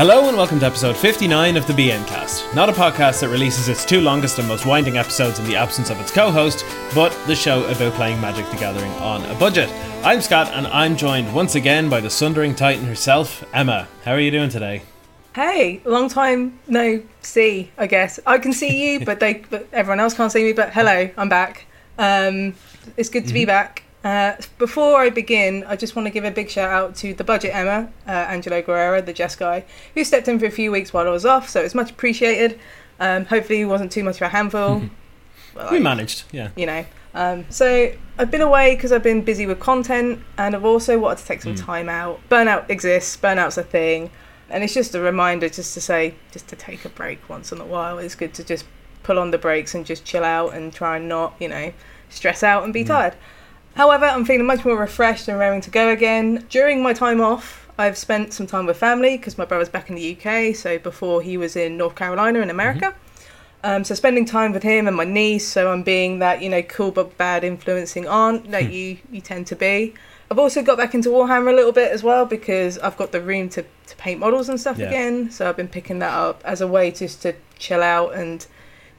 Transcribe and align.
Hello 0.00 0.28
and 0.28 0.36
welcome 0.38 0.58
to 0.58 0.64
episode 0.64 0.96
59 0.96 1.58
of 1.58 1.66
the 1.66 1.74
BM 1.74 2.06
Cast. 2.06 2.54
Not 2.54 2.70
a 2.70 2.72
podcast 2.72 3.20
that 3.20 3.28
releases 3.28 3.68
its 3.68 3.84
two 3.84 4.00
longest 4.00 4.38
and 4.38 4.48
most 4.48 4.64
winding 4.64 4.96
episodes 4.96 5.38
in 5.38 5.44
the 5.44 5.56
absence 5.56 5.90
of 5.90 6.00
its 6.00 6.10
co 6.10 6.30
host, 6.30 6.64
but 6.94 7.10
the 7.26 7.36
show 7.36 7.66
about 7.66 7.92
playing 7.92 8.18
Magic 8.18 8.48
the 8.48 8.56
Gathering 8.56 8.90
on 8.92 9.22
a 9.26 9.38
budget. 9.38 9.68
I'm 10.02 10.22
Scott 10.22 10.50
and 10.54 10.66
I'm 10.68 10.96
joined 10.96 11.34
once 11.34 11.54
again 11.54 11.90
by 11.90 12.00
the 12.00 12.08
Sundering 12.08 12.54
Titan 12.54 12.86
herself, 12.86 13.44
Emma. 13.52 13.88
How 14.06 14.12
are 14.12 14.20
you 14.20 14.30
doing 14.30 14.48
today? 14.48 14.80
Hey, 15.34 15.82
long 15.84 16.08
time 16.08 16.58
no 16.66 17.02
see, 17.20 17.70
I 17.76 17.86
guess. 17.86 18.18
I 18.26 18.38
can 18.38 18.54
see 18.54 18.94
you, 18.94 19.00
but 19.04 19.20
they 19.20 19.44
but 19.50 19.68
everyone 19.70 20.00
else 20.00 20.14
can't 20.14 20.32
see 20.32 20.44
me, 20.44 20.54
but 20.54 20.72
hello, 20.72 21.10
I'm 21.18 21.28
back. 21.28 21.66
Um, 21.98 22.54
it's 22.96 23.10
good 23.10 23.26
to 23.26 23.34
be 23.34 23.44
back. 23.44 23.82
Uh, 24.02 24.34
before 24.58 25.00
I 25.00 25.10
begin, 25.10 25.64
I 25.64 25.76
just 25.76 25.94
want 25.94 26.06
to 26.06 26.10
give 26.10 26.24
a 26.24 26.30
big 26.30 26.48
shout 26.48 26.70
out 26.70 26.94
to 26.96 27.12
the 27.12 27.24
budget 27.24 27.54
Emma, 27.54 27.90
uh, 28.06 28.10
Angelo 28.10 28.62
Guerrero, 28.62 29.02
the 29.02 29.12
Jess 29.12 29.36
guy, 29.36 29.64
who 29.94 30.04
stepped 30.04 30.26
in 30.26 30.38
for 30.38 30.46
a 30.46 30.50
few 30.50 30.72
weeks 30.72 30.92
while 30.92 31.06
I 31.06 31.10
was 31.10 31.26
off, 31.26 31.48
so 31.48 31.60
it's 31.60 31.74
much 31.74 31.90
appreciated. 31.90 32.58
Um, 32.98 33.26
hopefully, 33.26 33.60
it 33.60 33.66
wasn't 33.66 33.92
too 33.92 34.04
much 34.04 34.16
of 34.16 34.22
a 34.22 34.28
handful. 34.28 34.82
But, 35.52 35.72
We 35.72 35.80
managed, 35.80 36.22
yeah. 36.30 36.50
you 36.54 36.64
know. 36.64 36.84
Um, 37.12 37.44
so 37.50 37.92
I've 38.18 38.30
been 38.30 38.40
away 38.40 38.76
because 38.76 38.92
I've 38.92 39.02
been 39.02 39.22
busy 39.22 39.46
with 39.46 39.58
content, 39.58 40.20
and 40.38 40.54
I've 40.54 40.64
also 40.64 40.96
wanted 40.96 41.18
to 41.18 41.24
take 41.24 41.42
some 41.42 41.56
time 41.56 41.88
out. 41.88 42.20
Burnout 42.28 42.70
exists. 42.70 43.16
Burnout's 43.16 43.58
a 43.58 43.64
thing, 43.64 44.10
and 44.48 44.62
it's 44.62 44.74
just 44.74 44.94
a 44.94 45.00
reminder, 45.00 45.48
just 45.48 45.74
to 45.74 45.80
say, 45.80 46.14
just 46.30 46.46
to 46.48 46.56
take 46.56 46.84
a 46.84 46.88
break 46.88 47.28
once 47.28 47.50
in 47.50 47.60
a 47.60 47.64
while. 47.64 47.98
It's 47.98 48.14
good 48.14 48.32
to 48.34 48.44
just 48.44 48.64
pull 49.02 49.18
on 49.18 49.32
the 49.32 49.38
brakes 49.38 49.74
and 49.74 49.84
just 49.84 50.04
chill 50.04 50.22
out 50.22 50.54
and 50.54 50.72
try 50.72 50.98
and 50.98 51.08
not, 51.08 51.34
you 51.40 51.48
know, 51.48 51.72
stress 52.10 52.44
out 52.44 52.62
and 52.62 52.72
be 52.72 52.84
tired. 52.84 53.16
However, 53.80 54.04
I'm 54.04 54.26
feeling 54.26 54.44
much 54.44 54.62
more 54.62 54.76
refreshed 54.76 55.26
and 55.28 55.38
raring 55.38 55.62
to 55.62 55.70
go 55.70 55.88
again. 55.88 56.44
During 56.50 56.82
my 56.82 56.92
time 56.92 57.18
off, 57.22 57.66
I've 57.78 57.96
spent 57.96 58.34
some 58.34 58.46
time 58.46 58.66
with 58.66 58.76
family 58.76 59.16
because 59.16 59.38
my 59.38 59.46
brother's 59.46 59.70
back 59.70 59.88
in 59.88 59.96
the 59.96 60.18
UK. 60.18 60.54
So 60.54 60.78
before 60.78 61.22
he 61.22 61.38
was 61.38 61.56
in 61.56 61.78
North 61.78 61.94
Carolina 61.94 62.40
in 62.40 62.50
America. 62.50 62.94
Um, 63.64 63.82
so 63.84 63.94
spending 63.94 64.26
time 64.26 64.52
with 64.52 64.62
him 64.62 64.86
and 64.86 64.94
my 64.94 65.04
niece, 65.04 65.48
so 65.48 65.72
I'm 65.72 65.82
being 65.82 66.18
that 66.18 66.42
you 66.42 66.50
know 66.50 66.60
cool 66.60 66.90
but 66.90 67.16
bad 67.16 67.42
influencing 67.42 68.06
aunt 68.06 68.50
that 68.50 68.70
you 68.70 68.98
you 69.10 69.22
tend 69.22 69.46
to 69.46 69.56
be. 69.56 69.94
I've 70.30 70.38
also 70.38 70.62
got 70.62 70.76
back 70.76 70.94
into 70.94 71.08
Warhammer 71.08 71.50
a 71.50 71.56
little 71.56 71.72
bit 71.72 71.90
as 71.90 72.02
well 72.02 72.26
because 72.26 72.76
I've 72.80 72.98
got 72.98 73.12
the 73.12 73.22
room 73.22 73.48
to, 73.48 73.62
to 73.62 73.96
paint 73.96 74.20
models 74.20 74.50
and 74.50 74.60
stuff 74.60 74.76
Yeah. 74.76 74.88
again. 74.88 75.30
So 75.30 75.48
I've 75.48 75.56
been 75.56 75.68
picking 75.68 76.00
that 76.00 76.12
up 76.12 76.42
as 76.44 76.60
a 76.60 76.66
way 76.66 76.90
just 76.90 77.22
to 77.22 77.34
chill 77.58 77.82
out 77.82 78.12
and 78.14 78.46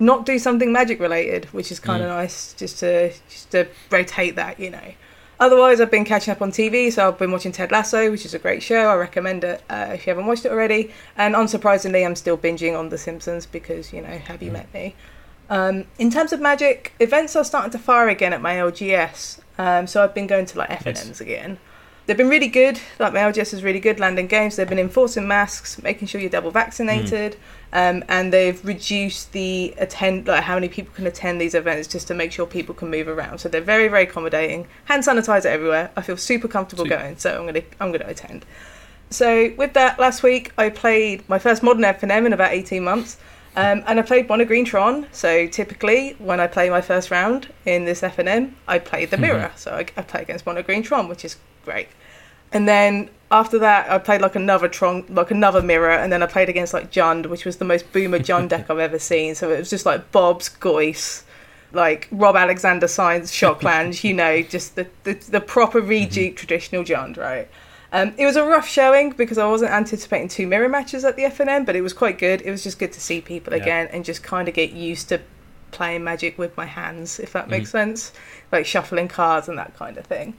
not 0.01 0.25
do 0.25 0.39
something 0.39 0.73
magic 0.73 0.99
related, 0.99 1.45
which 1.45 1.71
is 1.71 1.79
kind 1.79 2.01
of 2.01 2.09
nice 2.09 2.53
just 2.53 2.79
to 2.79 3.13
just 3.29 3.51
to 3.51 3.67
rotate 3.89 4.35
that, 4.35 4.59
you 4.59 4.69
know. 4.69 4.93
Otherwise, 5.39 5.79
I've 5.79 5.89
been 5.89 6.05
catching 6.05 6.31
up 6.31 6.41
on 6.41 6.51
TV, 6.51 6.91
so 6.91 7.07
I've 7.07 7.17
been 7.17 7.31
watching 7.31 7.51
Ted 7.51 7.71
Lasso, 7.71 8.11
which 8.11 8.25
is 8.25 8.33
a 8.33 8.39
great 8.39 8.61
show. 8.61 8.89
I 8.89 8.95
recommend 8.95 9.43
it 9.43 9.63
uh, 9.69 9.89
if 9.93 10.05
you 10.05 10.11
haven't 10.11 10.27
watched 10.27 10.45
it 10.45 10.51
already. 10.51 10.91
And 11.17 11.33
unsurprisingly, 11.33 12.05
I'm 12.05 12.15
still 12.15 12.37
binging 12.37 12.77
on 12.77 12.89
The 12.89 12.97
Simpsons 12.97 13.47
because, 13.47 13.91
you 13.91 14.01
know, 14.01 14.19
have 14.19 14.43
you 14.43 14.51
met 14.51 14.71
me? 14.71 14.95
Um, 15.49 15.85
in 15.97 16.11
terms 16.11 16.31
of 16.31 16.39
magic, 16.39 16.93
events 16.99 17.35
are 17.35 17.43
starting 17.43 17.71
to 17.71 17.79
fire 17.79 18.07
again 18.07 18.33
at 18.33 18.41
my 18.41 18.53
LGS. 18.53 19.39
Um, 19.57 19.87
so 19.87 20.03
I've 20.03 20.13
been 20.13 20.27
going 20.27 20.45
to 20.45 20.57
like 20.59 20.69
FNMs 20.69 21.21
again. 21.21 21.57
They've 22.05 22.17
been 22.17 22.29
really 22.29 22.47
good. 22.47 22.79
Like 22.99 23.13
my 23.13 23.19
LGS 23.19 23.53
is 23.53 23.63
really 23.63 23.79
good. 23.79 23.99
Landing 23.99 24.27
games. 24.27 24.55
They've 24.55 24.67
been 24.67 24.79
enforcing 24.79 25.27
masks, 25.27 25.81
making 25.81 26.07
sure 26.07 26.19
you're 26.19 26.29
double 26.29 26.51
vaccinated, 26.51 27.37
um, 27.73 28.03
and 28.09 28.33
they've 28.33 28.63
reduced 28.65 29.31
the 29.33 29.73
attend 29.77 30.27
like 30.27 30.43
how 30.43 30.55
many 30.55 30.67
people 30.67 30.93
can 30.95 31.05
attend 31.05 31.39
these 31.39 31.53
events 31.53 31.87
just 31.87 32.07
to 32.07 32.13
make 32.13 32.31
sure 32.31 32.45
people 32.47 32.73
can 32.73 32.89
move 32.89 33.07
around. 33.07 33.37
So 33.37 33.49
they're 33.49 33.61
very 33.61 33.87
very 33.87 34.03
accommodating. 34.03 34.67
Hand 34.85 35.03
sanitizer 35.03 35.45
everywhere. 35.45 35.91
I 35.95 36.01
feel 36.01 36.17
super 36.17 36.47
comfortable 36.47 36.85
Sweet. 36.85 36.97
going. 36.97 37.17
So 37.17 37.39
I'm 37.39 37.45
gonna 37.45 37.63
I'm 37.79 37.91
gonna 37.91 38.07
attend. 38.07 38.45
So 39.11 39.53
with 39.57 39.73
that, 39.73 39.99
last 39.99 40.23
week 40.23 40.51
I 40.57 40.69
played 40.69 41.27
my 41.29 41.37
first 41.37 41.61
modern 41.61 41.83
FNM 41.83 42.25
in 42.25 42.33
about 42.33 42.51
18 42.51 42.83
months. 42.83 43.17
Um, 43.53 43.83
and 43.85 43.99
I 43.99 44.01
played 44.01 44.29
Mono 44.29 44.45
Green 44.45 44.63
Tron. 44.63 45.07
So 45.11 45.45
typically, 45.45 46.15
when 46.19 46.39
I 46.39 46.47
play 46.47 46.69
my 46.69 46.79
first 46.79 47.11
round 47.11 47.49
in 47.65 47.83
this 47.83 48.01
FNM, 48.01 48.53
I 48.67 48.79
play 48.79 49.05
the 49.05 49.17
mirror. 49.25 49.51
So 49.57 49.71
I, 49.71 49.79
I 49.97 50.03
play 50.03 50.21
against 50.21 50.45
Mono 50.45 50.63
Green 50.63 50.83
Tron, 50.83 51.09
which 51.09 51.25
is 51.25 51.35
great. 51.65 51.89
And 52.53 52.67
then 52.67 53.09
after 53.31 53.57
that, 53.59 53.89
I 53.89 53.97
played 53.97 54.21
like 54.21 54.35
another 54.35 54.67
Tron, 54.67 55.05
like 55.09 55.31
another 55.31 55.61
mirror, 55.61 55.91
and 55.91 56.11
then 56.11 56.21
I 56.21 56.25
played 56.25 56.49
against 56.49 56.73
like 56.73 56.91
Jund, 56.91 57.27
which 57.27 57.45
was 57.45 57.57
the 57.57 57.65
most 57.65 57.91
boomer 57.93 58.19
Jund 58.19 58.49
deck 58.49 58.69
I've 58.69 58.79
ever 58.79 58.99
seen. 58.99 59.35
So 59.35 59.49
it 59.51 59.57
was 59.59 59.69
just 59.69 59.85
like 59.85 60.11
Bob's 60.11 60.49
Goyfs, 60.49 61.23
like 61.71 62.07
Rob 62.11 62.35
Alexander 62.35 62.87
signs 62.87 63.31
Shockland, 63.31 64.03
you 64.03 64.13
know, 64.13 64.41
just 64.41 64.75
the 64.75 64.87
the, 65.03 65.13
the 65.13 65.39
proper 65.41 65.79
reduke 65.79 66.35
traditional 66.35 66.83
Jund, 66.83 67.17
right? 67.17 67.47
Um, 67.93 68.13
it 68.17 68.25
was 68.25 68.37
a 68.37 68.45
rough 68.45 68.67
showing 68.67 69.09
because 69.11 69.37
I 69.37 69.47
wasn't 69.47 69.71
anticipating 69.71 70.29
two 70.29 70.47
mirror 70.47 70.69
matches 70.69 71.03
at 71.03 71.17
the 71.17 71.23
FNM, 71.23 71.65
but 71.65 71.75
it 71.75 71.81
was 71.81 71.91
quite 71.93 72.17
good. 72.17 72.41
It 72.41 72.49
was 72.49 72.63
just 72.63 72.79
good 72.79 72.93
to 72.93 73.01
see 73.01 73.19
people 73.19 73.53
Yeah. 73.53 73.59
again 73.61 73.87
and 73.91 74.05
just 74.05 74.23
kind 74.23 74.47
of 74.47 74.53
get 74.53 74.71
used 74.71 75.09
to 75.09 75.19
playing 75.71 76.03
Magic 76.03 76.37
with 76.37 76.55
my 76.55 76.65
hands, 76.65 77.19
if 77.19 77.33
that 77.33 77.49
makes 77.49 77.69
Mm-hmm. 77.69 77.89
sense, 77.89 78.11
like 78.51 78.65
shuffling 78.65 79.09
cards 79.09 79.49
and 79.49 79.57
that 79.57 79.75
kind 79.77 79.97
of 79.97 80.05
thing. 80.05 80.35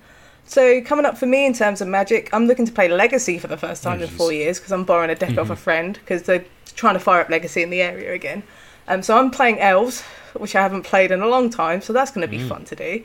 So 0.52 0.82
coming 0.82 1.06
up 1.06 1.16
for 1.16 1.24
me 1.24 1.46
in 1.46 1.54
terms 1.54 1.80
of 1.80 1.88
Magic, 1.88 2.28
I'm 2.34 2.46
looking 2.46 2.66
to 2.66 2.72
play 2.72 2.86
Legacy 2.86 3.38
for 3.38 3.46
the 3.46 3.56
first 3.56 3.82
time 3.82 4.00
Oh, 4.00 4.02
in 4.02 4.10
four 4.10 4.32
years 4.34 4.58
because 4.58 4.70
I'm 4.70 4.84
borrowing 4.84 5.08
a 5.08 5.14
deck 5.14 5.38
off 5.38 5.48
a 5.48 5.56
friend 5.56 5.94
because 5.94 6.24
they're 6.24 6.44
trying 6.76 6.92
to 6.92 7.00
fire 7.00 7.22
up 7.22 7.30
Legacy 7.30 7.62
in 7.62 7.70
the 7.70 7.80
area 7.80 8.12
again. 8.12 8.42
Um, 8.86 9.02
so 9.02 9.16
I'm 9.16 9.30
playing 9.30 9.60
Elves, 9.60 10.02
which 10.34 10.54
I 10.54 10.60
haven't 10.60 10.82
played 10.82 11.10
in 11.10 11.22
a 11.22 11.26
long 11.26 11.48
time, 11.48 11.80
so 11.80 11.94
that's 11.94 12.10
going 12.10 12.20
to 12.20 12.30
be 12.30 12.38
fun 12.46 12.66
to 12.66 12.76
do. 12.76 13.02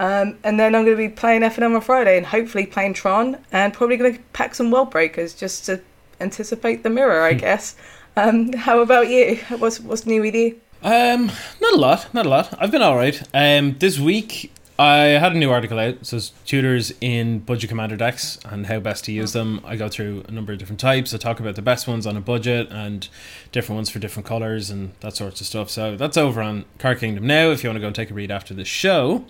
Um, 0.00 0.36
and 0.44 0.60
then 0.60 0.74
I'm 0.74 0.84
going 0.84 0.94
to 0.98 1.08
be 1.08 1.08
playing 1.08 1.40
FNM 1.40 1.74
on 1.74 1.80
Friday 1.80 2.18
and 2.18 2.26
hopefully 2.26 2.66
playing 2.66 2.92
Tron 2.92 3.38
and 3.52 3.72
probably 3.72 3.96
going 3.96 4.14
to 4.14 4.20
pack 4.34 4.54
some 4.54 4.70
World 4.70 4.90
Breakers 4.90 5.32
just 5.32 5.64
to 5.66 5.80
anticipate 6.20 6.82
the 6.82 6.90
mirror, 6.90 7.22
I 7.22 7.32
guess. 7.46 7.74
Um, 8.16 8.52
how 8.52 8.80
about 8.80 9.08
you? 9.08 9.36
What's 9.56 9.80
what's 9.80 10.04
new 10.04 10.20
with 10.20 10.34
you? 10.34 10.60
Um, 10.82 11.32
not 11.58 11.72
a 11.72 11.78
lot, 11.78 12.12
not 12.12 12.26
a 12.26 12.28
lot. 12.28 12.52
I've 12.60 12.70
been 12.70 12.82
all 12.82 12.96
right. 12.96 13.18
Um, 13.32 13.78
this 13.78 13.98
week 13.98 14.52
I 14.82 14.96
had 15.20 15.32
a 15.32 15.38
new 15.38 15.50
article 15.50 15.78
out. 15.78 16.04
So 16.04 16.16
it's 16.16 16.30
tutors 16.44 16.92
in 17.00 17.38
budget 17.38 17.70
commander 17.70 17.96
decks 17.96 18.36
and 18.44 18.66
how 18.66 18.80
best 18.80 19.04
to 19.04 19.12
use 19.12 19.32
hmm. 19.32 19.38
them. 19.38 19.60
I 19.64 19.76
go 19.76 19.88
through 19.88 20.24
a 20.26 20.32
number 20.32 20.52
of 20.52 20.58
different 20.58 20.80
types. 20.80 21.14
I 21.14 21.18
talk 21.18 21.38
about 21.38 21.54
the 21.54 21.62
best 21.62 21.86
ones 21.86 22.04
on 22.04 22.16
a 22.16 22.20
budget 22.20 22.68
and 22.70 23.08
different 23.52 23.76
ones 23.76 23.90
for 23.90 24.00
different 24.00 24.26
colors 24.26 24.70
and 24.70 24.92
that 24.98 25.14
sorts 25.14 25.40
of 25.40 25.46
stuff. 25.46 25.70
So 25.70 25.96
that's 25.96 26.16
over 26.16 26.42
on 26.42 26.64
Card 26.78 26.98
Kingdom 26.98 27.26
now. 27.28 27.50
If 27.50 27.62
you 27.62 27.70
want 27.70 27.76
to 27.76 27.80
go 27.80 27.86
and 27.86 27.94
take 27.94 28.10
a 28.10 28.14
read 28.14 28.30
after 28.30 28.54
the 28.54 28.64
show, 28.64 29.24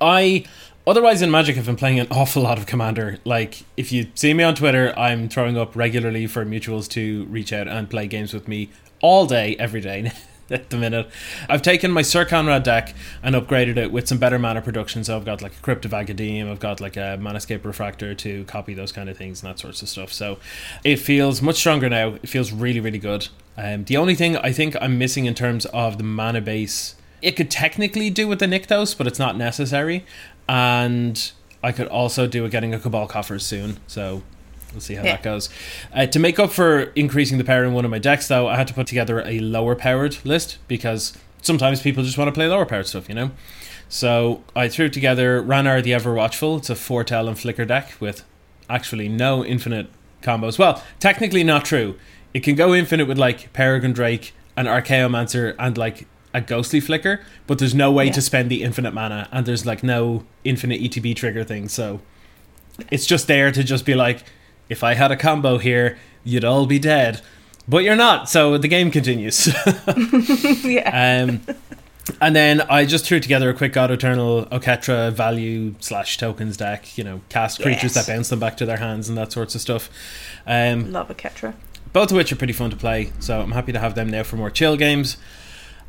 I. 0.00 0.44
Otherwise, 0.86 1.22
in 1.22 1.30
Magic, 1.30 1.56
I've 1.56 1.64
been 1.64 1.76
playing 1.76 1.98
an 1.98 2.08
awful 2.10 2.42
lot 2.42 2.58
of 2.58 2.66
Commander. 2.66 3.16
Like, 3.24 3.64
if 3.74 3.90
you 3.90 4.08
see 4.14 4.34
me 4.34 4.44
on 4.44 4.54
Twitter, 4.54 4.92
I'm 4.98 5.30
throwing 5.30 5.56
up 5.56 5.74
regularly 5.74 6.26
for 6.26 6.44
mutuals 6.44 6.90
to 6.90 7.24
reach 7.24 7.54
out 7.54 7.68
and 7.68 7.88
play 7.88 8.06
games 8.06 8.34
with 8.34 8.46
me 8.46 8.68
all 9.00 9.24
day, 9.24 9.56
every 9.58 9.80
day. 9.80 10.12
At 10.50 10.70
the 10.70 10.76
minute, 10.76 11.08
I've 11.48 11.62
taken 11.62 11.90
my 11.90 12.02
Syr 12.02 12.26
Konrad 12.26 12.64
deck 12.64 12.94
and 13.22 13.34
upgraded 13.34 13.76
it 13.76 13.90
with 13.90 14.08
some 14.08 14.18
better 14.18 14.38
mana 14.38 14.60
production. 14.60 15.02
So 15.02 15.16
I've 15.16 15.24
got 15.24 15.40
like 15.40 15.52
a 15.52 15.60
Crypt 15.62 15.84
of 15.84 15.92
Agadeem, 15.92 16.50
I've 16.50 16.60
got 16.60 16.80
like 16.80 16.96
a 16.96 17.18
Manascape 17.20 17.64
Refractor 17.64 18.14
to 18.14 18.44
copy 18.44 18.74
those 18.74 18.92
kind 18.92 19.08
of 19.08 19.16
things 19.16 19.42
and 19.42 19.50
that 19.50 19.58
sorts 19.58 19.80
of 19.80 19.88
stuff. 19.88 20.12
So 20.12 20.38
it 20.84 20.96
feels 20.96 21.40
much 21.40 21.56
stronger 21.56 21.88
now. 21.88 22.14
It 22.22 22.28
feels 22.28 22.52
really, 22.52 22.80
really 22.80 22.98
good. 22.98 23.28
Um, 23.56 23.84
the 23.84 23.96
only 23.96 24.14
thing 24.14 24.36
I 24.36 24.52
think 24.52 24.76
I'm 24.80 24.98
missing 24.98 25.24
in 25.26 25.34
terms 25.34 25.64
of 25.66 25.96
the 25.96 26.04
mana 26.04 26.40
base 26.40 26.96
it 27.24 27.36
could 27.36 27.50
technically 27.50 28.10
do 28.10 28.28
with 28.28 28.38
the 28.38 28.46
Nykthos, 28.46 28.96
but 28.96 29.06
it's 29.06 29.18
not 29.18 29.34
necessary. 29.34 30.04
And 30.46 31.32
I 31.62 31.72
could 31.72 31.88
also 31.88 32.26
do 32.26 32.44
it 32.44 32.50
getting 32.50 32.74
a 32.74 32.78
Cabal 32.78 33.06
Coffers 33.06 33.46
soon. 33.46 33.78
So 33.86 34.22
we'll 34.74 34.80
see 34.80 34.94
how 34.96 35.04
Yeah. 35.04 35.12
that 35.12 35.22
goes. 35.22 35.48
Uh, 35.94 36.06
to 36.06 36.18
make 36.18 36.38
up 36.38 36.52
for 36.52 36.92
increasing 36.96 37.38
the 37.38 37.44
power 37.44 37.64
in 37.64 37.72
one 37.72 37.84
of 37.84 37.90
my 37.90 37.98
decks, 37.98 38.28
though, 38.28 38.48
I 38.48 38.56
had 38.56 38.68
to 38.68 38.74
put 38.74 38.86
together 38.86 39.20
a 39.26 39.38
lower 39.40 39.74
powered 39.74 40.18
list 40.24 40.58
because 40.68 41.16
sometimes 41.42 41.80
people 41.80 42.02
just 42.02 42.18
want 42.18 42.28
to 42.28 42.32
play 42.32 42.46
lower 42.48 42.66
powered 42.66 42.86
stuff, 42.86 43.08
you 43.08 43.14
know? 43.14 43.30
So 43.88 44.42
I 44.56 44.68
threw 44.68 44.88
together 44.88 45.42
Ranar 45.42 45.82
the 45.82 45.94
Ever 45.94 46.12
Watchful. 46.14 46.56
It's 46.56 46.70
a 46.70 46.74
Foretell 46.74 47.28
and 47.28 47.38
Flicker 47.38 47.64
deck 47.64 47.94
with 48.00 48.24
actually 48.68 49.08
no 49.08 49.44
infinite 49.44 49.86
combos. 50.22 50.58
Well, 50.58 50.82
technically 50.98 51.44
not 51.44 51.64
true. 51.64 51.96
It 52.32 52.40
can 52.40 52.54
go 52.56 52.74
infinite 52.74 53.06
with 53.06 53.18
like 53.18 53.52
Peregrine 53.52 53.92
Drake 53.92 54.32
and 54.56 54.66
Archaeomancer 54.66 55.54
and 55.58 55.76
like 55.78 56.06
a 56.32 56.40
ghostly 56.40 56.80
flicker, 56.80 57.20
but 57.46 57.58
there's 57.58 57.74
no 57.74 57.92
way 57.92 58.06
Yeah. 58.06 58.12
to 58.12 58.20
spend 58.22 58.50
the 58.50 58.62
infinite 58.64 58.92
mana 58.94 59.28
and 59.30 59.46
there's 59.46 59.64
like 59.64 59.84
no 59.84 60.24
infinite 60.42 60.80
ETB 60.80 61.14
trigger 61.14 61.44
thing. 61.44 61.68
So 61.68 62.00
it's 62.90 63.06
just 63.06 63.28
there 63.28 63.52
to 63.52 63.62
just 63.62 63.84
be 63.84 63.94
like, 63.94 64.24
if 64.68 64.82
I 64.84 64.94
had 64.94 65.10
a 65.10 65.16
combo 65.16 65.58
here, 65.58 65.98
you'd 66.24 66.44
all 66.44 66.66
be 66.66 66.78
dead. 66.78 67.20
But 67.66 67.78
you're 67.84 67.96
not, 67.96 68.28
so 68.28 68.58
the 68.58 68.68
game 68.68 68.90
continues. 68.90 69.46
yeah. 70.64 71.24
Um, 71.26 71.40
and 72.20 72.36
then 72.36 72.60
I 72.62 72.84
just 72.84 73.06
threw 73.06 73.18
together 73.20 73.48
a 73.48 73.54
quick 73.54 73.72
God 73.72 73.90
Eternal 73.90 74.44
Oketra 74.46 75.10
value 75.12 75.74
slash 75.80 76.18
tokens 76.18 76.56
deck. 76.58 76.98
You 76.98 77.04
know, 77.04 77.20
cast 77.30 77.62
creatures 77.62 77.94
Yes. 77.96 78.06
that 78.06 78.12
bounce 78.14 78.28
them 78.28 78.38
back 78.40 78.56
to 78.58 78.66
their 78.66 78.76
hands 78.76 79.08
and 79.08 79.16
that 79.16 79.32
sorts 79.32 79.54
of 79.54 79.60
stuff. 79.62 79.88
Um, 80.46 80.92
Love 80.92 81.08
Oketra. 81.08 81.54
both 81.94 82.10
of 82.10 82.16
which 82.18 82.30
are 82.32 82.36
pretty 82.36 82.52
fun 82.52 82.68
to 82.70 82.76
play. 82.76 83.10
So 83.20 83.40
I'm 83.40 83.52
happy 83.52 83.72
to 83.72 83.78
have 83.78 83.94
them 83.94 84.10
now 84.10 84.22
for 84.22 84.36
more 84.36 84.50
chill 84.50 84.76
games. 84.76 85.16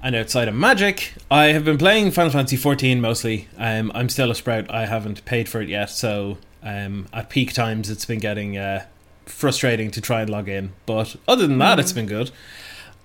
And 0.02 0.16
outside 0.16 0.48
of 0.48 0.56
Magic, 0.56 1.14
I 1.32 1.46
have 1.48 1.66
been 1.66 1.78
playing 1.80 2.12
Final 2.12 2.32
Fantasy 2.32 2.58
XIV 2.58 3.00
mostly. 3.00 3.50
Um, 3.58 3.92
I'm 3.96 4.08
still 4.08 4.30
a 4.32 4.36
sprout. 4.36 4.70
I 4.72 4.86
haven't 4.86 5.26
paid 5.26 5.50
for 5.50 5.62
it 5.62 5.68
yet, 5.68 5.90
so 5.90 6.38
um, 6.66 7.08
at 7.14 7.30
peak 7.30 7.54
times, 7.54 7.90
it's 7.90 8.06
been 8.06 8.20
getting 8.20 8.58
uh, 8.58 8.86
frustrating 9.26 9.92
to 9.92 10.02
try 10.02 10.22
and 10.22 10.30
log 10.30 10.50
in. 10.50 10.74
But 10.86 11.16
other 11.28 11.48
than 11.48 11.60
that, 11.60 11.80
it's 11.80 11.94
been 11.94 12.08
good. 12.08 12.32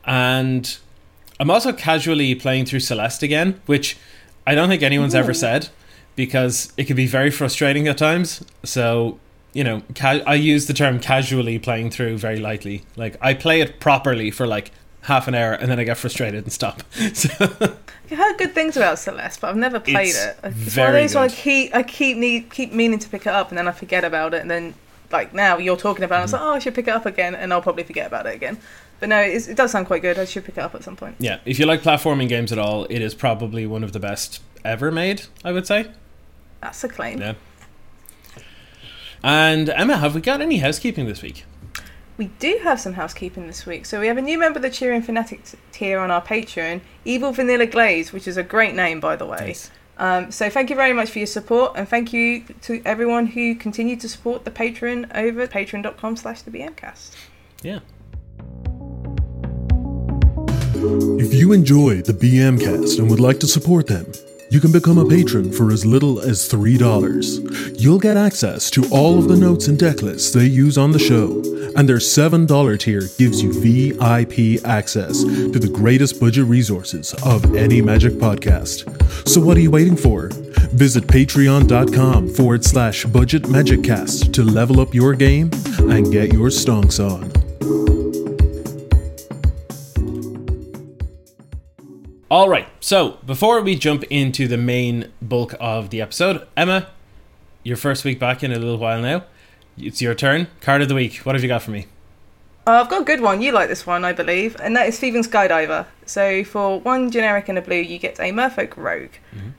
And 0.04 0.76
I'm 1.38 1.50
also 1.50 1.72
casually 1.72 2.34
playing 2.34 2.64
through 2.66 2.80
Celeste 2.80 3.22
again, 3.22 3.60
which 3.66 3.96
I 4.46 4.54
don't 4.54 4.68
think 4.68 4.82
anyone's 4.82 5.14
ever 5.14 5.34
said 5.34 5.68
because 6.16 6.72
it 6.76 6.84
can 6.86 6.96
be 6.96 7.06
very 7.06 7.30
frustrating 7.30 7.86
at 7.86 7.98
times. 7.98 8.44
So, 8.64 9.18
you 9.52 9.62
know, 9.62 9.82
ca- 9.94 10.22
I 10.26 10.34
use 10.34 10.66
the 10.66 10.72
term 10.74 10.98
casually 10.98 11.58
playing 11.58 11.90
through 11.90 12.18
very 12.18 12.38
lightly. 12.38 12.84
Like, 12.96 13.16
I 13.20 13.34
play 13.34 13.60
it 13.60 13.78
properly 13.78 14.30
for 14.30 14.46
like 14.46 14.72
half 15.02 15.28
an 15.28 15.34
hour 15.34 15.52
and 15.52 15.70
then 15.70 15.78
I 15.78 15.84
get 15.84 15.98
frustrated 15.98 16.44
and 16.44 16.52
stop. 16.52 16.82
So, 17.14 17.76
I've 18.10 18.18
heard 18.18 18.38
good 18.38 18.54
things 18.54 18.76
about 18.76 18.98
Celeste, 18.98 19.40
but 19.40 19.50
I've 19.50 19.56
never 19.56 19.78
played 19.78 20.08
It's 20.08 20.24
it. 20.24 20.36
It's 20.36 20.42
one 20.42 20.52
of 20.52 20.56
very 20.56 21.02
those 21.02 21.14
one 21.14 21.24
I 21.24 21.28
keep 21.28 21.74
I 21.74 21.82
keep 21.82 22.16
need 22.16 22.50
keep 22.50 22.72
meaning 22.72 22.98
to 22.98 23.08
pick 23.08 23.22
it 23.22 23.32
up, 23.32 23.50
and 23.50 23.58
then 23.58 23.68
I 23.68 23.72
forget 23.72 24.04
about 24.04 24.34
it, 24.34 24.40
and 24.40 24.50
then 24.50 24.74
like 25.12 25.34
now 25.34 25.58
you're 25.58 25.76
talking 25.76 26.04
about 26.04 26.16
it, 26.16 26.18
I 26.18 26.22
was 26.22 26.32
mm-hmm. 26.32 26.44
like, 26.44 26.52
oh, 26.52 26.56
I 26.56 26.58
should 26.58 26.74
pick 26.74 26.88
it 26.88 26.94
up 26.94 27.06
again, 27.06 27.34
and 27.34 27.52
I'll 27.52 27.62
probably 27.62 27.84
forget 27.84 28.06
about 28.06 28.26
it 28.26 28.34
again. 28.34 28.58
But 28.98 29.08
no, 29.08 29.20
it 29.20 29.56
does 29.56 29.72
sound 29.72 29.86
quite 29.86 30.02
good. 30.02 30.18
I 30.18 30.24
should 30.24 30.44
pick 30.44 30.58
it 30.58 30.60
up 30.60 30.74
at 30.74 30.84
some 30.84 30.96
point. 30.96 31.16
yeah, 31.18 31.38
if 31.44 31.58
you 31.58 31.66
like 31.66 31.82
platforming 31.82 32.28
games 32.28 32.52
at 32.52 32.58
all, 32.58 32.84
it 32.84 33.00
is 33.00 33.14
probably 33.14 33.66
one 33.66 33.82
of 33.82 33.92
the 33.92 34.00
best 34.00 34.42
ever 34.64 34.90
made, 34.90 35.22
I 35.44 35.52
would 35.52 35.66
say. 35.66 35.90
That's 36.60 36.84
a 36.84 36.88
claim. 36.88 37.20
Yeah. 37.20 37.34
And 39.22 39.68
Emma, 39.70 39.98
have 39.98 40.14
we 40.14 40.20
got 40.20 40.40
any 40.40 40.58
housekeeping 40.58 41.06
this 41.06 41.22
week? 41.22 41.44
We 42.20 42.26
do 42.38 42.60
have 42.64 42.78
some 42.78 42.92
housekeeping 42.92 43.46
this 43.46 43.64
week. 43.64 43.86
So 43.86 43.98
we 43.98 44.06
have 44.06 44.18
a 44.18 44.20
new 44.20 44.38
member 44.38 44.58
of 44.58 44.62
the 44.62 44.68
Cheering 44.68 45.00
Fanatic 45.00 45.40
tier 45.72 45.98
on 45.98 46.10
our 46.10 46.20
Patreon, 46.20 46.82
Evil 47.06 47.32
Vanilla 47.32 47.64
Glaze, 47.64 48.12
which 48.12 48.28
is 48.28 48.36
a 48.36 48.42
great 48.42 48.74
name, 48.74 49.00
by 49.00 49.16
the 49.16 49.24
way. 49.24 49.38
Nice. 49.38 49.70
Um, 49.96 50.30
so 50.30 50.50
thank 50.50 50.68
you 50.68 50.76
very 50.76 50.92
much 50.92 51.08
for 51.08 51.18
your 51.18 51.26
support, 51.26 51.72
and 51.76 51.88
thank 51.88 52.12
you 52.12 52.44
to 52.60 52.82
everyone 52.84 53.24
who 53.24 53.54
continued 53.54 54.00
to 54.00 54.08
support 54.10 54.44
the 54.44 54.50
Patreon 54.50 55.10
over 55.16 55.46
patreon.com 55.46 56.16
slash 56.16 56.42
the 56.42 56.50
BMcast. 56.50 57.16
Yeah. 57.62 57.78
If 61.24 61.32
you 61.32 61.52
enjoy 61.52 62.02
the 62.02 62.12
BM 62.12 62.60
cast 62.60 62.98
and 62.98 63.08
would 63.08 63.20
like 63.20 63.40
to 63.40 63.46
support 63.46 63.86
them, 63.86 64.12
you 64.50 64.60
can 64.60 64.72
become 64.72 64.98
a 64.98 65.08
patron 65.08 65.52
for 65.52 65.70
as 65.70 65.86
little 65.86 66.20
as 66.20 66.48
$3. 66.48 67.80
You'll 67.80 68.00
get 68.00 68.16
access 68.16 68.68
to 68.72 68.84
all 68.90 69.16
of 69.16 69.28
the 69.28 69.36
notes 69.36 69.68
and 69.68 69.78
deck 69.78 70.02
lists 70.02 70.32
they 70.32 70.46
use 70.46 70.76
on 70.76 70.90
the 70.90 70.98
show, 70.98 71.40
and 71.76 71.88
their 71.88 71.98
$7 71.98 72.78
tier 72.80 73.02
gives 73.16 73.40
you 73.42 73.52
VIP 73.52 74.64
access 74.66 75.22
to 75.22 75.58
the 75.58 75.70
greatest 75.72 76.18
budget 76.18 76.46
resources 76.46 77.14
of 77.24 77.54
any 77.54 77.80
Magic 77.80 78.14
podcast. 78.14 78.86
So 79.28 79.40
what 79.40 79.56
are 79.56 79.60
you 79.60 79.70
waiting 79.70 79.96
for? 79.96 80.30
Visit 80.72 81.06
patreon.com 81.06 82.30
forward 82.30 82.64
slash 82.64 83.04
budget 83.04 83.48
magic 83.48 83.84
cast 83.84 84.34
to 84.34 84.42
level 84.42 84.80
up 84.80 84.92
your 84.92 85.14
game 85.14 85.50
and 85.78 86.10
get 86.10 86.32
your 86.32 86.48
stonks 86.48 86.98
on. 86.98 87.99
All 92.30 92.48
right. 92.48 92.68
So 92.78 93.18
before 93.26 93.60
we 93.60 93.74
jump 93.74 94.04
into 94.04 94.46
the 94.46 94.56
main 94.56 95.10
bulk 95.20 95.56
of 95.58 95.90
the 95.90 96.00
episode, 96.00 96.46
Emma, 96.56 96.86
your 97.64 97.76
first 97.76 98.04
week 98.04 98.20
back 98.20 98.44
in 98.44 98.52
a 98.52 98.58
little 98.58 98.76
while 98.76 99.02
now. 99.02 99.24
It's 99.76 100.00
your 100.00 100.14
turn. 100.14 100.46
Card 100.60 100.80
of 100.82 100.88
the 100.88 100.94
week. 100.94 101.16
What 101.18 101.34
have 101.34 101.42
you 101.42 101.48
got 101.48 101.62
for 101.62 101.72
me? 101.72 101.86
Uh, 102.68 102.82
I've 102.82 102.88
got 102.88 103.02
a 103.02 103.04
good 103.04 103.20
one. 103.20 103.42
You 103.42 103.50
like 103.50 103.68
this 103.68 103.84
one, 103.84 104.04
I 104.04 104.12
believe, 104.12 104.54
and 104.62 104.76
that 104.76 104.86
is 104.86 104.96
Thieving 105.00 105.24
Skydiver. 105.24 105.86
So 106.06 106.44
for 106.44 106.78
one 106.78 107.10
generic 107.10 107.48
and 107.48 107.58
a 107.58 107.62
blue, 107.62 107.74
you 107.74 107.98
get 107.98 108.20
a 108.20 108.30
Merfolk 108.30 108.76
Rogue. 108.76 109.10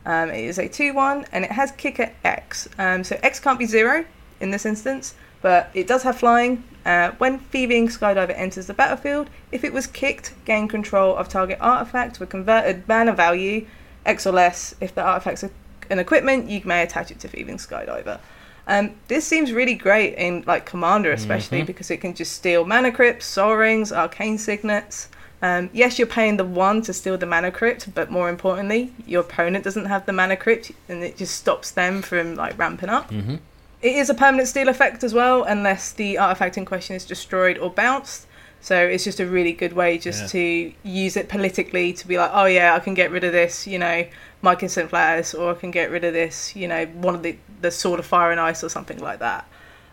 Um, 0.06 0.30
it 0.30 0.46
is 0.46 0.58
a 0.58 0.70
two-one, 0.70 1.26
and 1.34 1.44
it 1.44 1.52
has 1.52 1.72
kicker 1.74 2.14
X. 2.24 2.70
Um, 2.78 3.04
so 3.04 3.20
X 3.22 3.42
can't 3.42 3.60
be 3.60 3.66
zero 3.66 4.06
in 4.40 4.52
this 4.52 4.66
instance, 4.66 5.16
but 5.42 5.70
it 5.74 5.88
does 5.88 6.04
have 6.04 6.18
flying. 6.18 6.64
Uh, 6.86 7.12
when 7.20 7.38
Thieving 7.38 7.88
Skydiver 7.90 8.34
enters 8.36 8.68
the 8.68 8.74
battlefield, 8.74 9.30
if 9.52 9.64
it 9.64 9.72
was 9.72 9.86
kicked, 9.88 10.34
gain 10.46 10.68
control 10.68 11.16
of 11.16 11.30
target 11.30 11.58
artifact 11.62 12.20
with 12.20 12.30
converted 12.30 12.88
mana 12.88 13.14
value 13.14 13.66
X 14.06 14.26
or 14.26 14.32
less. 14.32 14.74
If 14.82 14.96
the 14.96 15.04
artifact's 15.04 15.44
a- 15.44 15.52
an 15.92 16.00
equipment, 16.00 16.50
you 16.50 16.62
may 16.66 16.82
attach 16.82 17.12
it 17.12 17.20
to 17.20 17.28
Thieving 17.28 17.58
Skydiver. 17.58 18.20
Um, 18.68 18.92
this 19.10 19.28
seems 19.28 19.52
really 19.52 19.74
great 19.76 20.16
in 20.16 20.44
like 20.48 20.66
Commander, 20.66 21.12
especially 21.12 21.64
because 21.64 21.92
it 21.92 21.98
can 21.98 22.14
just 22.14 22.32
steal 22.34 22.66
mana 22.66 22.92
crypts, 22.92 23.26
sol 23.26 23.56
rings, 23.56 23.92
arcane 23.92 24.38
signets. 24.38 25.10
Um, 25.44 25.70
yes, 25.74 25.98
you're 25.98 26.08
paying 26.08 26.38
the 26.38 26.44
one 26.46 26.84
to 26.84 26.94
steal 26.94 27.18
the 27.18 27.26
mana 27.26 27.52
crypt, 27.52 27.94
but 27.96 28.12
more 28.12 28.30
importantly, 28.30 28.94
your 29.08 29.22
opponent 29.22 29.64
doesn't 29.64 29.86
have 29.86 30.06
the 30.06 30.14
mana 30.14 30.38
crypt, 30.38 30.72
and 30.88 31.04
it 31.04 31.18
just 31.18 31.36
stops 31.36 31.72
them 31.72 32.02
from 32.04 32.36
like 32.36 32.58
ramping 32.58 32.90
up. 32.90 33.10
Mm-hmm. 33.10 33.36
It 33.82 33.96
is 33.96 34.10
a 34.10 34.14
permanent 34.14 34.48
steal 34.48 34.70
effect 34.70 35.04
as 35.04 35.14
well, 35.14 35.44
unless 35.44 35.92
the 35.92 36.18
artifact 36.18 36.58
in 36.58 36.66
question 36.66 36.96
is 36.96 37.06
destroyed 37.06 37.58
or 37.58 37.70
bounced. 37.70 38.28
So 38.64 38.78
it's 38.78 39.04
just 39.04 39.20
a 39.20 39.26
really 39.26 39.54
good 39.54 39.74
way 39.74 39.98
just 39.98 40.22
Yeah. 40.22 40.28
to 40.28 40.74
use 40.84 41.18
it 41.18 41.28
politically 41.30 41.94
to 41.94 42.08
be 42.08 42.20
like, 42.20 42.30
oh 42.32 42.46
yeah, 42.46 42.76
I 42.76 42.80
can 42.80 42.94
get 42.94 43.10
rid 43.10 43.24
of 43.24 43.32
this, 43.32 43.66
you 43.66 43.80
know, 43.80 44.06
my 44.44 44.54
consent 44.54 44.90
Flares, 44.92 45.34
or 45.34 45.52
I 45.52 45.56
can 45.56 45.72
get 45.72 45.90
rid 45.90 46.04
of 46.04 46.14
this, 46.14 46.56
you 46.56 46.68
know, 46.68 46.86
one 46.86 47.16
of 47.16 47.24
the 47.24 47.38
the 47.62 47.72
Sword 47.72 48.00
of 48.00 48.06
Fire 48.06 48.32
and 48.32 48.40
Ice 48.40 48.64
or 48.64 48.70
something 48.70 49.00
like 49.00 49.20
that. 49.20 49.46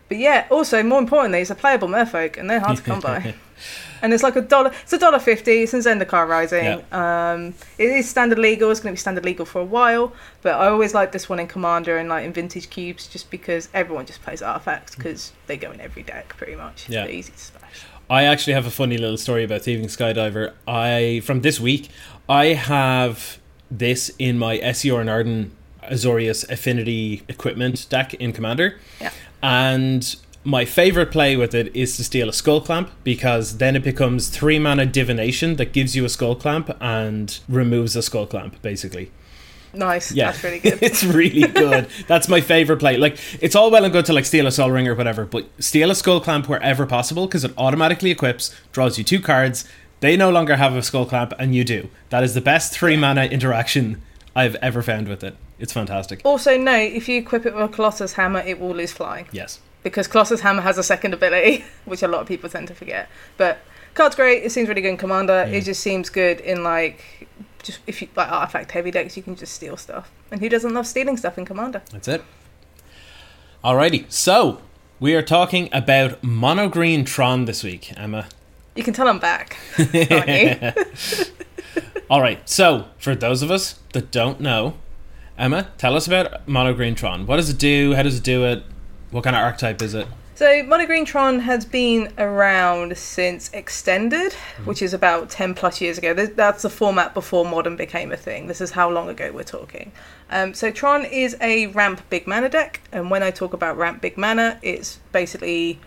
But 0.09 0.17
yeah, 0.17 0.47
also 0.49 0.83
more 0.83 0.99
importantly, 0.99 1.39
it's 1.39 1.51
a 1.51 1.55
playable 1.55 1.87
Merfolk, 1.87 2.37
and 2.37 2.49
they're 2.49 2.59
hard 2.59 2.77
to 2.77 2.83
come 2.83 2.99
by. 2.99 3.35
And 4.01 4.13
it's 4.13 4.23
like 4.23 4.37
a 4.37 4.41
dollar. 4.41 4.71
It's 4.83 4.93
a 4.93 4.97
dollar 4.97 5.19
fifty. 5.19 5.63
It's 5.63 5.73
in 5.73 5.81
Zendikar 5.81 6.25
Rising. 6.25 6.81
Um, 6.93 7.53
it 7.77 7.89
is 7.89 8.09
standard 8.09 8.39
legal. 8.39 8.71
It's 8.71 8.79
going 8.79 8.93
to 8.93 8.97
be 8.97 8.99
standard 8.99 9.25
legal 9.25 9.45
for 9.45 9.59
a 9.59 9.65
while. 9.65 10.13
But 10.41 10.55
I 10.55 10.67
always 10.67 10.93
like 10.93 11.11
this 11.11 11.27
one 11.27 11.37
in 11.37 11.47
Commander 11.47 11.97
and 11.97 12.07
like 12.07 12.23
in 12.23 12.31
Vintage 12.31 12.69
Cubes, 12.69 13.07
just 13.07 13.29
because 13.29 13.67
everyone 13.73 14.05
just 14.05 14.21
plays 14.21 14.41
artifacts 14.41 14.95
because 14.95 15.33
they 15.47 15.57
go 15.57 15.71
in 15.71 15.81
every 15.81 16.03
deck 16.03 16.29
pretty 16.37 16.55
much. 16.55 16.87
Yeah. 16.87 17.03
They're 17.03 17.13
easy 17.13 17.33
to 17.33 17.37
smash. 17.37 17.83
I 18.09 18.23
actually 18.23 18.53
have 18.53 18.65
a 18.65 18.71
funny 18.71 18.97
little 18.97 19.17
story 19.17 19.43
about 19.43 19.63
thieving 19.63 19.87
skydiver. 19.87 20.53
I 20.65 21.21
from 21.25 21.41
this 21.41 21.59
week, 21.59 21.89
I 22.29 22.53
have 22.53 23.37
this 23.69 24.11
in 24.17 24.39
my 24.39 24.57
Esior 24.59 25.01
and 25.01 25.09
Ardenn 25.09 25.51
Azorius 25.83 26.49
Affinity 26.49 27.23
equipment 27.27 27.85
deck 27.89 28.13
in 28.15 28.33
Commander. 28.33 28.79
Yeah. 29.01 29.11
And 29.41 30.15
my 30.43 30.65
favorite 30.65 31.11
play 31.11 31.35
with 31.35 31.53
it 31.53 31.75
is 31.75 31.95
to 31.97 32.03
steal 32.03 32.29
a 32.29 32.33
skull 32.33 32.61
clamp 32.61 32.91
because 33.03 33.57
then 33.57 33.75
it 33.75 33.83
becomes 33.83 34.29
three 34.29 34.59
mana 34.59 34.85
divination 34.85 35.57
that 35.57 35.73
gives 35.73 35.95
you 35.95 36.05
a 36.05 36.09
skull 36.09 36.35
clamp 36.35 36.75
and 36.79 37.39
removes 37.47 37.95
a 37.95 38.01
skull 38.01 38.25
clamp 38.25 38.61
basically. 38.61 39.11
Nice. 39.73 40.11
Yeah, 40.11 40.31
That's 40.31 40.43
really 40.43 40.59
good. 40.59 40.79
it's 40.81 41.03
really 41.03 41.47
good. 41.47 41.87
That's 42.07 42.27
my 42.27 42.41
favorite 42.41 42.77
play. 42.77 42.97
Like, 42.97 43.19
it's 43.39 43.55
all 43.55 43.69
well 43.69 43.83
and 43.83 43.93
good 43.93 44.05
to 44.05 44.13
like 44.13 44.25
steal 44.25 44.47
a 44.47 44.51
sol 44.51 44.71
ring 44.71 44.87
or 44.87 44.95
whatever, 44.95 45.25
but 45.25 45.47
steal 45.59 45.91
a 45.91 45.95
skull 45.95 46.19
clamp 46.19 46.49
wherever 46.49 46.85
possible 46.85 47.27
because 47.27 47.43
it 47.43 47.53
automatically 47.57 48.09
equips, 48.09 48.55
draws 48.71 48.97
you 48.97 49.03
two 49.03 49.19
cards. 49.19 49.65
They 49.99 50.17
no 50.17 50.29
longer 50.29 50.55
have 50.55 50.75
a 50.75 50.81
skull 50.81 51.05
clamp, 51.05 51.33
and 51.37 51.53
you 51.53 51.63
do. 51.63 51.89
That 52.09 52.23
is 52.23 52.33
the 52.33 52.41
best 52.41 52.73
three 52.73 52.95
mana 52.95 53.25
interaction 53.25 54.01
I've 54.35 54.55
ever 54.55 54.81
found 54.81 55.07
with 55.07 55.23
it. 55.23 55.35
It's 55.59 55.73
fantastic. 55.73 56.21
also, 56.23 56.57
note 56.57 56.93
if 56.93 57.09
you 57.09 57.17
equip 57.19 57.45
it 57.45 57.53
with 57.53 57.63
a 57.63 57.67
Colossus 57.67 58.13
Hammer, 58.13 58.39
it 58.39 58.59
will 58.59 58.73
lose 58.75 58.91
flying. 58.91 59.27
Yes. 59.31 59.59
because 59.83 60.07
Colossus 60.07 60.41
Hammer 60.41 60.61
has 60.61 60.77
a 60.77 60.83
second 60.83 61.13
ability, 61.13 61.63
which 61.85 62.03
a 62.03 62.07
lot 62.07 62.21
of 62.21 62.27
people 62.27 62.49
tend 62.49 62.67
to 62.69 62.75
forget. 62.75 63.09
But 63.37 63.59
card's 63.93 64.15
great. 64.15 64.43
It 64.43 64.51
seems 64.51 64.67
really 64.69 64.81
good 64.81 64.89
in 64.89 64.97
Commander. 64.97 65.45
Yeah. 65.47 65.57
It 65.57 65.61
just 65.65 65.81
seems 65.81 66.09
good 66.09 66.39
in 66.41 66.63
like 66.63 67.27
just 67.63 67.79
if 67.87 68.01
you 68.01 68.07
like 68.15 68.31
artifact 68.31 68.71
heavy 68.71 68.91
decks, 68.91 69.17
you 69.17 69.23
can 69.23 69.35
just 69.35 69.53
steal 69.53 69.75
stuff. 69.77 70.09
And 70.31 70.39
who 70.39 70.47
doesn't 70.49 70.73
love 70.73 70.87
stealing 70.87 71.17
stuff 71.17 71.37
in 71.37 71.45
Commander? 71.45 71.81
That's 71.91 72.07
it. 72.07 72.23
Alrighty, 73.63 74.09
so 74.09 74.61
we 75.01 75.13
are 75.15 75.21
talking 75.21 75.67
about 75.73 76.23
Mono 76.23 76.69
Green 76.69 77.03
Tron 77.03 77.43
this 77.45 77.61
week, 77.63 77.91
Emma. 77.97 78.27
You 78.75 78.83
can 78.83 78.93
tell 78.93 79.07
I'm 79.09 79.19
back? 79.19 79.57
All 82.09 82.21
right, 82.21 82.47
so 82.49 82.85
for 82.97 83.15
those 83.15 83.41
of 83.41 83.51
us 83.51 83.79
that 83.93 84.11
don't 84.11 84.39
know, 84.39 84.75
Emma, 85.39 85.69
tell 85.77 85.95
us 85.95 86.05
about 86.05 86.45
Mono 86.49 86.73
Green 86.73 86.95
Tron. 86.95 87.25
What 87.25 87.37
does 87.37 87.49
it 87.49 87.57
do? 87.57 87.93
How 87.95 88.03
does 88.03 88.17
it 88.17 88.23
do 88.23 88.43
it? 88.43 88.61
What 89.09 89.23
kind 89.23 89.37
of 89.37 89.41
archetype 89.41 89.81
is 89.81 89.93
it? 89.93 90.05
So 90.35 90.63
Mono 90.63 90.85
Green 90.85 91.05
Tron 91.05 91.39
has 91.39 91.65
been 91.65 92.11
around 92.17 92.97
since 92.97 93.49
Extended, 93.53 94.33
which 94.65 94.81
is 94.81 94.93
about 94.93 95.29
10 95.29 95.53
plus 95.53 95.79
years 95.79 95.97
ago. 95.97 96.13
That's 96.13 96.63
the 96.63 96.69
format 96.69 97.13
before 97.13 97.45
Modern 97.45 97.77
became 97.77 98.11
a 98.11 98.17
thing. 98.17 98.47
This 98.47 98.59
is 98.59 98.71
how 98.71 98.89
long 98.89 99.07
ago 99.07 99.31
we're 99.31 99.43
talking. 99.43 99.93
Um, 100.29 100.53
so 100.53 100.71
Tron 100.71 101.05
is 101.05 101.37
a 101.39 101.67
ramp 101.67 102.01
big 102.09 102.27
mana 102.27 102.49
deck, 102.49 102.81
and 102.91 103.09
when 103.09 103.23
I 103.23 103.31
talk 103.31 103.53
about 103.53 103.77
ramp 103.77 104.01
big 104.01 104.17
mana, 104.17 104.59
it's 104.61 104.99
basically 105.13 105.79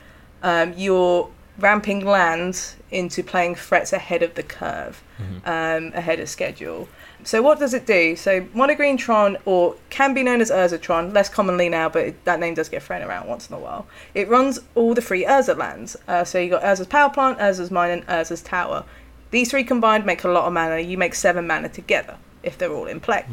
um, 0.42 0.72
you're 0.78 1.30
ramping 1.58 2.04
lands 2.06 2.76
into 2.90 3.22
playing 3.22 3.54
threats 3.54 3.92
ahead 3.92 4.22
of 4.22 4.34
the 4.34 4.42
curve, 4.42 5.02
um, 5.44 5.92
ahead 5.94 6.20
of 6.20 6.28
schedule. 6.28 6.88
So 7.24 7.42
what 7.42 7.58
does 7.58 7.74
it 7.74 7.86
do? 7.86 8.16
So 8.16 8.42
Monogreen 8.54 9.38
or 9.44 9.76
can 9.90 10.14
be 10.14 10.22
known 10.22 10.40
as 10.40 10.50
Urza 10.50 10.80
Tron, 10.80 11.12
less 11.12 11.28
commonly 11.28 11.68
now, 11.68 11.88
but 11.88 12.06
it, 12.06 12.24
that 12.24 12.40
name 12.40 12.54
does 12.54 12.68
get 12.68 12.82
thrown 12.82 13.02
around 13.02 13.28
once 13.28 13.48
in 13.48 13.54
a 13.54 13.58
while. 13.58 13.86
It 14.14 14.28
runs 14.28 14.60
all 14.74 14.94
the 14.94 15.02
three 15.02 15.24
Urza 15.24 15.56
lands. 15.56 15.96
Uh, 16.08 16.24
so 16.24 16.38
you 16.38 16.50
got 16.50 16.62
Urza's 16.62 16.86
Power 16.86 17.10
Plant, 17.10 17.38
Urza's 17.38 17.70
Mine, 17.70 17.90
and 17.90 18.06
Urza's 18.06 18.42
Tower. 18.42 18.84
These 19.30 19.50
three 19.50 19.64
combined 19.64 20.04
make 20.04 20.24
a 20.24 20.28
lot 20.28 20.46
of 20.46 20.52
mana. 20.52 20.78
You 20.80 20.98
make 20.98 21.14
seven 21.14 21.46
mana 21.46 21.68
together 21.68 22.18
if 22.42 22.58
they're 22.58 22.72
all 22.72 22.86
in 22.86 23.00
play. 23.00 23.24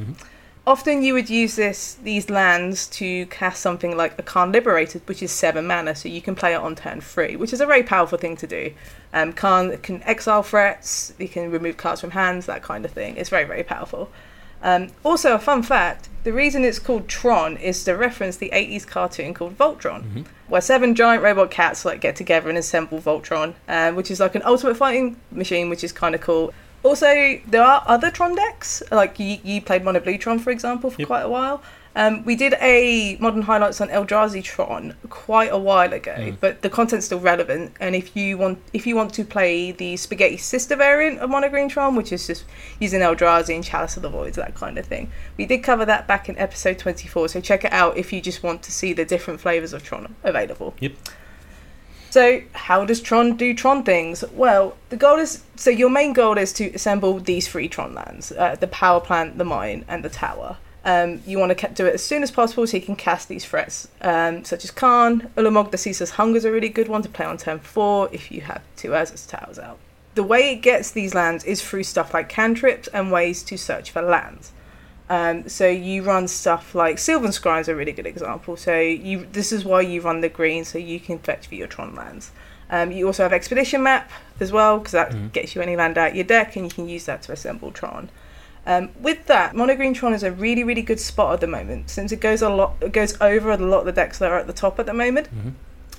Often 0.68 1.04
you 1.04 1.14
would 1.16 1.30
use 1.30 1.56
this 1.56 1.96
these 2.04 2.30
lands 2.30 2.88
to 2.88 3.26
cast 3.28 3.62
something 3.62 3.98
like 3.98 4.20
a 4.20 4.22
Karn 4.22 4.52
Liberated, 4.52 5.02
which 5.08 5.24
is 5.24 5.32
seven 5.32 5.66
mana, 5.66 5.96
so 5.96 6.10
you 6.10 6.22
can 6.22 6.36
play 6.36 6.54
it 6.54 6.60
on 6.60 6.76
turn 6.76 7.02
three, 7.02 7.36
which 7.36 7.54
is 7.54 7.62
a 7.62 7.66
very 7.66 7.82
powerful 7.82 8.18
thing 8.18 8.38
to 8.38 8.46
do. 8.46 8.72
Um, 9.14 9.34
Karn 9.34 9.78
can 9.78 10.04
exile 10.04 10.44
threats, 10.44 11.14
you 11.18 11.28
can 11.28 11.50
remove 11.50 11.78
cards 11.78 12.02
from 12.02 12.12
hands, 12.12 12.46
that 12.46 12.62
kind 12.62 12.86
of 12.86 12.92
thing. 12.92 13.18
It's 13.18 13.30
very 13.30 13.46
very 13.46 13.64
powerful. 13.64 14.12
Um, 14.62 14.90
also, 15.04 15.34
a 15.34 15.40
fun 15.40 15.64
fact: 15.64 16.10
the 16.24 16.34
reason 16.34 16.64
it's 16.66 16.80
called 16.80 17.08
Tron 17.08 17.58
is 17.58 17.84
to 17.86 17.94
reference 17.94 18.38
the 18.38 18.52
'80s 18.54 18.86
cartoon 18.86 19.34
called 19.34 19.58
Voltron, 19.58 20.26
where 20.50 20.62
seven 20.62 20.94
giant 20.94 21.24
robot 21.24 21.50
cats 21.50 21.86
like 21.86 22.02
get 22.02 22.16
together 22.16 22.50
and 22.50 22.58
assemble 22.58 23.00
Voltron, 23.00 23.56
uh, 23.68 23.92
which 23.94 24.12
is 24.12 24.20
like 24.20 24.36
an 24.36 24.44
ultimate 24.44 24.76
fighting 24.78 25.16
machine, 25.32 25.70
which 25.70 25.84
is 25.84 25.92
kind 25.92 26.14
of 26.14 26.22
cool. 26.22 26.54
Also, 26.84 27.40
there 27.48 27.62
are 27.64 27.84
other 27.88 28.10
Tron 28.10 28.36
decks, 28.36 28.82
like 28.92 29.20
you, 29.20 29.38
you 29.44 29.62
played 29.62 29.84
Mono 29.84 30.00
Blue 30.00 30.18
Tron, 30.18 30.40
for 30.40 30.50
example, 30.52 30.90
for 30.90 31.02
Yep. 31.02 31.08
quite 31.08 31.22
a 31.22 31.30
while. 31.30 31.62
Um, 31.96 32.24
we 32.24 32.36
did 32.36 32.54
a 32.62 33.18
modern 33.20 33.42
highlights 33.42 33.82
on 33.82 33.90
Eldrazi 33.90 34.42
Tron 34.44 34.96
quite 35.10 35.52
a 35.52 35.58
while 35.58 35.92
ago, 35.92 36.14
Mm. 36.18 36.38
but 36.40 36.62
the 36.62 36.70
content's 36.70 37.08
still 37.08 37.20
relevant. 37.20 37.74
And 37.80 37.96
if 37.96 38.16
you 38.16 38.38
want, 38.38 38.60
if 38.74 38.86
you 38.88 38.96
want 38.96 39.12
to 39.16 39.26
play 39.26 39.72
the 39.72 39.98
Spaghetti 39.98 40.38
Sister 40.38 40.76
variant 40.78 41.20
of 41.20 41.30
Mono 41.32 41.50
Green 41.50 41.68
Tron, 41.68 41.96
which 41.96 42.14
is 42.14 42.28
just 42.28 42.46
using 42.80 43.02
Eldrazi 43.02 43.56
and 43.56 43.64
Chalice 43.64 43.98
of 43.98 44.04
the 44.04 44.10
Voids, 44.10 44.36
that 44.38 44.54
kind 44.56 44.78
of 44.78 44.86
thing, 44.86 45.12
we 45.36 45.46
did 45.46 45.64
cover 45.64 45.84
that 45.86 46.08
back 46.08 46.30
in 46.30 46.38
episode 46.38 46.78
twenty-four. 46.78 47.28
So 47.28 47.42
check 47.42 47.66
it 47.66 47.74
out 47.74 47.98
if 47.98 48.14
you 48.14 48.22
just 48.22 48.44
want 48.44 48.62
to 48.64 48.72
see 48.72 48.94
the 48.94 49.04
different 49.04 49.42
flavors 49.42 49.74
of 49.74 49.84
Tron 49.84 50.16
available. 50.24 50.76
Yep. 50.80 50.94
So, 52.10 52.42
how 52.54 52.86
does 52.86 53.02
Tron 53.02 53.36
do 53.36 53.54
Tron 53.54 53.84
things? 53.84 54.24
Well, 54.34 54.76
the 54.90 54.98
goal 54.98 55.18
is 55.18 55.44
so 55.56 55.70
your 55.70 55.90
main 55.90 56.14
goal 56.14 56.38
is 56.38 56.52
to 56.54 56.74
assemble 56.74 57.20
these 57.20 57.48
three 57.48 57.68
Tron 57.68 57.94
lands: 57.94 58.32
uh, 58.32 58.56
the 58.60 58.68
power 58.68 59.00
plant, 59.00 59.38
the 59.38 59.46
mine, 59.46 59.86
and 59.88 60.04
the 60.04 60.10
tower. 60.10 60.58
Um, 60.86 61.22
you 61.28 61.38
want 61.38 61.56
to 61.56 61.68
do 61.70 61.86
it 61.86 61.94
as 61.94 62.04
soon 62.04 62.24
as 62.24 62.32
possible 62.32 62.66
so 62.66 62.78
you 62.78 62.84
can 62.84 62.96
cast 62.96 63.28
these 63.28 63.46
threats, 63.46 63.90
um, 64.02 64.44
such 64.46 64.64
as 64.64 64.72
Karn. 64.72 65.30
Ulamog 65.36 65.72
the 65.72 65.78
Ceaseless 65.78 66.12
Hunger 66.12 66.38
is 66.38 66.46
a 66.46 66.52
really 66.52 66.70
good 66.70 66.88
one 66.88 67.02
to 67.02 67.10
play 67.10 67.26
on 67.26 67.38
turn 67.38 67.60
four 67.60 68.10
if 68.12 68.32
you 68.32 68.42
have 68.42 68.64
two 68.76 68.90
Urza's 68.90 69.28
Towers 69.28 69.60
out. 69.60 69.78
The 70.16 70.24
way 70.24 70.54
it 70.54 70.62
gets 70.62 70.90
these 70.90 71.14
lands 71.14 71.44
is 71.44 71.62
through 71.62 71.84
stuff 71.84 72.14
like 72.14 72.30
cantrips 72.30 72.88
and 72.88 73.12
ways 73.12 73.44
to 73.44 73.58
search 73.58 73.92
for 73.92 74.02
lands. 74.02 74.52
Um, 75.10 75.50
so 75.50 75.68
you 75.68 76.04
run 76.04 76.28
stuff 76.28 76.76
like 76.76 77.00
Sylvan 77.00 77.32
Scry 77.32 77.62
is 77.62 77.68
a 77.68 77.76
really 77.76 77.92
good 77.92 78.06
example. 78.06 78.56
So 78.56 78.80
you 78.80 79.28
this 79.32 79.52
is 79.52 79.66
why 79.66 79.82
you 79.82 80.02
run 80.02 80.22
the 80.22 80.30
green 80.30 80.64
so 80.64 80.78
you 80.78 81.00
can 81.00 81.18
fetch 81.18 81.48
for 81.48 81.56
your 81.56 81.68
Tron 81.68 81.96
lands. 81.96 82.32
Um, 82.70 82.92
you 82.92 83.08
also 83.08 83.24
have 83.24 83.34
Expedition 83.34 83.82
Map 83.82 84.12
as 84.40 84.52
well 84.52 84.78
because 84.78 84.92
that 84.92 85.34
gets 85.34 85.56
you 85.56 85.62
any 85.62 85.76
land 85.76 85.98
out 85.98 86.16
your 86.16 86.26
deck 86.26 86.56
and 86.56 86.66
you 86.66 86.72
can 86.72 86.88
use 86.88 87.06
that 87.06 87.24
to 87.24 87.32
assemble 87.32 87.72
Tron. 87.72 88.10
Um, 88.68 88.90
with 89.00 89.26
that, 89.26 89.56
Mono 89.56 89.76
Green 89.76 89.96
Tron 89.96 90.14
is 90.14 90.22
a 90.22 90.32
really 90.32 90.64
really 90.64 90.84
good 90.84 91.00
spot 91.00 91.34
at 91.34 91.42
the 91.42 91.48
moment 91.48 91.90
since 91.90 92.12
it 92.12 92.20
goes 92.20 92.44
a 92.44 92.50
lot 92.50 92.76
it 92.80 92.92
goes 92.92 93.20
over 93.20 93.50
a 93.50 93.58
lot 93.58 93.80
of 93.80 93.86
the 93.88 93.92
decks 93.92 94.20
that 94.20 94.32
are 94.32 94.38
at 94.38 94.46
the 94.46 94.54
top 94.54 94.78
at 94.80 94.86
the 94.86 94.94
moment. 94.94 95.28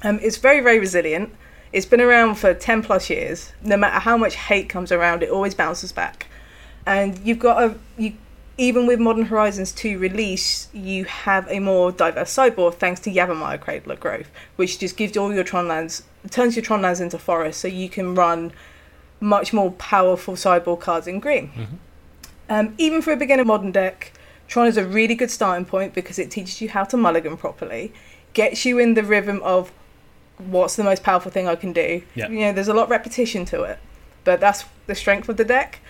Um, 0.04 0.20
it's 0.22 0.36
very 0.36 0.60
very 0.60 0.78
resilient. 0.78 1.34
It's 1.72 1.86
been 1.86 2.00
around 2.00 2.36
for 2.36 2.54
ten 2.54 2.80
plus 2.82 3.10
years. 3.10 3.52
No 3.60 3.76
matter 3.76 3.98
how 3.98 4.16
much 4.16 4.36
hate 4.36 4.68
comes 4.68 4.92
around, 4.92 5.24
it 5.24 5.30
always 5.30 5.54
bounces 5.56 5.90
back. 5.90 6.26
And 6.86 7.18
you've 7.24 7.40
got 7.40 7.60
a 7.60 7.74
you 7.98 8.12
even 8.58 8.86
with 8.86 9.00
Modern 9.00 9.26
Horizons 9.26 9.72
2 9.72 9.98
release, 9.98 10.68
you 10.72 11.04
have 11.04 11.48
a 11.48 11.60
more 11.60 11.92
diverse 11.92 12.30
sideboard 12.30 12.74
thanks 12.74 13.00
to 13.00 13.10
Yavimaya 13.10 13.58
Cradle 13.60 13.92
of 13.92 14.00
Growth, 14.00 14.30
which 14.56 14.78
just 14.78 14.96
gives 14.96 15.16
all 15.16 15.32
your 15.32 15.44
Tron 15.44 15.68
lands, 15.68 16.02
turns 16.30 16.56
your 16.56 16.62
Tron 16.64 16.82
lands 16.82 17.00
into 17.00 17.18
forests, 17.18 17.62
so 17.62 17.68
you 17.68 17.88
can 17.88 18.14
run 18.14 18.52
much 19.20 19.52
more 19.52 19.72
powerful 19.72 20.36
sideboard 20.36 20.80
cards 20.80 21.06
in 21.06 21.20
green. 21.20 21.50
Um, 22.48 22.74
even 22.78 23.00
for 23.00 23.12
a 23.12 23.16
beginner 23.16 23.44
modern 23.44 23.72
deck, 23.72 24.12
Tron 24.48 24.66
is 24.66 24.76
a 24.76 24.84
really 24.84 25.14
good 25.14 25.30
starting 25.30 25.64
point 25.64 25.94
because 25.94 26.18
it 26.18 26.30
teaches 26.30 26.60
you 26.60 26.68
how 26.68 26.84
to 26.84 26.96
mulligan 26.96 27.36
properly, 27.36 27.92
gets 28.32 28.64
you 28.64 28.78
in 28.78 28.94
the 28.94 29.02
rhythm 29.02 29.40
of 29.42 29.72
what's 30.38 30.76
the 30.76 30.84
most 30.84 31.02
powerful 31.02 31.30
thing 31.30 31.46
I 31.46 31.56
can 31.56 31.72
do. 31.72 32.02
Yeah. 32.14 32.28
You 32.28 32.40
know, 32.40 32.52
there's 32.52 32.68
a 32.68 32.74
lot 32.74 32.84
of 32.84 32.90
repetition 32.90 33.44
to 33.46 33.62
it, 33.62 33.78
but 34.24 34.40
that's 34.40 34.64
the 34.86 34.94
strength 34.94 35.28
of 35.28 35.36
the 35.36 35.44
deck, 35.44 35.80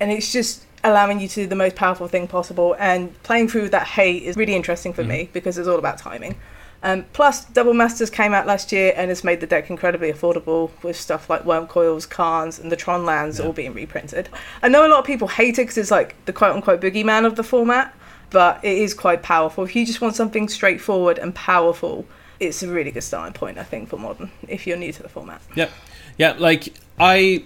and 0.00 0.10
it's 0.10 0.32
just 0.32 0.65
allowing 0.90 1.20
you 1.20 1.28
to 1.28 1.34
do 1.42 1.46
the 1.46 1.54
most 1.56 1.76
powerful 1.76 2.08
thing 2.08 2.26
possible. 2.28 2.74
And 2.78 3.20
playing 3.22 3.48
through 3.48 3.68
that 3.70 3.86
hate 3.86 4.22
is 4.22 4.36
really 4.36 4.54
interesting 4.54 4.92
for 4.92 5.04
me 5.04 5.28
because 5.32 5.58
it's 5.58 5.68
all 5.68 5.78
about 5.78 5.98
timing. 5.98 6.36
Um, 6.82 7.04
plus, 7.14 7.44
Double 7.46 7.74
Masters 7.74 8.10
came 8.10 8.32
out 8.34 8.46
last 8.46 8.70
year 8.70 8.92
and 8.96 9.08
has 9.08 9.24
made 9.24 9.40
the 9.40 9.46
deck 9.46 9.70
incredibly 9.70 10.12
affordable 10.12 10.70
with 10.82 10.96
stuff 10.96 11.28
like 11.28 11.42
Wurmcoils, 11.44 12.08
Karns, 12.08 12.58
and 12.58 12.70
the 12.70 12.76
Tron 12.76 13.04
lands 13.04 13.38
Yeah. 13.38 13.46
all 13.46 13.52
being 13.52 13.72
reprinted. 13.74 14.28
I 14.62 14.68
know 14.68 14.86
a 14.86 14.88
lot 14.88 15.00
of 15.00 15.04
people 15.04 15.26
hate 15.28 15.54
it 15.58 15.62
because 15.62 15.78
it's 15.78 15.90
like 15.90 16.14
the 16.26 16.32
quote 16.32 16.54
unquote 16.54 16.80
boogeyman 16.80 17.24
of 17.24 17.34
the 17.36 17.42
format, 17.42 17.94
but 18.30 18.60
it 18.62 18.76
is 18.76 18.94
quite 18.94 19.22
powerful. 19.22 19.64
If 19.64 19.74
you 19.74 19.86
just 19.86 20.00
want 20.00 20.14
something 20.14 20.48
straightforward 20.48 21.18
and 21.18 21.34
powerful, 21.34 22.04
it's 22.38 22.62
a 22.62 22.68
really 22.68 22.90
good 22.90 23.02
starting 23.02 23.32
point, 23.32 23.56
I 23.58 23.64
think, 23.64 23.88
for 23.88 23.96
modern 23.98 24.30
if 24.46 24.66
you're 24.66 24.76
new 24.76 24.92
to 24.92 25.02
the 25.02 25.08
format. 25.08 25.40
Yeah, 25.56 25.70
yeah. 26.18 26.34
Like 26.38 26.74
I 27.00 27.44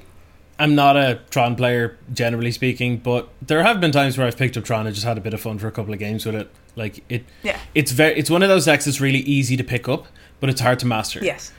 am 0.64 0.74
not 0.74 0.96
a 0.96 1.20
Tron 1.30 1.56
player, 1.56 1.96
generally 2.12 2.52
speaking, 2.52 2.98
but 2.98 3.28
there 3.42 3.62
have 3.62 3.80
been 3.80 3.92
times 3.92 4.16
where 4.18 4.26
I've 4.26 4.36
picked 4.36 4.56
up 4.56 4.64
Tron 4.64 4.86
and 4.86 4.94
just 4.94 5.06
had 5.06 5.18
a 5.18 5.20
bit 5.20 5.34
of 5.34 5.40
fun 5.40 5.58
for 5.58 5.66
a 5.68 5.72
couple 5.72 5.92
of 5.92 5.98
games 5.98 6.24
with 6.26 6.34
it. 6.34 6.50
Like 6.76 7.02
it, 7.08 7.24
Yeah. 7.42 7.58
it's 7.74 7.90
very, 7.92 8.14
it's 8.18 8.30
one 8.30 8.42
of 8.42 8.48
those 8.48 8.64
decks 8.66 8.84
that's 8.84 9.00
really 9.00 9.18
easy 9.20 9.56
to 9.56 9.64
pick 9.64 9.88
up, 9.88 10.06
but 10.38 10.48
it's 10.50 10.60
hard 10.60 10.78
to 10.80 10.86
master. 10.86 11.20
Yes. 11.22 11.52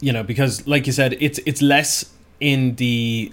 you 0.00 0.12
know, 0.12 0.22
because 0.22 0.66
like 0.66 0.86
you 0.86 0.92
said, 0.92 1.16
it's 1.20 1.38
it's 1.46 1.60
less 1.60 2.04
in 2.40 2.76
the 2.76 3.32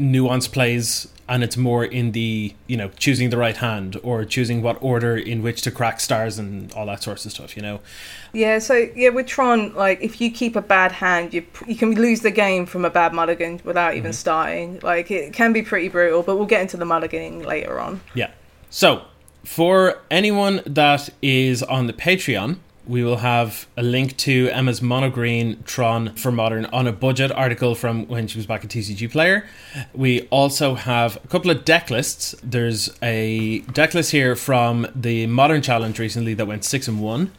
nuanced 0.00 0.52
plays 0.52 1.08
and 1.30 1.44
it's 1.44 1.56
more 1.56 1.84
in 1.84 2.10
the 2.10 2.52
you 2.66 2.76
know 2.76 2.90
choosing 2.98 3.30
the 3.30 3.38
right 3.38 3.56
hand 3.56 3.96
or 4.02 4.24
choosing 4.24 4.62
what 4.62 4.76
order 4.82 5.16
in 5.16 5.42
which 5.42 5.62
to 5.62 5.70
crack 5.70 6.00
stars 6.00 6.40
and 6.40 6.72
all 6.72 6.86
that 6.86 7.04
sorts 7.04 7.24
of 7.24 7.30
stuff. 7.30 7.56
You 7.56 7.62
know, 7.62 7.80
Yeah, 8.32 8.58
so 8.58 8.74
yeah, 8.96 9.10
with 9.10 9.26
Tron, 9.26 9.72
like 9.74 10.02
if 10.02 10.20
you 10.20 10.30
keep 10.32 10.56
a 10.56 10.60
bad 10.60 10.90
hand, 10.90 11.32
you 11.32 11.46
you 11.68 11.76
can 11.76 11.94
lose 11.94 12.20
the 12.20 12.32
game 12.32 12.66
from 12.66 12.84
a 12.84 12.90
bad 12.90 13.14
mulligan 13.14 13.60
without 13.64 13.94
even 13.94 14.10
mm-hmm. 14.10 14.16
starting. 14.16 14.80
Like 14.82 15.10
it 15.10 15.32
can 15.32 15.52
be 15.52 15.62
pretty 15.62 15.88
brutal, 15.88 16.24
but 16.24 16.36
we'll 16.36 16.46
get 16.46 16.62
into 16.62 16.76
the 16.76 16.84
mulliganing 16.84 17.46
later 17.46 17.78
on. 17.78 18.00
Yeah. 18.12 18.32
So, 18.68 19.04
for 19.44 20.00
anyone 20.10 20.62
that 20.66 21.10
is 21.22 21.62
on 21.62 21.86
the 21.86 21.92
Patreon, 21.92 22.58
we 22.90 23.04
will 23.04 23.18
have 23.18 23.68
a 23.76 23.84
link 23.84 24.16
to 24.16 24.48
Emma's 24.48 24.80
monogreen 24.80 25.64
Tron 25.64 26.12
for 26.16 26.32
Modern 26.32 26.64
on 26.66 26.88
a 26.88 26.92
budget 26.92 27.30
article 27.30 27.76
from 27.76 28.08
when 28.08 28.26
she 28.26 28.36
was 28.36 28.46
back 28.46 28.64
at 28.64 28.70
TCG 28.70 29.08
Player. 29.12 29.46
We 29.94 30.22
also 30.22 30.74
have 30.74 31.16
a 31.24 31.28
couple 31.28 31.52
of 31.52 31.64
deck 31.64 31.88
lists. 31.88 32.34
There's 32.42 32.90
a 33.00 33.60
deck 33.60 33.94
list 33.94 34.10
here 34.10 34.34
from 34.34 34.88
the 34.92 35.28
Modern 35.28 35.62
Challenge 35.62 35.96
recently 36.00 36.34
that 36.34 36.46
went 36.46 36.64
6 36.64 36.88
and 36.88 37.00
1. 37.00 37.30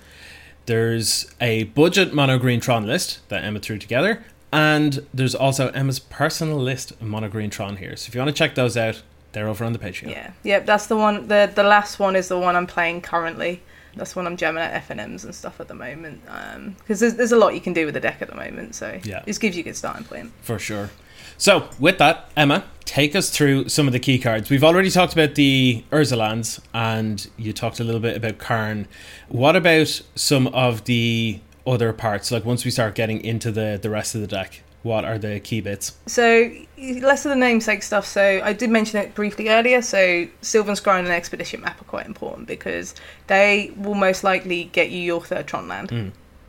There's 0.68 1.30
a 1.42 1.66
budget 1.66 2.14
mono 2.14 2.38
green 2.38 2.62
Tron 2.62 2.88
list 2.88 3.28
that 3.28 3.44
Emma 3.44 3.60
threw 3.60 3.78
together. 3.78 4.24
And 4.54 5.06
there's 5.14 5.36
also 5.36 5.70
Emma's 5.72 6.00
personal 6.00 6.60
list 6.60 6.92
of 6.92 7.02
mono 7.02 7.28
green 7.28 7.50
Tron 7.50 7.76
here. 7.76 7.98
So 7.98 8.08
if 8.08 8.16
you 8.16 8.22
want 8.22 8.30
to 8.30 8.38
check 8.38 8.56
those 8.56 8.78
out, 8.78 9.02
they're 9.34 9.50
over 9.50 9.66
on 9.66 9.74
the 9.74 9.80
Patreon. 9.80 10.12
Yeah, 10.12 10.32
yeah, 10.44 10.60
that's 10.60 10.88
the 10.88 10.96
one. 10.96 11.28
the 11.28 11.52
The 11.54 11.64
last 11.64 12.00
one 12.00 12.16
is 12.16 12.30
the 12.30 12.40
one 12.40 12.56
I'm 12.56 12.68
playing 12.68 13.02
currently. 13.02 13.62
That's 13.96 14.16
when 14.16 14.26
I'm 14.26 14.38
jamming 14.38 14.64
at 14.64 14.88
FNMs 14.88 15.24
and 15.26 15.34
stuff 15.36 15.60
at 15.60 15.68
the 15.68 15.74
moment. 15.74 16.22
Um, 16.28 16.76
because 16.80 17.00
there's 17.00 17.16
there's 17.16 17.32
a 17.32 17.38
lot 17.38 17.54
you 17.56 17.62
can 17.62 17.74
do 17.74 17.86
with 17.86 17.94
the 17.94 18.00
deck 18.00 18.22
at 18.22 18.30
the 18.30 18.36
moment, 18.36 18.76
so 18.76 19.00
Yeah. 19.04 19.22
this 19.26 19.38
gives 19.38 19.56
you 19.56 19.62
a 19.62 19.64
good 19.66 19.76
starting 19.76 20.06
point. 20.06 20.32
For 20.42 20.58
sure. 20.60 20.90
So, 21.38 21.70
with 21.80 21.98
that, 21.98 22.30
Emma, 22.38 22.66
take 22.86 23.16
us 23.16 23.32
through 23.32 23.68
some 23.70 23.88
of 23.88 23.94
the 23.94 24.00
key 24.00 24.20
cards. 24.20 24.50
We've 24.52 24.64
already 24.64 24.92
talked 24.92 25.14
about 25.14 25.34
the 25.36 25.84
Urza 25.92 26.16
lands, 26.16 26.62
and 26.74 27.28
you 27.36 27.52
talked 27.52 27.80
a 27.80 27.84
little 27.84 28.02
bit 28.02 28.16
about 28.16 28.38
Karn. 28.38 28.88
What 29.28 29.56
about 29.56 30.02
some 30.16 30.48
of 30.48 30.84
the 30.86 31.40
other 31.66 31.94
parts? 31.94 32.32
Like, 32.32 32.46
once 32.46 32.64
we 32.64 32.70
start 32.70 32.94
getting 32.94 33.20
into 33.24 33.52
the, 33.52 33.80
the 33.82 33.90
rest 33.90 34.14
of 34.14 34.22
the 34.22 34.28
deck, 34.28 34.62
what 34.84 35.06
are 35.06 35.18
the 35.18 35.40
key 35.40 35.62
bits? 35.62 35.98
So 36.08 36.52
less 36.78 37.26
of 37.26 37.30
the 37.30 37.36
namesake 37.36 37.84
stuff. 37.84 38.06
So 38.06 38.42
I 38.44 38.54
did 38.54 38.70
mention 38.70 39.00
it 39.00 39.14
briefly 39.14 39.50
earlier. 39.50 39.82
So 39.82 40.28
Sylvan 40.42 40.76
Scry 40.76 41.00
and 41.00 41.08
Expedition 41.08 41.62
Map 41.62 41.80
are 41.80 41.86
quite 41.86 42.08
important 42.08 42.48
because 42.48 42.96
they 43.28 43.72
will 43.76 43.94
most 43.94 44.24
likely 44.24 44.66
get 44.66 44.90
you 44.90 45.00
your 45.00 45.22
third 45.22 45.46
Tron 45.48 45.68
land. 45.68 45.90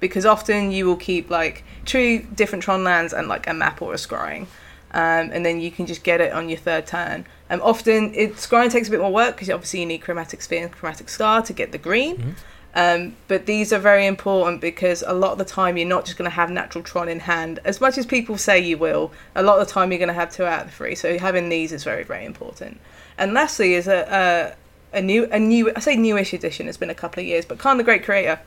Because 0.01 0.27
often 0.27 0.73
you 0.73 0.87
will 0.87 0.97
keep 0.97 1.31
like 1.31 1.62
two 1.85 2.21
different 2.35 2.65
Tron 2.65 2.83
lands 2.85 3.12
and 3.12 3.29
like 3.29 3.47
a 3.47 3.55
map 3.55 3.83
or 3.83 3.93
a 3.93 3.97
scrying. 3.97 4.47
Um, 4.95 5.31
and 5.33 5.45
then 5.47 5.61
you 5.61 5.71
can 5.71 5.87
just 5.87 6.03
get 6.03 6.21
it 6.21 6.33
on 6.33 6.49
your 6.49 6.59
third 6.59 6.87
turn. 6.87 7.27
Um, 7.49 7.61
often 7.62 8.15
it 8.15 8.35
scrying 8.35 8.71
takes 8.71 8.89
a 8.89 8.91
bit 8.91 9.01
more 9.01 9.12
work 9.12 9.37
because 9.37 9.49
obviously 9.51 9.81
you 9.81 9.87
need 9.87 9.99
chromatic 10.03 10.43
sphere 10.43 10.65
and 10.65 10.73
chromatic 10.73 11.09
star 11.09 11.43
to 11.43 11.53
get 11.53 11.73
the 11.73 11.79
green. 11.79 12.37
Um, 12.75 13.17
but 13.29 13.47
these 13.47 13.73
are 13.73 13.79
very 13.79 14.07
important 14.07 14.61
because 14.61 15.02
a 15.07 15.12
lot 15.12 15.33
of 15.33 15.38
the 15.38 15.45
time 15.45 15.76
you're 15.76 15.88
not 15.88 16.05
just 16.07 16.17
going 16.17 16.31
to 16.31 16.35
have 16.35 16.50
natural 16.50 16.83
Tron 16.83 17.09
in 17.09 17.21
hand. 17.21 17.59
As 17.64 17.81
much 17.81 17.99
as 17.99 18.07
people 18.07 18.38
say 18.38 18.59
you 18.59 18.79
will, 18.79 19.12
a 19.35 19.43
lot 19.43 19.61
of 19.61 19.67
the 19.67 19.73
time 19.73 19.93
you're 19.93 19.99
going 19.99 20.09
to 20.09 20.14
have 20.14 20.33
two 20.33 20.45
out 20.45 20.62
of 20.62 20.67
the 20.69 20.73
three. 20.73 20.95
So 20.95 21.19
having 21.19 21.49
these 21.49 21.73
is 21.73 21.85
very, 21.85 22.02
very 22.05 22.25
important. 22.25 22.81
And 23.19 23.35
lastly 23.35 23.75
is 23.75 23.88
a, 23.88 24.57
a, 24.93 24.99
a 24.99 25.02
new, 25.02 25.29
a 25.31 25.38
new, 25.38 25.71
I 25.76 25.81
say 25.81 25.97
newish 25.97 26.33
edition. 26.33 26.67
It's 26.67 26.79
been 26.79 26.91
a 26.91 26.95
couple 26.95 27.21
of 27.21 27.26
years, 27.26 27.45
but 27.45 27.59
Karn 27.59 27.76
the 27.76 27.85
Great 27.85 28.05
Creator. 28.05 28.41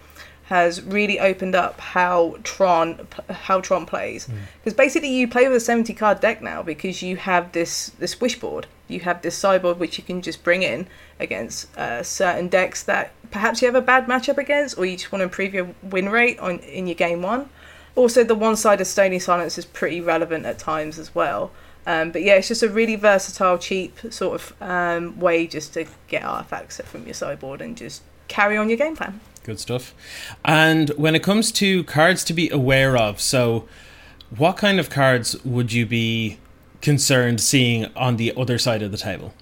has 0.46 0.80
really 0.84 1.20
opened 1.20 1.56
up 1.56 1.80
how 1.80 2.38
Tron 2.44 3.08
how 3.30 3.62
Tron 3.62 3.88
plays 3.88 4.30
because 4.60 4.76
basically 4.76 5.10
you 5.10 5.28
play 5.28 5.48
with 5.48 5.58
a 5.58 5.60
70 5.60 5.92
card 5.96 6.20
deck 6.20 6.40
now 6.40 6.62
because 6.62 7.02
you 7.02 7.16
have 7.16 7.52
this 7.54 7.88
this 7.98 8.14
wishboard 8.18 8.66
you 8.88 9.00
have 9.00 9.24
this 9.24 9.36
sideboard 9.36 9.80
which 9.80 9.98
you 9.98 10.04
can 10.04 10.22
just 10.22 10.44
bring 10.44 10.62
in 10.62 10.86
against 11.20 11.76
uh, 11.76 12.04
certain 12.04 12.48
decks 12.48 12.84
that 12.84 13.12
perhaps 13.32 13.62
you 13.62 13.68
have 13.68 13.76
a 13.76 13.82
bad 13.82 14.08
matchup 14.08 14.38
against 14.38 14.78
or 14.78 14.86
you 14.86 14.98
just 14.98 15.12
want 15.12 15.20
to 15.22 15.24
improve 15.24 15.54
your 15.54 15.70
win 15.84 16.10
rate 16.10 16.40
on 16.40 16.60
in 16.60 16.88
your 16.88 16.96
game 16.96 17.22
one 17.22 17.50
also 17.96 18.24
the 18.24 18.36
one 18.36 18.56
side 18.56 18.82
of 18.82 18.88
Stony 18.88 19.20
Silence 19.20 19.58
is 19.58 19.66
pretty 19.66 20.02
relevant 20.02 20.46
at 20.46 20.60
times 20.60 21.00
as 21.00 21.14
well 21.16 21.52
um, 21.88 22.12
but 22.12 22.24
yeah, 22.24 22.36
it's 22.36 22.48
just 22.48 22.64
a 22.64 22.70
really 22.70 22.96
versatile, 22.96 23.58
cheap 23.58 24.00
sort 24.10 24.42
of 24.42 24.62
um, 24.62 25.20
way 25.20 25.46
just 25.46 25.74
to 25.76 25.86
get 26.08 26.24
artifacts 26.24 26.82
from 26.82 27.06
your 27.06 27.14
sideboard 27.14 27.62
and 27.62 27.78
just 27.78 28.02
carry 28.28 28.58
on 28.58 28.70
your 28.70 28.78
game 28.78 28.96
plan. 28.96 29.20
Good 29.44 29.60
stuff. 29.60 29.94
And 30.44 30.90
when 30.92 31.14
it 31.14 31.22
comes 31.22 31.52
to 31.54 31.84
cards 31.84 32.24
to 32.26 32.34
be 32.34 32.50
aware 32.50 32.98
of, 32.98 33.22
so 33.22 33.68
what 34.36 34.58
kind 34.58 34.80
of 34.80 34.90
cards 34.90 35.36
would 35.46 35.72
you 35.72 35.86
be 35.86 36.40
concerned 36.82 37.40
seeing 37.40 37.86
on 37.96 38.18
the 38.18 38.34
other 38.36 38.58
side 38.58 38.82
of 38.82 38.92
the 38.92 38.98
table? 38.98 39.34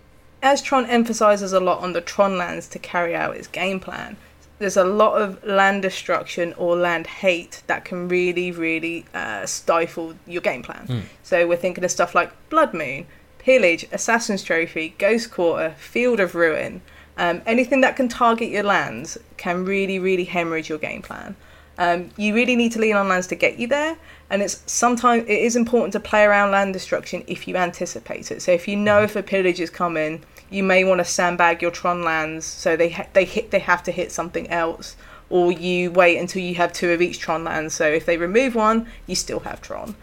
As 0.43 0.61
Tron 0.61 0.85
emphasizes 0.87 1.53
a 1.53 1.61
lot 1.61 1.81
on 1.81 1.93
the 1.93 2.01
Tron 2.01 2.37
lands 2.37 2.67
to 2.67 2.77
carry 2.77 3.15
out 3.15 3.37
its 3.37 3.47
game 3.47 3.79
plan, 3.79 4.17
there's 4.59 4.75
a 4.75 4.83
lot 4.83 5.21
of 5.21 5.41
land 5.45 5.81
destruction 5.81 6.53
or 6.57 6.75
land 6.75 7.07
hate 7.07 7.63
that 7.67 7.85
can 7.85 8.09
really, 8.09 8.51
really 8.51 9.05
uh, 9.13 9.45
stifle 9.45 10.15
your 10.27 10.41
game 10.41 10.61
plan. 10.61 10.85
Mm. 10.87 11.01
So 11.23 11.47
we're 11.47 11.55
thinking 11.55 11.85
of 11.85 11.91
stuff 11.91 12.13
like 12.13 12.31
Blood 12.49 12.73
Moon, 12.73 13.07
Pillage, 13.39 13.85
Assassin's 13.93 14.43
Trophy, 14.43 14.95
Ghost 14.97 15.31
Quarter, 15.31 15.75
Field 15.77 16.19
of 16.19 16.35
Ruin. 16.35 16.81
Um, 17.17 17.41
anything 17.45 17.79
that 17.79 17.95
can 17.95 18.09
target 18.09 18.49
your 18.49 18.63
lands 18.63 19.17
can 19.37 19.63
really, 19.63 19.97
really 19.97 20.25
hemorrhage 20.25 20.67
your 20.67 20.77
game 20.77 21.01
plan. 21.01 21.37
Um, 21.77 22.09
you 22.17 22.35
really 22.35 22.55
need 22.55 22.73
to 22.73 22.79
lean 22.79 22.95
on 22.95 23.07
lands 23.07 23.27
to 23.27 23.35
get 23.35 23.57
you 23.57 23.67
there, 23.67 23.97
and 24.29 24.41
it's 24.41 24.61
sometimes 24.71 25.23
it 25.23 25.39
is 25.39 25.55
important 25.55 25.93
to 25.93 25.99
play 25.99 26.23
around 26.23 26.51
land 26.51 26.73
destruction 26.73 27.23
if 27.27 27.47
you 27.47 27.55
anticipate 27.55 28.31
it. 28.31 28.41
So 28.41 28.51
if 28.51 28.67
you 28.67 28.75
know 28.75 29.01
if 29.01 29.15
a 29.15 29.23
pillage 29.23 29.59
is 29.59 29.71
coming, 29.71 30.23
you 30.53 30.63
may 30.63 30.83
want 30.83 30.99
to 30.99 31.05
sandbag 31.05 31.61
your 31.61 31.71
Tron 31.71 32.03
lands 32.03 32.45
so 32.45 32.75
they 32.75 32.89
ha- 32.89 33.07
they 33.13 33.25
hit 33.25 33.51
they 33.51 33.59
have 33.59 33.81
to 33.83 33.91
hit 33.91 34.11
something 34.11 34.47
else, 34.49 34.95
or 35.29 35.51
you 35.51 35.91
wait 35.91 36.17
until 36.17 36.41
you 36.41 36.55
have 36.55 36.71
two 36.71 36.91
of 36.91 37.01
each 37.01 37.19
Tron 37.19 37.43
lands. 37.43 37.73
So 37.73 37.85
if 37.87 38.05
they 38.05 38.17
remove 38.17 38.55
one, 38.55 38.87
you 39.07 39.15
still 39.15 39.39
have 39.41 39.61
Tron. 39.61 39.95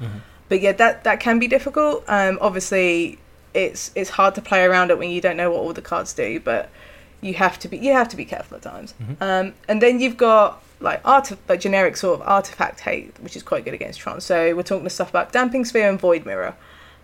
But 0.49 0.61
yeah, 0.61 0.73
that 0.73 1.05
that 1.05 1.21
can 1.21 1.39
be 1.39 1.47
difficult. 1.47 2.05
Um, 2.09 2.39
obviously, 2.41 3.19
it's 3.55 3.93
it's 3.95 4.11
hard 4.11 4.35
to 4.35 4.43
play 4.43 4.65
around 4.65 4.91
it 4.91 4.99
when 4.99 5.11
you 5.11 5.21
don't 5.21 5.37
know 5.37 5.51
what 5.51 5.61
all 5.61 5.73
the 5.73 5.83
cards 5.83 6.13
do, 6.13 6.41
but 6.41 6.69
you 7.21 7.35
have 7.35 7.59
to 7.61 7.69
be 7.69 7.79
you 7.79 7.93
have 7.93 8.09
to 8.09 8.17
be 8.17 8.25
careful 8.25 8.57
at 8.57 8.63
times. 8.63 8.95
Um, 9.21 9.55
and 9.69 9.81
then 9.81 10.01
you've 10.01 10.17
got 10.17 10.63
like 10.81 11.01
art 11.05 11.31
like 11.49 11.61
generic 11.61 11.97
sort 11.97 12.21
of 12.21 12.27
artifact 12.27 12.81
hate, 12.81 13.15
which 13.21 13.37
is 13.37 13.43
quite 13.45 13.65
good 13.65 13.75
against 13.75 14.01
Tron. 14.01 14.21
So 14.21 14.55
we're 14.57 14.63
talking 14.65 14.85
to 14.85 14.91
stuff 14.91 15.11
about 15.11 15.31
Damping 15.33 15.65
Sphere 15.65 15.89
and 15.89 16.01
Void 16.01 16.27
Mirror. 16.27 16.55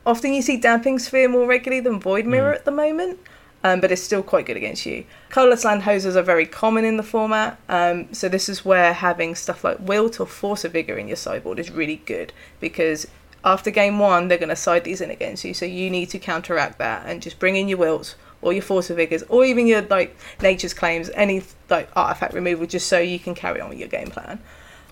Often 0.04 0.34
you 0.34 0.42
see 0.42 0.56
Damping 0.56 0.98
Sphere 0.98 1.28
more 1.28 1.46
regularly 1.46 1.80
than 1.80 2.00
Void 2.00 2.26
Mirror 2.26 2.54
at 2.54 2.64
the 2.64 2.70
moment, 2.70 3.18
um, 3.66 3.80
but 3.80 3.90
it's 3.90 4.02
still 4.02 4.22
quite 4.22 4.46
good 4.46 4.56
against 4.56 4.86
you. 4.86 5.04
Colorless 5.28 5.64
land 5.64 5.82
hoses 5.82 6.16
are 6.16 6.22
very 6.22 6.46
common 6.46 6.84
in 6.84 6.96
the 6.96 7.02
format, 7.02 7.58
um, 7.68 8.12
so 8.14 8.28
this 8.28 8.48
is 8.48 8.64
where 8.64 8.92
having 8.92 9.34
stuff 9.34 9.64
like 9.64 9.78
Wilt 9.80 10.20
or 10.20 10.26
Force 10.26 10.64
of 10.64 10.72
Vigor 10.72 10.96
in 10.96 11.08
your 11.08 11.16
sideboard 11.16 11.58
is 11.58 11.70
really 11.70 11.96
good 12.06 12.32
because 12.60 13.08
after 13.44 13.70
game 13.70 13.98
one 13.98 14.28
they're 14.28 14.38
going 14.38 14.50
to 14.50 14.56
side 14.56 14.84
these 14.84 15.00
in 15.00 15.10
against 15.10 15.44
you, 15.44 15.52
so 15.52 15.66
you 15.66 15.90
need 15.90 16.10
to 16.10 16.18
counteract 16.18 16.78
that 16.78 17.06
and 17.06 17.20
just 17.20 17.40
bring 17.40 17.56
in 17.56 17.68
your 17.68 17.78
Wilts 17.78 18.14
or 18.40 18.52
your 18.52 18.62
Force 18.62 18.88
of 18.88 18.98
Vigors 18.98 19.24
or 19.28 19.44
even 19.44 19.66
your 19.66 19.82
like 19.82 20.16
Nature's 20.40 20.74
Claims, 20.74 21.10
any 21.14 21.42
like 21.68 21.88
artifact 21.96 22.34
removal, 22.34 22.66
just 22.66 22.86
so 22.86 23.00
you 23.00 23.18
can 23.18 23.34
carry 23.34 23.60
on 23.60 23.68
with 23.68 23.78
your 23.78 23.88
game 23.88 24.08
plan. 24.08 24.38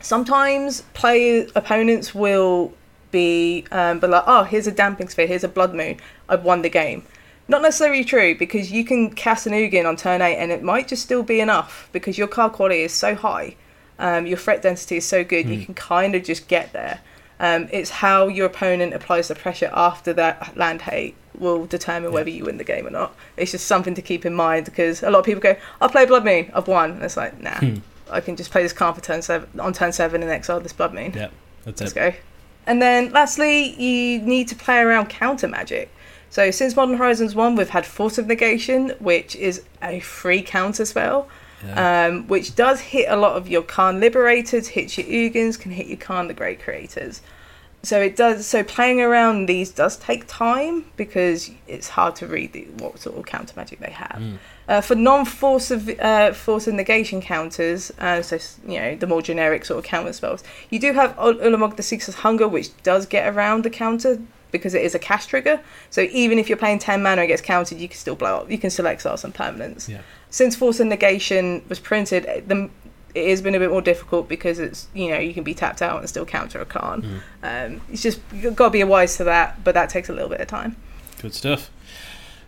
Sometimes 0.00 0.82
play 0.94 1.46
opponents 1.54 2.12
will 2.12 2.72
be 3.12 3.64
um, 3.70 4.00
but 4.00 4.10
like, 4.10 4.24
oh, 4.26 4.42
here's 4.42 4.66
a 4.66 4.72
damping 4.72 5.08
sphere, 5.08 5.28
here's 5.28 5.44
a 5.44 5.48
blood 5.48 5.74
moon, 5.74 6.00
I've 6.28 6.42
won 6.42 6.62
the 6.62 6.68
game. 6.68 7.04
Not 7.46 7.62
necessarily 7.62 8.04
true 8.04 8.34
because 8.34 8.72
you 8.72 8.84
can 8.84 9.11
cast 9.11 9.46
an 9.46 9.52
Ugin 9.52 9.87
on 9.87 9.96
turn 9.96 10.22
eight 10.22 10.37
and 10.37 10.50
it 10.50 10.62
might 10.62 10.88
just 10.88 11.02
still 11.02 11.22
be 11.22 11.40
enough 11.40 11.88
because 11.92 12.16
your 12.16 12.26
card 12.26 12.52
quality 12.52 12.80
is 12.80 12.92
so 12.92 13.14
high, 13.14 13.57
um, 13.98 14.26
your 14.26 14.38
threat 14.38 14.62
density 14.62 14.96
is 14.96 15.04
so 15.07 15.22
good, 15.24 15.48
you 15.48 15.64
can 15.64 15.74
kind 15.74 16.14
of 16.14 16.24
just 16.24 16.48
get 16.48 16.72
there. 16.72 17.00
Um, 17.40 17.68
it's 17.72 17.90
how 17.90 18.28
your 18.28 18.46
opponent 18.46 18.94
applies 18.94 19.28
the 19.28 19.35
pressure 19.35 19.70
after 19.74 20.12
that 20.14 20.57
land 20.57 20.83
hate 20.83 21.16
will 21.38 21.66
determine 21.66 22.12
whether 22.12 22.30
you 22.30 22.44
win 22.44 22.59
the 22.59 22.64
game 22.64 22.87
or 22.87 22.90
not. 22.90 23.14
It's 23.37 23.50
just 23.50 23.66
something 23.66 23.94
to 23.94 24.02
keep 24.02 24.24
in 24.24 24.35
mind 24.35 24.66
because 24.66 25.02
a 25.02 25.11
lot 25.11 25.18
of 25.18 25.24
people 25.24 25.42
go, 25.42 25.57
"I'll 25.80 25.88
play 25.88 26.07
Blood 26.07 26.24
Moon, 26.24 26.50
I've 26.54 26.68
won," 26.68 26.92
and 26.92 27.02
it's 27.02 27.16
like, 27.16 27.40
nah, 27.40 27.61
I 28.11 28.20
can 28.20 28.37
just 28.37 28.50
play 28.52 28.62
this 28.62 28.72
card 28.72 28.94
for 28.94 29.00
turn 29.02 29.20
seven 29.20 29.48
on 29.59 29.72
turn 29.72 29.92
seven 29.92 30.22
and 30.22 30.30
exile 30.30 30.61
this 30.61 30.72
Blood 30.72 30.94
Moon. 30.94 31.12
Yeah, 31.14 31.28
that's 31.64 31.80
Let's 31.80 31.92
it. 31.92 31.94
go. 31.96 32.12
And 32.66 32.80
then 32.80 33.11
lastly, 33.11 33.74
you 33.83 34.22
need 34.22 34.48
to 34.48 34.54
play 34.54 34.78
around 34.78 35.09
counter 35.09 35.48
magic. 35.48 35.90
So 36.35 36.51
since 36.51 36.75
Modern 36.75 36.97
Horizons 36.97 37.37
1, 37.37 37.55
we've 37.55 37.68
had 37.68 37.87
Force 37.87 38.18
of 38.18 38.27
Negation, 38.27 38.88
which 38.99 39.37
is 39.37 39.62
a 39.81 40.01
free 40.01 40.42
counter 40.42 40.85
spell, 40.85 41.29
Yeah. 41.64 42.07
um, 42.09 42.27
which 42.27 42.57
does 42.57 42.81
hit 42.81 43.07
a 43.09 43.14
lot 43.14 43.37
of 43.37 43.47
your 43.47 43.62
Karn 43.62 44.01
Liberateds, 44.01 44.66
hits 44.66 44.99
your 44.99 45.07
Ugins, 45.07 45.57
can 45.61 45.70
hit 45.70 45.87
your 45.87 45.97
Karn 45.97 46.27
the 46.27 46.35
Great 46.35 46.61
Creators. 46.61 47.20
So 47.85 48.01
it 48.01 48.16
does. 48.16 48.49
So 48.49 48.64
playing 48.64 49.01
around 49.01 49.47
these 49.47 49.70
does 49.70 49.97
take 49.97 50.25
time 50.27 50.87
because 50.97 51.53
it's 51.68 51.90
hard 51.90 52.16
to 52.16 52.27
read 52.27 52.53
the, 52.53 52.64
what 52.79 52.99
sort 52.99 53.16
of 53.16 53.27
counter 53.27 53.53
magic 53.55 53.79
they 53.79 53.92
have. 53.92 54.20
Uh, 54.68 54.81
for 54.81 54.97
non-force 54.97 55.70
of 55.70 55.88
uh, 56.01 56.33
force 56.33 56.66
of 56.66 56.75
negation 56.75 57.20
counters, 57.20 57.92
uh, 58.01 58.23
so 58.23 58.38
you 58.66 58.81
know 58.81 58.97
the 58.97 59.07
more 59.07 59.23
generic 59.23 59.64
sort 59.66 59.79
of 59.79 59.85
counter 59.85 60.12
spells, 60.12 60.42
you 60.70 60.81
do 60.81 60.94
have 60.94 61.16
Ul- 61.16 61.35
Ulamog 61.35 61.77
the 61.77 61.83
Ceaseless 61.85 62.16
Hunger, 62.16 62.49
which 62.49 62.70
does 62.83 63.07
get 63.07 63.33
around 63.33 63.62
the 63.62 63.70
counter 63.70 64.18
because 64.54 64.72
it 64.72 64.82
is 64.82 64.94
a 64.94 64.98
cast 64.98 65.28
trigger. 65.28 65.60
So 65.90 66.02
even 66.12 66.38
if 66.38 66.48
you're 66.48 66.56
playing 66.56 66.78
ten 66.78 67.02
mana 67.02 67.20
and 67.20 67.24
it 67.24 67.26
gets 67.26 67.42
countered, 67.42 67.78
you 67.78 67.88
can 67.88 67.98
still 67.98 68.14
blow 68.14 68.38
up. 68.38 68.50
You 68.50 68.56
can 68.56 68.70
still 68.70 68.86
exile 68.86 69.18
some 69.18 69.32
permanents. 69.32 69.88
Yeah. 69.88 70.00
Since 70.30 70.56
Force 70.56 70.80
of 70.80 70.86
Negation 70.86 71.62
was 71.68 71.78
printed, 71.78 72.24
the 72.46 72.70
it 73.14 73.28
has 73.28 73.40
been 73.42 73.54
a 73.54 73.58
bit 73.58 73.70
more 73.70 73.82
difficult 73.82 74.28
because 74.28 74.58
it's 74.58 74.88
you 74.94 75.08
know 75.10 75.18
you 75.18 75.34
can 75.34 75.44
be 75.44 75.54
tapped 75.54 75.82
out 75.82 75.98
and 76.00 76.08
still 76.08 76.24
counter 76.24 76.60
a 76.60 76.64
Karn. 76.64 77.22
Um, 77.42 77.80
it's 77.90 78.02
just 78.02 78.20
you've 78.32 78.56
got 78.56 78.66
to 78.66 78.70
be 78.70 78.82
wise 78.84 79.16
to 79.18 79.24
that, 79.24 79.62
but 79.62 79.74
that 79.74 79.90
takes 79.90 80.08
a 80.08 80.12
little 80.12 80.28
bit 80.28 80.40
of 80.40 80.48
time. 80.48 80.76
Good 81.20 81.34
stuff. 81.34 81.70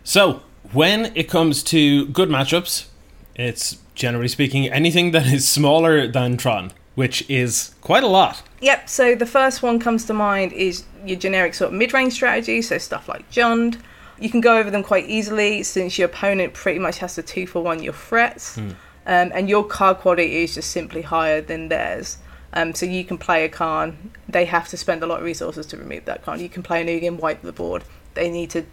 So, 0.03 0.41
when 0.71 1.11
it 1.15 1.29
comes 1.29 1.63
to 1.63 2.05
good 2.07 2.29
matchups, 2.29 2.87
it's 3.35 3.77
generally 3.95 4.27
speaking 4.27 4.67
anything 4.67 5.11
that 5.11 5.27
is 5.27 5.47
smaller 5.47 6.07
than 6.07 6.37
Tron, 6.37 6.71
which 6.97 7.23
is 7.29 7.75
quite 7.81 8.03
a 8.03 8.07
lot. 8.07 8.41
Yep. 8.59 8.89
So 8.89 9.13
the 9.13 9.27
first 9.27 9.61
one 9.61 9.77
comes 9.77 10.05
to 10.05 10.13
mind 10.15 10.51
is 10.51 10.83
your 11.05 11.19
generic 11.19 11.53
sort 11.53 11.71
of 11.71 11.77
mid-range 11.77 12.13
strategy. 12.13 12.59
So 12.63 12.79
stuff 12.79 13.07
like 13.07 13.29
Jund. 13.29 13.79
You 14.19 14.31
can 14.31 14.41
go 14.41 14.57
over 14.57 14.71
them 14.71 14.81
quite 14.81 15.05
easily 15.07 15.61
since 15.61 15.99
your 15.99 16.07
opponent 16.07 16.55
pretty 16.55 16.79
much 16.79 16.97
has 16.97 17.13
to 17.13 17.21
two 17.21 17.45
for 17.45 17.61
one 17.61 17.83
your 17.83 17.93
threats, 17.93 18.57
um, 18.57 18.73
and 19.05 19.47
your 19.47 19.63
card 19.63 19.97
quality 19.97 20.37
is 20.37 20.55
just 20.55 20.71
simply 20.71 21.03
higher 21.03 21.39
than 21.39 21.69
theirs. 21.69 22.17
Um, 22.53 22.73
so 22.73 22.87
you 22.87 23.05
can 23.05 23.19
play 23.19 23.45
a 23.45 23.49
Karn. 23.49 24.09
They 24.27 24.45
have 24.45 24.67
to 24.69 24.77
spend 24.77 25.03
a 25.03 25.05
lot 25.05 25.19
of 25.19 25.25
resources 25.25 25.67
to 25.67 25.77
remove 25.77 26.05
that 26.05 26.23
Karn. 26.23 26.39
You 26.39 26.49
can 26.49 26.63
play 26.63 26.81
an 26.81 26.87
Ugin, 26.87 27.19
wipe 27.19 27.43
the 27.43 27.51
board. 27.51 27.83
They 28.15 28.31
need 28.31 28.49
to 28.49 28.65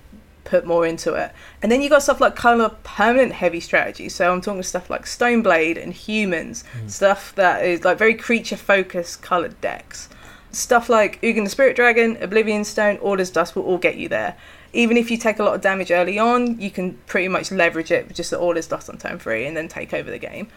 put 0.45 0.65
more 0.65 0.87
into 0.87 1.15
it. 1.15 1.33
And 1.63 1.73
then 1.73 1.83
you 1.83 1.89
got 1.89 2.03
stuff 2.03 2.21
like 2.21 2.37
kind 2.37 2.61
of 2.61 2.83
permanent 2.85 3.33
heavy 3.33 3.61
strategy. 3.61 4.09
So 4.09 4.33
I'm 4.33 4.41
talking 4.41 4.63
stuff 4.63 4.91
like 4.91 5.05
Stoneblade 5.05 5.83
and 5.83 5.93
humans, 5.93 6.65
hmm. 6.79 6.89
stuff 6.89 7.35
that 7.35 7.65
is 7.65 7.85
like 7.85 7.99
very 7.99 8.15
creature 8.15 8.57
focused 8.57 9.23
colored 9.23 9.61
decks. 9.61 10.09
Stuff 10.53 10.89
like 10.89 11.21
Ugin 11.23 11.45
the 11.45 11.51
Spirit 11.51 11.75
Dragon, 11.75 12.17
Oblivion 12.23 12.65
Stone, 12.65 12.99
All 12.99 13.19
Is 13.19 13.31
Dust 13.31 13.57
will 13.57 13.65
all 13.65 13.79
get 13.79 13.97
you 13.97 14.09
there. 14.09 14.37
Even 14.73 14.97
if 14.97 15.11
you 15.11 15.17
take 15.17 15.39
a 15.39 15.43
lot 15.43 15.55
of 15.55 15.61
damage 15.61 15.91
early 15.91 16.19
on, 16.19 16.61
you 16.61 16.71
can 16.71 16.95
pretty 17.07 17.29
much 17.29 17.51
leverage 17.51 17.91
it 17.91 18.07
with 18.07 18.17
just 18.17 18.31
the 18.31 18.39
All 18.39 18.57
Is 18.57 18.69
Dust 18.69 18.89
on 18.89 18.99
turn 18.99 19.19
three 19.19 19.47
and 19.47 19.57
then 19.57 19.67
take 19.67 19.93
over 19.93 20.11
the 20.11 20.19
game. 20.19 20.49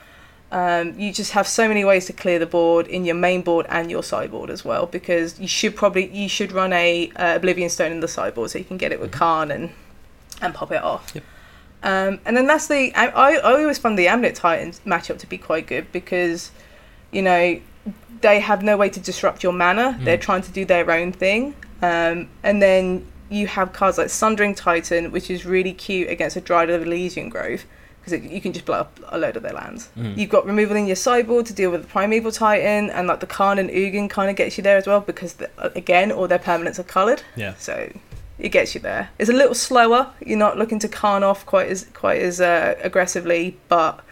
Um, 0.50 0.98
you 0.98 1.12
just 1.12 1.32
have 1.32 1.46
so 1.46 1.68
many 1.68 1.84
ways 1.84 2.06
to 2.06 2.14
clear 2.14 2.40
the 2.40 2.46
board 2.46 2.88
in 2.88 3.04
your 3.04 3.16
main 3.16 3.42
board 3.42 3.66
and 3.68 3.92
your 3.92 4.02
sideboard 4.02 4.50
as 4.50 4.64
well 4.64 4.86
because 4.86 5.38
you 5.40 5.48
should 5.48 5.76
probably 5.76 6.10
you 6.16 6.30
should 6.30 6.54
run 6.54 6.72
a 6.72 7.12
uh, 7.18 7.36
Oblivion 7.36 7.70
Stone 7.70 7.92
in 7.92 8.00
the 8.00 8.08
sideboard 8.08 8.52
so 8.52 8.58
you 8.58 8.64
can 8.64 8.78
get 8.78 8.94
it 8.94 9.02
with 9.02 9.12
Karn 9.12 9.52
and 9.52 9.72
and 10.42 10.54
pop 10.54 10.72
it 10.72 10.82
off. 10.82 11.12
Yep. 11.14 11.24
Um, 11.84 12.20
and 12.26 12.38
then 12.38 12.48
lastly, 12.48 12.96
I, 12.96 13.08
I 13.08 13.32
I 13.34 13.62
always 13.62 13.78
find 13.78 14.00
the 14.00 14.08
Amulet 14.08 14.36
Titans 14.36 14.80
matchup 14.86 15.20
to 15.20 15.28
be 15.28 15.38
quite 15.38 15.68
good 15.68 15.92
because, 15.92 16.52
you 17.12 17.22
know, 17.22 17.60
they 18.22 18.40
have 18.40 18.64
no 18.64 18.78
way 18.78 18.90
to 18.90 19.00
disrupt 19.02 19.44
your 19.44 19.54
mana. 19.54 19.98
They're 20.02 20.18
trying 20.18 20.44
to 20.44 20.52
do 20.52 20.64
their 20.64 20.90
own 20.90 21.12
thing. 21.12 21.56
Um, 21.82 22.30
and 22.42 22.62
then 22.62 23.06
you 23.30 23.48
have 23.48 23.74
cards 23.74 23.98
like 23.98 24.10
Sundering 24.10 24.56
Titan, 24.56 25.12
which 25.12 25.30
is 25.30 25.46
really 25.46 25.74
cute 25.74 26.10
against 26.10 26.38
a 26.38 26.54
of 26.54 26.84
Elysian 26.84 27.30
Grove 27.30 27.66
because 28.08 28.32
you 28.32 28.42
can 28.42 28.54
just 28.54 28.66
blow 28.66 28.80
up 28.80 29.00
a 29.10 29.18
load 29.18 29.36
of 29.36 29.44
their 29.44 29.54
lands. 29.54 29.90
You've 29.96 30.30
got 30.30 30.46
removal 30.46 30.76
in 30.76 30.88
your 30.88 30.96
sideboard 30.96 31.46
to 31.48 31.54
deal 31.54 31.72
with 31.72 31.82
the 31.82 31.88
Primeval 31.88 32.32
Titan, 32.32 32.90
and 32.90 33.08
like 33.08 33.20
the 33.20 33.28
Karn 33.28 33.60
and 33.60 33.70
Ugin 33.70 34.10
kind 34.10 34.30
of 34.30 34.36
gets 34.36 34.58
you 34.58 34.64
there 34.64 34.78
as 34.78 34.88
well 34.88 35.02
because, 35.02 35.34
the, 35.34 35.50
again, 35.76 36.12
all 36.12 36.28
their 36.28 36.40
permanents 36.40 36.80
are 36.80 36.84
coloured. 36.84 37.24
Yeah. 37.36 37.56
So 37.58 37.92
it 38.40 38.50
gets 38.50 38.76
you 38.76 38.82
there. 38.82 39.10
It's 39.20 39.30
a 39.30 39.34
little 39.34 39.56
slower. 39.56 40.12
You're 40.26 40.38
not 40.38 40.58
looking 40.58 40.80
to 40.80 40.88
Khan 40.88 41.24
off 41.24 41.46
quite 41.46 41.70
as 41.70 41.86
quite 41.94 42.22
as 42.22 42.40
uh, 42.40 42.76
aggressively, 42.82 43.58
but 43.68 44.04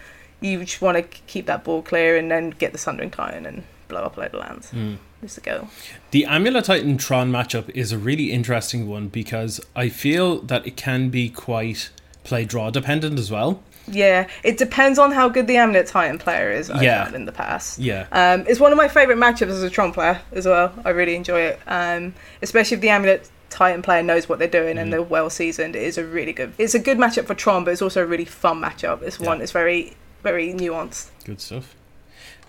you 0.41 0.59
just 0.63 0.81
want 0.81 0.97
to 0.97 1.03
keep 1.27 1.45
that 1.45 1.63
board 1.63 1.85
clear 1.85 2.17
and 2.17 2.29
then 2.29 2.49
get 2.51 2.71
the 2.71 2.77
Sundering 2.77 3.11
Titan 3.11 3.45
and 3.45 3.63
blow 3.87 4.01
up 4.01 4.17
a 4.17 4.21
load 4.21 4.33
of 4.33 4.39
lands. 4.41 4.71
Mm. 4.71 4.97
Is 5.21 5.35
the 5.35 5.41
goal. 5.41 5.69
The 6.11 6.25
Amulet 6.25 6.65
Titan 6.65 6.97
Tron 6.97 7.31
matchup 7.31 7.69
is 7.69 7.91
a 7.91 7.97
really 7.97 8.31
interesting 8.31 8.87
one 8.87 9.07
because 9.07 9.59
I 9.75 9.89
feel 9.89 10.41
that 10.41 10.67
it 10.67 10.75
can 10.75 11.09
be 11.09 11.29
quite 11.29 11.89
play 12.23 12.45
draw 12.45 12.69
dependent 12.69 13.17
as 13.17 13.31
well. 13.31 13.63
Yeah, 13.87 14.27
it 14.43 14.57
depends 14.57 14.97
on 14.97 15.11
how 15.11 15.29
good 15.29 15.47
the 15.47 15.57
Amulet 15.57 15.87
Titan 15.87 16.17
player 16.17 16.51
is. 16.51 16.69
I've 16.71 16.81
Yeah. 16.81 17.13
in 17.13 17.25
the 17.25 17.31
past. 17.31 17.77
Yeah. 17.79 18.05
Um, 18.11 18.45
it's 18.47 18.59
one 18.59 18.71
of 18.71 18.77
my 18.77 18.87
favourite 18.87 19.19
matchups 19.19 19.49
as 19.49 19.61
a 19.63 19.69
Tron 19.69 19.91
player 19.91 20.21
as 20.31 20.45
well. 20.45 20.73
I 20.83 20.89
really 20.89 21.15
enjoy 21.15 21.41
it, 21.41 21.59
um, 21.67 22.13
especially 22.41 22.75
if 22.75 22.81
the 22.81 22.89
Amulet 22.89 23.29
Titan 23.51 23.81
player 23.83 24.01
knows 24.03 24.27
what 24.27 24.39
they're 24.39 24.47
doing 24.47 24.75
Mm. 24.77 24.81
and 24.81 24.93
they're 24.93 25.01
well 25.03 25.29
seasoned. 25.29 25.75
It 25.75 25.83
is 25.83 25.97
a 25.97 26.03
really 26.03 26.33
good. 26.33 26.53
It's 26.57 26.73
a 26.73 26.79
good 26.79 26.97
matchup 26.97 27.27
for 27.27 27.35
Tron, 27.35 27.63
but 27.63 27.71
it's 27.71 27.81
also 27.81 28.01
a 28.01 28.05
really 28.05 28.25
fun 28.25 28.59
matchup. 28.59 29.01
It's 29.03 29.19
one. 29.19 29.37
Yeah. 29.37 29.43
It's 29.43 29.51
very 29.51 29.93
very 30.23 30.51
nuanced. 30.53 31.09
Good 31.23 31.39
stuff. 31.39 31.75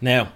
Now, 0.00 0.28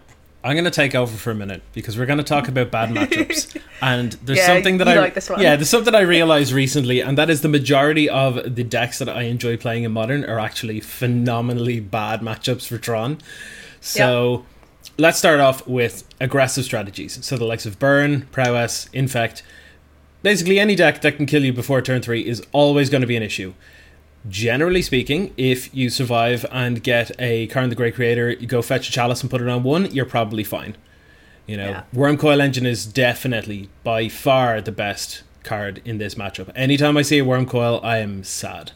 I'm 0.43 0.55
going 0.55 0.65
to 0.65 0.71
take 0.71 0.95
over 0.95 1.15
for 1.17 1.31
a 1.31 1.35
minute 1.35 1.63
because 1.73 1.99
we're 1.99 2.07
going 2.07 2.19
to 2.19 2.25
talk 2.25 2.49
about 2.49 2.71
bad 2.71 2.91
matchups. 2.91 3.61
and 3.83 4.13
there's 4.25 4.39
Yeah, 4.39 4.47
something 4.47 4.79
that 4.79 4.89
I 4.89 4.99
like 4.99 5.15
this 5.15 5.29
one. 5.29 5.41
Yeah, 5.41 5.57
there's 5.57 5.69
something 5.69 5.95
I 5.95 6.01
realized 6.01 6.53
recently 6.53 7.01
and 7.01 7.19
that 7.19 7.29
is 7.29 7.43
the 7.43 7.49
majority 7.49 8.09
of 8.09 8.55
the 8.57 8.65
decks 8.65 8.99
that 8.99 9.09
I 9.09 9.23
enjoy 9.23 9.57
playing 9.59 9.85
in 9.85 9.93
modern 9.93 10.25
are 10.25 10.39
actually 10.39 10.81
phenomenally 10.81 11.79
bad 11.81 12.21
matchups 12.21 12.67
for 12.67 12.79
Tron. 12.79 13.19
So, 13.83 14.45
let's 14.99 15.19
start 15.19 15.41
off 15.41 15.67
with 15.67 16.05
aggressive 16.21 16.65
strategies. 16.65 17.25
So 17.25 17.37
the 17.37 17.45
likes 17.45 17.67
of 17.67 17.79
burn, 17.79 18.23
prowess, 18.33 18.89
infect, 18.93 19.43
basically 20.23 20.59
any 20.59 20.75
deck 20.75 21.01
that 21.01 21.17
can 21.17 21.27
kill 21.27 21.45
you 21.45 21.53
before 21.53 21.81
turn 21.81 22.03
3 22.03 22.27
is 22.27 22.43
always 22.53 22.91
going 22.91 23.01
to 23.01 23.07
be 23.07 23.17
an 23.17 23.23
issue 23.23 23.55
generally 24.29 24.83
speaking, 24.83 25.33
if 25.37 25.75
you 25.75 25.91
survive 25.91 26.45
and 26.51 26.83
get 26.83 27.11
a 27.19 27.47
Karn 27.49 27.69
the 27.71 27.75
Great 27.75 27.95
Creator, 27.95 28.33
you 28.33 28.47
go 28.47 28.63
fetch 28.63 28.89
a 28.89 28.93
chalice 28.93 29.23
and 29.23 29.31
put 29.31 29.41
it 29.41 29.49
on 29.49 29.63
one, 29.63 29.91
you're 29.93 30.05
probably 30.05 30.45
fine. 30.45 30.77
You 31.47 31.57
know, 31.57 31.71
Yeah. 31.71 31.83
Wurmcoil 31.95 32.41
Engine 32.41 32.67
is 32.67 32.87
definitely 32.87 33.69
by 33.83 34.09
far 34.09 34.61
the 34.61 34.73
best 34.73 35.23
card 35.43 35.81
in 35.85 35.99
this 35.99 36.15
matchup. 36.15 36.51
Anytime 36.55 36.97
I 36.97 37.03
see 37.03 37.19
a 37.19 37.25
Wurmcoil, 37.25 37.83
I 37.83 37.99
am 37.99 38.23
sad. 38.25 38.73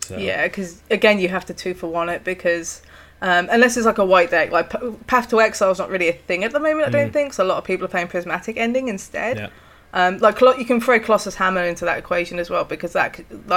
So, 0.00 0.16
Yeah, 0.16 0.44
because 0.44 0.82
again, 0.90 1.20
you 1.20 1.28
have 1.28 1.44
to 1.46 1.54
two 1.54 1.74
for 1.74 1.86
one 1.88 2.08
it 2.08 2.24
because. 2.24 2.82
Um, 3.24 3.46
unless 3.52 3.76
it's 3.76 3.86
like 3.86 3.98
a 3.98 4.04
white 4.04 4.32
deck, 4.32 4.50
like 4.50 4.70
P- 4.70 4.96
Path 5.06 5.30
to 5.30 5.40
Exile 5.40 5.70
is 5.70 5.78
not 5.78 5.88
really 5.90 6.08
a 6.08 6.12
thing 6.12 6.42
at 6.42 6.50
the 6.50 6.58
moment. 6.58 6.88
I 6.88 6.90
don't 6.90 7.12
think 7.12 7.32
so. 7.34 7.44
A 7.44 7.46
lot 7.46 7.58
of 7.58 7.62
people 7.62 7.84
are 7.84 7.88
playing 7.88 8.08
Prismatic 8.08 8.56
Ending 8.56 8.88
instead. 8.88 9.36
Mm. 9.36 9.40
Yeah. 9.40 9.48
Um, 9.94 10.18
like 10.18 10.40
you 10.40 10.64
can 10.64 10.80
throw 10.80 10.98
Colossus 10.98 11.36
Hammer 11.36 11.62
into 11.62 11.84
that 11.84 11.98
equation 11.98 12.40
as 12.40 12.50
well 12.50 12.64
because 12.64 12.94
that 12.94 13.12
could, 13.12 13.48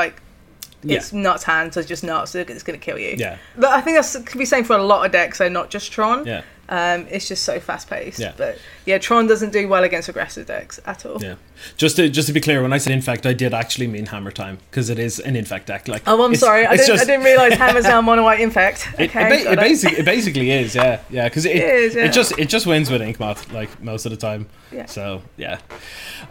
like 0.86 0.92
Yeah. 0.92 0.98
it's 0.98 1.14
nuts 1.14 1.44
hands, 1.44 1.74
so 1.74 1.80
it's 1.82 1.90
just 1.90 2.04
nuts. 2.04 2.32
So 2.32 2.40
it's 2.40 2.64
going 2.64 2.80
to 2.80 2.84
kill 2.86 2.98
you. 3.00 3.16
Yeah. 3.18 3.38
But 3.58 3.72
I 3.72 3.82
think 3.82 3.98
that's 3.98 4.16
could 4.18 4.38
be 4.40 4.46
same 4.46 4.64
for 4.64 4.76
a 4.78 4.84
lot 4.84 5.06
of 5.06 5.12
decks, 5.12 5.38
so 5.40 5.50
not 5.50 5.70
just 5.70 5.92
Tron. 5.92 6.26
Yeah. 6.26 6.42
Um, 6.68 7.06
it's 7.12 7.28
just 7.28 7.44
so 7.44 7.60
fast 7.60 7.88
paced. 7.88 8.18
Yeah. 8.18 8.34
But 8.36 8.58
yeah, 8.88 8.98
Tron 8.98 9.28
doesn't 9.28 9.54
do 9.54 9.68
well 9.68 9.84
against 9.84 10.10
aggressive 10.10 10.48
decks 10.48 10.80
at 10.88 11.06
all. 11.06 11.22
Yeah. 11.22 11.36
Just 11.78 11.96
to 11.98 12.10
just 12.10 12.26
to 12.28 12.34
be 12.34 12.42
clear, 12.42 12.64
when 12.64 12.74
I 12.74 12.80
said 12.80 12.92
infect, 12.92 13.28
I 13.28 13.34
did 13.34 13.54
actually 13.54 13.86
mean 13.86 14.08
hammer 14.08 14.32
time 14.32 14.58
because 14.72 14.90
it 14.90 14.98
is 14.98 15.20
an 15.20 15.36
infect 15.36 15.68
deck. 15.68 15.88
Like, 15.88 16.02
Oh, 16.08 16.24
I'm 16.26 16.34
sorry. 16.36 16.66
I 16.66 16.76
didn't, 16.76 16.88
just- 16.88 17.04
I 17.04 17.06
didn't 17.06 17.24
realize 17.24 17.54
Hammer's 17.64 17.84
now 17.84 18.02
mono 18.02 18.24
white 18.24 18.40
infect. 18.40 18.88
It, 18.98 19.10
Okay, 19.12 19.26
it, 19.28 19.30
ba- 19.46 19.50
it 19.52 19.54
it. 19.54 19.60
basically 19.60 19.98
it 20.00 20.06
basically 20.06 20.50
is, 20.52 20.74
yeah, 20.74 21.02
yeah, 21.12 21.26
because 21.30 21.46
it, 21.46 21.56
It 21.56 21.64
is, 21.70 21.96
yeah. 21.96 22.06
it 22.06 22.14
just 22.14 22.38
it 22.40 22.50
just 22.50 22.66
wins 22.66 22.90
with 22.90 23.02
Inkmoth 23.02 23.52
like 23.54 23.80
most 23.84 24.08
of 24.08 24.12
the 24.12 24.18
time. 24.18 24.48
Yeah. 24.72 24.88
So 24.88 25.22
yeah. 25.38 25.60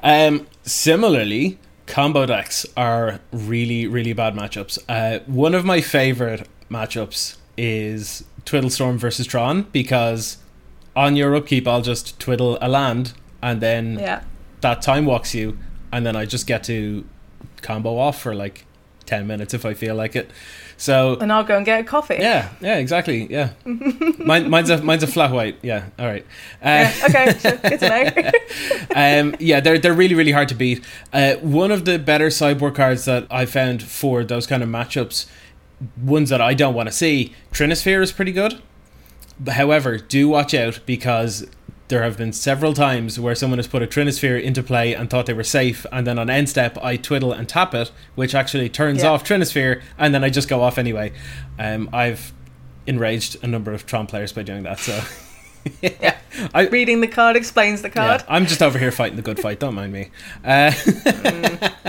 Um, 0.03 0.49
similarly, 0.65 1.59
combo 1.87 2.27
decks 2.27 2.67
are 2.77 3.21
really 3.33 3.87
really 3.87 4.13
bad 4.13 4.35
matchups. 4.35 4.79
Uh, 4.89 5.21
one 5.27 5.55
of 5.55 5.65
my 5.65 5.81
favorite 5.81 6.49
matchups 6.71 7.37
is 7.57 8.25
Twiddlestorm 8.45 8.97
versus 8.99 9.27
Tron 9.27 9.63
because 9.73 10.39
on 10.97 11.17
your 11.17 11.35
upkeep 11.37 11.67
I'll 11.69 11.83
just 11.83 12.19
twiddle 12.19 12.59
a 12.61 12.69
land 12.69 13.13
and 13.43 13.61
then 13.61 13.99
Yeah. 13.99 14.23
that 14.63 14.81
time 14.83 15.05
walks 15.07 15.35
you, 15.35 15.59
and 15.93 16.05
then 16.07 16.17
I 16.17 16.25
just 16.25 16.47
get 16.47 16.65
to 16.65 17.05
combo 17.63 17.99
off 17.99 18.21
for 18.21 18.35
like 18.35 18.67
ten 19.07 19.27
minutes 19.27 19.55
if 19.55 19.65
I 19.65 19.75
feel 19.75 19.95
like 19.95 20.17
it. 20.17 20.31
So 20.77 21.17
And 21.21 21.33
I'll 21.33 21.45
go 21.45 21.57
and 21.57 21.65
get 21.65 21.81
a 21.81 21.85
coffee. 21.85 22.17
yeah, 22.19 22.49
yeah, 22.61 22.79
exactly. 22.79 23.27
Yeah, 23.31 23.51
Mine, 23.65 24.51
mine's 24.51 24.71
a 24.71 24.83
mine's 24.83 25.03
a 25.05 25.07
flat 25.07 25.31
white. 25.31 25.57
Yeah, 25.63 25.85
all 25.99 26.07
right. 26.07 26.27
Uh, 26.61 26.67
Yeah, 26.93 26.95
okay, 27.09 27.39
so 27.39 27.57
good 27.59 27.79
to 27.81 27.89
know. 27.89 28.31
um, 29.21 29.37
yeah, 29.39 29.61
they're 29.61 29.79
they're 29.79 29.93
really 29.95 30.15
really 30.17 30.33
hard 30.33 30.49
to 30.49 30.55
beat. 30.57 30.85
Uh, 31.13 31.35
one 31.37 31.71
of 31.71 31.85
the 31.85 31.99
better 31.99 32.29
sideboard 32.31 32.75
cards 32.75 33.05
that 33.05 33.27
I 33.31 33.47
found 33.47 33.83
for 33.83 34.25
those 34.25 34.47
kind 34.49 34.63
of 34.65 34.69
matchups, 34.69 35.27
ones 36.03 36.29
that 36.31 36.41
I 36.41 36.55
don't 36.55 36.75
want 36.75 36.89
to 36.89 36.93
see, 36.93 37.33
Trinisphere 37.53 38.03
is 38.03 38.11
pretty 38.11 38.33
good. 38.33 38.61
However, 39.49 39.97
do 39.99 40.29
watch 40.29 40.55
out 40.55 40.81
because 40.87 41.47
there 41.89 42.03
have 42.03 42.17
been 42.17 42.33
several 42.33 42.73
times 42.73 43.21
where 43.21 43.35
someone 43.35 43.59
has 43.59 43.67
put 43.67 43.83
a 43.83 43.87
Trinisphere 43.87 44.43
into 44.43 44.63
play 44.63 44.95
and 44.95 45.11
thought 45.11 45.27
they 45.27 45.35
were 45.35 45.45
safe, 45.45 45.85
and 45.93 46.07
then 46.07 46.19
on 46.19 46.31
end 46.31 46.49
step 46.49 46.79
I 46.83 46.97
twiddle 46.97 47.33
and 47.33 47.49
tap 47.49 47.75
it, 47.75 47.91
which 48.15 48.35
actually 48.35 48.69
turns 48.69 49.03
Yeah. 49.03 49.11
off 49.11 49.25
Trinisphere, 49.25 49.83
and 49.99 50.15
then 50.15 50.25
I 50.25 50.31
just 50.31 50.49
go 50.49 50.63
off 50.63 50.79
anyway. 50.79 51.13
Um, 51.59 51.91
I've 51.93 52.33
enraged 52.87 53.37
a 53.43 53.47
number 53.47 53.73
of 53.73 53.87
Tron 53.87 54.07
players 54.07 54.33
by 54.33 54.43
doing 54.43 54.63
that. 54.65 54.79
So. 54.79 55.01
Yeah. 55.81 56.17
I, 56.55 56.67
Reading 56.67 57.01
the 57.01 57.07
card 57.09 57.37
explains 57.37 57.81
the 57.83 57.89
card. 57.89 58.21
yeah, 58.21 58.27
I'm 58.35 58.45
just 58.47 58.63
over 58.63 58.79
here 58.79 58.91
fighting 58.91 59.17
the 59.17 59.23
good 59.23 59.39
fight. 59.39 59.61
Don't 59.61 59.75
mind 59.75 59.93
me. 59.93 60.11
Uh, 60.45 60.73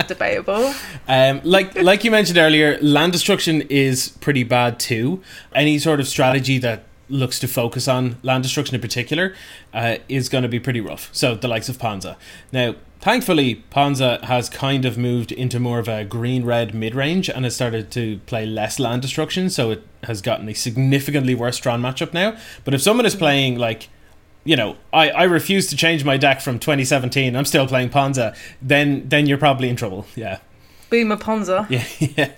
Debatable. 0.08 0.72
um, 1.08 1.40
like 1.44 1.74
like 1.82 2.04
you 2.04 2.10
mentioned 2.10 2.38
earlier, 2.38 2.78
land 2.80 3.12
destruction 3.12 3.62
is 3.62 4.10
pretty 4.20 4.44
bad 4.44 4.78
too. 4.78 5.22
Any 5.54 5.78
sort 5.78 6.00
of 6.00 6.06
strategy 6.08 6.58
that 6.58 6.84
looks 7.08 7.38
to 7.38 7.48
focus 7.48 7.88
on 7.88 8.18
land 8.22 8.42
destruction 8.42 8.74
in 8.74 8.80
particular 8.80 9.34
uh, 9.72 9.96
is 10.08 10.28
going 10.28 10.42
to 10.42 10.48
be 10.48 10.60
pretty 10.60 10.80
rough. 10.80 11.08
So 11.12 11.34
the 11.34 11.48
likes 11.48 11.68
of 11.68 11.78
Ponza. 11.78 12.16
Now, 12.52 12.74
thankfully, 13.00 13.64
Ponza 13.70 14.24
has 14.24 14.48
kind 14.48 14.84
of 14.84 14.98
moved 14.98 15.32
into 15.32 15.60
more 15.60 15.78
of 15.78 15.88
a 15.88 16.04
green 16.04 16.44
red 16.44 16.74
mid 16.74 16.94
range 16.94 17.28
and 17.28 17.44
has 17.44 17.54
started 17.54 17.90
to 17.92 18.18
play 18.26 18.46
less 18.46 18.78
land 18.78 19.02
destruction. 19.02 19.50
So 19.50 19.70
it 19.70 19.86
has 20.04 20.20
gotten 20.20 20.48
a 20.48 20.54
significantly 20.54 21.34
worse 21.34 21.58
Tron 21.58 21.80
matchup 21.80 22.12
now. 22.12 22.36
But 22.64 22.74
if 22.74 22.82
someone 22.82 23.06
is 23.06 23.14
playing 23.14 23.58
like 23.58 23.88
you 24.46 24.54
know, 24.54 24.76
I, 24.92 25.10
I 25.10 25.22
refuse 25.24 25.66
to 25.68 25.76
change 25.76 26.04
my 26.04 26.16
deck 26.16 26.40
from 26.40 26.60
2017. 26.60 27.34
I'm 27.34 27.44
still 27.44 27.66
playing 27.66 27.90
Ponza. 27.90 28.34
Then 28.62 29.08
then 29.08 29.26
you're 29.26 29.38
probably 29.38 29.68
in 29.68 29.74
trouble. 29.74 30.06
Yeah, 30.14 30.38
Boomer 30.88 31.16
Ponza. 31.16 31.66
yeah, 31.70 31.84
yeah, 31.98 32.30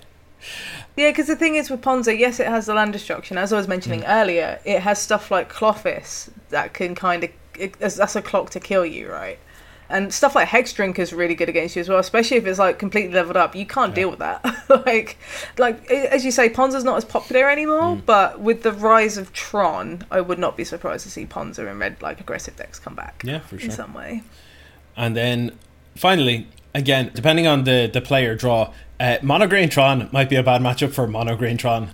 Yeah, 0.99 1.11
because 1.11 1.27
the 1.27 1.35
thing 1.37 1.55
is 1.55 1.69
with 1.69 1.81
Ponza, 1.81 2.13
yes, 2.17 2.41
it 2.41 2.47
has 2.47 2.65
the 2.65 2.73
land 2.73 2.91
destruction. 2.91 3.37
As 3.37 3.53
I 3.53 3.57
was 3.57 3.69
mentioning 3.69 4.01
Mm. 4.01 4.09
earlier, 4.21 4.59
it 4.65 4.81
has 4.81 4.99
stuff 4.99 5.31
like 5.31 5.49
Klothys 5.51 6.29
that 6.49 6.73
can 6.73 6.93
kind 6.93 7.23
of. 7.23 7.29
It, 7.57 7.79
that's 7.79 8.15
a 8.17 8.21
clock 8.21 8.49
to 8.51 8.59
kill 8.59 8.85
you, 8.85 9.09
right? 9.09 9.39
And 9.89 10.13
stuff 10.13 10.35
like 10.35 10.49
Hex 10.49 10.71
Drink 10.73 10.99
is 10.99 11.13
really 11.13 11.35
good 11.35 11.47
against 11.49 11.75
you 11.75 11.79
as 11.79 11.87
well, 11.89 11.99
especially 11.99 12.37
if 12.37 12.45
it's 12.45 12.59
like 12.59 12.77
completely 12.79 13.13
leveled 13.13 13.37
up. 13.37 13.55
You 13.55 13.65
can't 13.65 13.95
deal 13.95 14.09
with 14.09 14.19
that. 14.19 14.43
like, 14.85 15.17
like 15.57 15.89
as 15.89 16.23
you 16.25 16.31
say, 16.31 16.49
Ponza's 16.49 16.83
not 16.83 16.97
as 16.97 17.05
popular 17.05 17.49
anymore. 17.49 17.95
Mm. 17.95 18.05
But 18.05 18.39
with 18.41 18.63
the 18.63 18.73
rise 18.73 19.17
of 19.17 19.31
Tron, 19.31 20.03
I 20.11 20.19
would 20.21 20.37
not 20.37 20.57
be 20.57 20.65
surprised 20.65 21.05
to 21.05 21.11
see 21.11 21.25
Ponza 21.25 21.65
and 21.65 21.79
red 21.79 22.01
like 22.01 22.19
aggressive 22.19 22.55
decks 22.57 22.77
come 22.77 22.93
back 22.95 23.21
yeah, 23.25 23.39
for 23.39 23.57
sure. 23.57 23.69
in 23.69 23.75
some 23.75 23.93
way. 23.93 24.21
And 24.97 25.15
then 25.15 25.57
finally, 25.95 26.47
again, 26.75 27.11
depending 27.13 27.47
on 27.47 27.63
the 27.63 27.89
the 27.91 28.01
player 28.01 28.35
draw, 28.35 28.73
uh, 28.99 29.17
Mono 29.21 29.47
Green 29.47 29.69
Tron 29.69 30.09
might 30.11 30.29
be 30.29 30.35
a 30.35 30.43
bad 30.43 30.61
matchup 30.61 30.91
for 30.91 31.07
Mono 31.07 31.35
Green 31.35 31.57
Tron. 31.57 31.91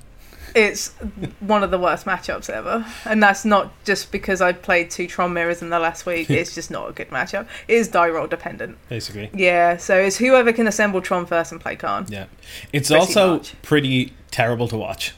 It's 0.56 0.94
one 1.42 1.64
of 1.64 1.72
the 1.72 1.78
worst 1.78 2.06
matchups 2.06 2.50
ever, 2.50 2.86
and 3.04 3.22
that's 3.22 3.44
not 3.44 3.74
just 3.84 4.10
because 4.14 4.40
I 4.42 4.54
played 4.54 4.90
two 4.90 5.06
Tron 5.06 5.34
mirrors 5.34 5.62
in 5.62 5.70
the 5.70 5.80
last 5.80 6.06
week. 6.06 6.30
It's 6.36 6.56
just 6.56 6.72
not 6.72 6.90
a 6.90 6.94
good 6.94 7.10
matchup. 7.10 7.48
It 7.68 7.74
is 7.76 7.90
die 7.90 8.08
roll 8.08 8.26
dependent. 8.28 8.78
Basically, 8.88 9.30
Yeah, 9.34 9.76
so 9.76 9.98
it's 9.98 10.18
whoever 10.18 10.54
can 10.54 10.66
assemble 10.66 11.02
Tron 11.02 11.26
first 11.26 11.52
and 11.52 11.60
play 11.60 11.76
Karn. 11.76 12.06
yeah. 12.10 12.28
It's 12.72 12.88
Pretty 12.90 13.00
also 13.02 13.34
much. 13.38 13.62
pretty 13.64 14.14
terrible 14.32 14.70
to 14.70 14.78
watch. 14.78 15.14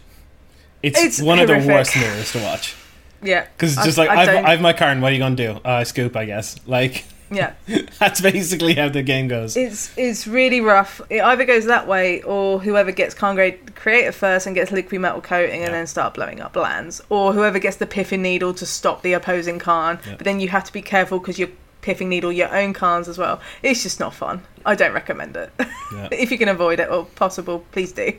It's, 0.82 1.00
It's 1.00 1.22
one 1.22 1.38
of 1.40 1.48
the 1.48 1.58
worst 1.68 1.96
mirrors 1.96 2.32
to 2.32 2.40
watch 2.42 2.76
Yeah, 3.22 3.46
because 3.56 3.74
it's 3.74 3.82
I- 3.82 3.86
just 3.86 3.98
like 4.00 4.10
I 4.10 4.22
I've, 4.22 4.28
don't- 4.28 4.46
I've 4.46 4.62
my 4.62 4.74
Karn. 4.74 5.02
What 5.02 5.12
are 5.12 5.14
you 5.16 5.20
gonna 5.20 5.36
do? 5.36 5.52
Uh, 5.64 5.84
scoop, 5.84 6.16
I 6.16 6.26
guess. 6.26 6.56
Like 6.66 7.06
yeah. 7.32 7.54
that's 8.00 8.22
basically 8.22 8.74
how 8.76 8.90
the 8.90 9.04
game 9.04 9.28
goes. 9.28 9.56
It's 9.58 9.96
it's 9.98 10.28
really 10.28 10.62
rough. 10.62 11.02
It 11.10 11.22
either 11.22 11.46
goes 11.46 11.66
that 11.66 11.88
way, 11.88 12.22
or 12.24 12.60
whoever 12.60 12.92
gets 12.92 13.14
Karn 13.14 13.36
Great 13.36 13.76
Creator 13.76 14.12
first 14.12 14.46
and 14.48 14.56
gets 14.56 14.72
Liquimetal 14.72 15.24
Coating, 15.24 15.62
Yeah. 15.62 15.66
and 15.68 15.74
then 15.76 15.88
start 15.88 16.14
blowing 16.14 16.42
up 16.42 16.56
lands, 16.56 17.02
or 17.10 17.34
whoever 17.34 17.60
gets 17.60 17.78
the 17.78 17.86
pithing 17.86 18.22
needle 18.22 18.54
to 18.56 18.66
stop 18.66 19.02
the 19.02 19.14
opposing 19.14 19.60
Karn. 19.60 20.00
Yeah. 20.06 20.16
But 20.18 20.26
then 20.26 20.40
you 20.40 20.48
have 20.50 20.64
to 20.66 20.74
be 20.74 20.82
careful 20.82 21.20
because 21.20 21.38
you're 21.40 21.50
pithing 21.82 22.10
needle 22.10 22.32
your 22.32 22.54
own 22.56 22.74
Karns 22.74 23.08
as 23.08 23.18
well. 23.18 23.40
It's 23.64 23.84
just 23.84 24.00
not 24.00 24.14
fun. 24.14 24.44
I 24.66 24.76
don't 24.76 24.94
recommend 24.94 25.38
it. 25.38 25.52
Yeah. 25.94 26.10
if 26.12 26.32
you 26.32 26.38
can 26.38 26.50
avoid 26.50 26.80
it 26.80 26.90
or 26.90 27.06
possible, 27.06 27.66
please 27.72 27.92
do. 27.94 28.14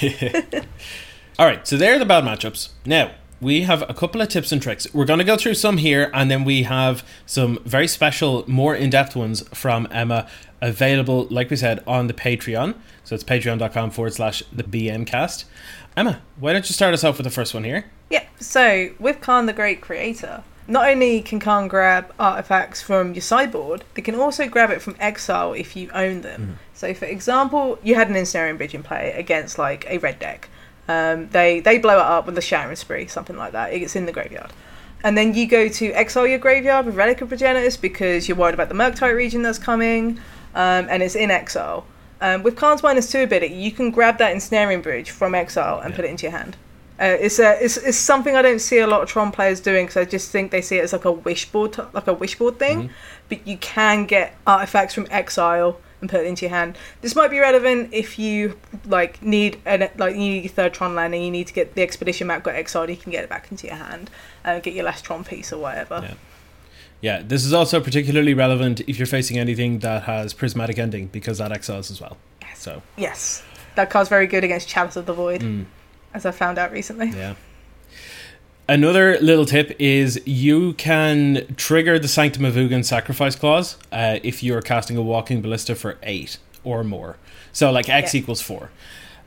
All 1.38 1.46
right, 1.46 1.66
so 1.66 1.76
they're 1.76 1.98
the 1.98 2.04
bad 2.04 2.24
matchups. 2.24 2.68
Now, 2.86 3.10
we 3.40 3.62
have 3.62 3.82
a 3.88 3.94
couple 3.94 4.20
of 4.20 4.28
tips 4.28 4.52
and 4.52 4.62
tricks. 4.62 4.86
We're 4.94 5.04
going 5.04 5.18
to 5.18 5.24
go 5.24 5.36
through 5.36 5.54
some 5.54 5.78
here, 5.78 6.10
and 6.14 6.30
then 6.30 6.44
we 6.44 6.62
have 6.64 7.06
some 7.26 7.58
very 7.64 7.88
special, 7.88 8.44
more 8.48 8.74
in 8.74 8.90
depth 8.90 9.16
ones 9.16 9.46
from 9.48 9.88
Emma 9.90 10.28
available, 10.60 11.26
like 11.30 11.50
we 11.50 11.56
said, 11.56 11.82
on 11.86 12.06
the 12.06 12.14
Patreon. 12.14 12.74
So 13.04 13.14
it's 13.14 13.24
patreon.com 13.24 13.90
forward 13.90 14.14
slash 14.14 14.42
the 14.52 14.64
BMcast. 14.64 15.44
Emma, 15.96 16.22
why 16.38 16.52
don't 16.52 16.68
you 16.68 16.72
start 16.72 16.94
us 16.94 17.04
off 17.04 17.18
with 17.18 17.24
the 17.24 17.30
first 17.30 17.54
one 17.54 17.64
here? 17.64 17.84
Yeah, 18.10 18.24
so 18.40 18.90
with 18.98 19.20
Karn 19.20 19.46
the 19.46 19.52
Great 19.52 19.80
Creator, 19.80 20.42
not 20.66 20.88
only 20.88 21.20
can 21.20 21.38
Karn 21.38 21.68
grab 21.68 22.12
artifacts 22.18 22.80
from 22.80 23.12
your 23.12 23.22
sideboard, 23.22 23.84
they 23.94 24.02
can 24.02 24.14
also 24.14 24.48
grab 24.48 24.70
it 24.70 24.80
from 24.80 24.96
exile 24.98 25.52
if 25.52 25.76
you 25.76 25.90
own 25.92 26.22
them. 26.22 26.40
Mm. 26.40 26.74
So, 26.74 26.94
for 26.94 27.04
example, 27.04 27.78
you 27.82 27.94
had 27.94 28.08
an 28.08 28.16
Ensnaring 28.16 28.56
Bridge 28.56 28.74
in 28.74 28.82
play 28.82 29.12
against 29.12 29.58
like 29.58 29.86
a 29.88 29.98
red 29.98 30.18
deck. 30.18 30.48
Um, 30.88 31.28
they 31.30 31.60
they 31.60 31.78
blow 31.78 31.98
it 31.98 32.04
up 32.04 32.26
with 32.26 32.36
a 32.38 32.42
Shattering 32.42 32.76
Spree, 32.76 33.06
something 33.06 33.36
like 33.36 33.52
that. 33.52 33.72
It's 33.72 33.96
in 33.96 34.06
the 34.06 34.12
graveyard. 34.12 34.52
And 35.02 35.18
then 35.18 35.34
you 35.34 35.46
go 35.46 35.68
to 35.68 35.92
exile 35.92 36.26
your 36.26 36.38
graveyard 36.38 36.86
with 36.86 36.96
Relic 36.96 37.20
of 37.20 37.28
Progenitus 37.28 37.78
because 37.80 38.26
you're 38.28 38.36
worried 38.38 38.54
about 38.54 38.68
the 38.70 38.74
Murktide 38.74 39.14
Regent 39.14 39.42
that's 39.44 39.58
coming, 39.58 40.18
um, 40.54 40.86
and 40.90 41.02
it's 41.02 41.14
in 41.14 41.30
exile. 41.30 41.84
Um, 42.20 42.42
with 42.42 42.56
Karn's 42.56 42.82
minus 42.82 43.10
two 43.10 43.22
ability, 43.22 43.54
you 43.54 43.70
can 43.70 43.90
grab 43.90 44.16
that 44.18 44.32
Ensnaring 44.32 44.80
Bridge 44.82 45.10
from 45.10 45.34
exile 45.34 45.80
and 45.80 45.90
Yeah. 45.90 45.96
put 45.96 46.04
it 46.06 46.10
into 46.10 46.22
your 46.24 46.32
hand. 46.32 46.56
Uh, 46.98 47.16
it's 47.20 47.38
a 47.40 47.62
it's, 47.62 47.76
it's 47.76 47.98
something 47.98 48.36
I 48.36 48.40
don't 48.42 48.60
see 48.60 48.78
a 48.78 48.86
lot 48.86 49.02
of 49.02 49.08
Tron 49.08 49.32
players 49.32 49.60
doing 49.60 49.86
because 49.86 49.96
I 49.96 50.04
just 50.04 50.30
think 50.30 50.50
they 50.52 50.62
see 50.62 50.78
it 50.78 50.84
as 50.84 50.92
like 50.92 51.04
a 51.04 51.12
wishboard 51.12 51.76
like 51.92 52.06
a 52.06 52.14
wishboard 52.14 52.58
thing. 52.58 52.90
But 53.28 53.46
you 53.46 53.56
can 53.58 54.06
get 54.06 54.36
artifacts 54.46 54.94
from 54.94 55.06
exile 55.10 55.80
and 56.04 56.10
put 56.10 56.20
it 56.20 56.26
into 56.26 56.44
your 56.44 56.50
hand. 56.54 56.76
This 57.00 57.16
might 57.16 57.30
be 57.30 57.38
relevant 57.40 57.88
if 57.92 58.18
you 58.18 58.58
like 58.84 59.22
need 59.22 59.58
an 59.64 59.88
like 59.96 60.12
you 60.14 60.20
need 60.20 60.44
your 60.44 60.52
third 60.52 60.74
Tron 60.74 60.94
land 60.94 61.14
and 61.14 61.24
you 61.24 61.30
need 61.30 61.46
to 61.46 61.54
get 61.54 61.74
the 61.74 61.82
expedition 61.82 62.26
map 62.26 62.42
got 62.42 62.54
exiled. 62.54 62.90
You 62.90 62.96
can 62.96 63.10
get 63.10 63.24
it 63.24 63.30
back 63.30 63.50
into 63.50 63.66
your 63.66 63.76
hand 63.76 64.10
and 64.44 64.62
get 64.62 64.74
your 64.74 64.84
last 64.84 65.04
Tron 65.04 65.24
piece 65.24 65.52
or 65.52 65.58
whatever. 65.58 66.00
Yeah. 66.02 66.14
Yeah, 67.00 67.22
this 67.22 67.44
is 67.44 67.52
also 67.52 67.80
particularly 67.80 68.32
relevant 68.34 68.80
if 68.86 68.98
you're 68.98 69.06
facing 69.06 69.38
anything 69.38 69.80
that 69.80 70.04
has 70.04 70.32
prismatic 70.32 70.78
ending 70.78 71.08
because 71.08 71.36
that 71.38 71.52
exiles 71.52 71.90
as 71.90 72.00
well. 72.00 72.16
So, 72.54 72.82
Yes, 72.96 73.42
that 73.74 73.90
card's 73.90 74.08
very 74.08 74.26
good 74.26 74.42
against 74.44 74.68
Chalice 74.68 74.96
of 74.96 75.04
the 75.04 75.12
Void, 75.12 75.42
mm, 75.42 75.66
as 76.14 76.24
I 76.24 76.30
found 76.30 76.56
out 76.56 76.72
recently. 76.72 77.08
yeah. 77.10 77.34
Another 78.66 79.18
little 79.20 79.44
tip 79.44 79.76
is 79.78 80.20
you 80.24 80.72
can 80.74 81.54
trigger 81.56 81.98
the 81.98 82.08
Sanctum 82.08 82.46
of 82.46 82.54
Ugin 82.54 82.82
sacrifice 82.84 83.36
clause 83.36 83.76
uh, 83.92 84.18
if 84.22 84.42
you're 84.42 84.62
casting 84.62 84.96
a 84.96 85.02
Walking 85.02 85.42
Ballista 85.42 85.74
for 85.74 85.98
eight 86.02 86.38
or 86.62 86.82
more. 86.82 87.16
So, 87.52 87.70
like 87.70 87.90
X 87.90 88.14
Yeah. 88.14 88.20
equals 88.20 88.40
four. 88.40 88.70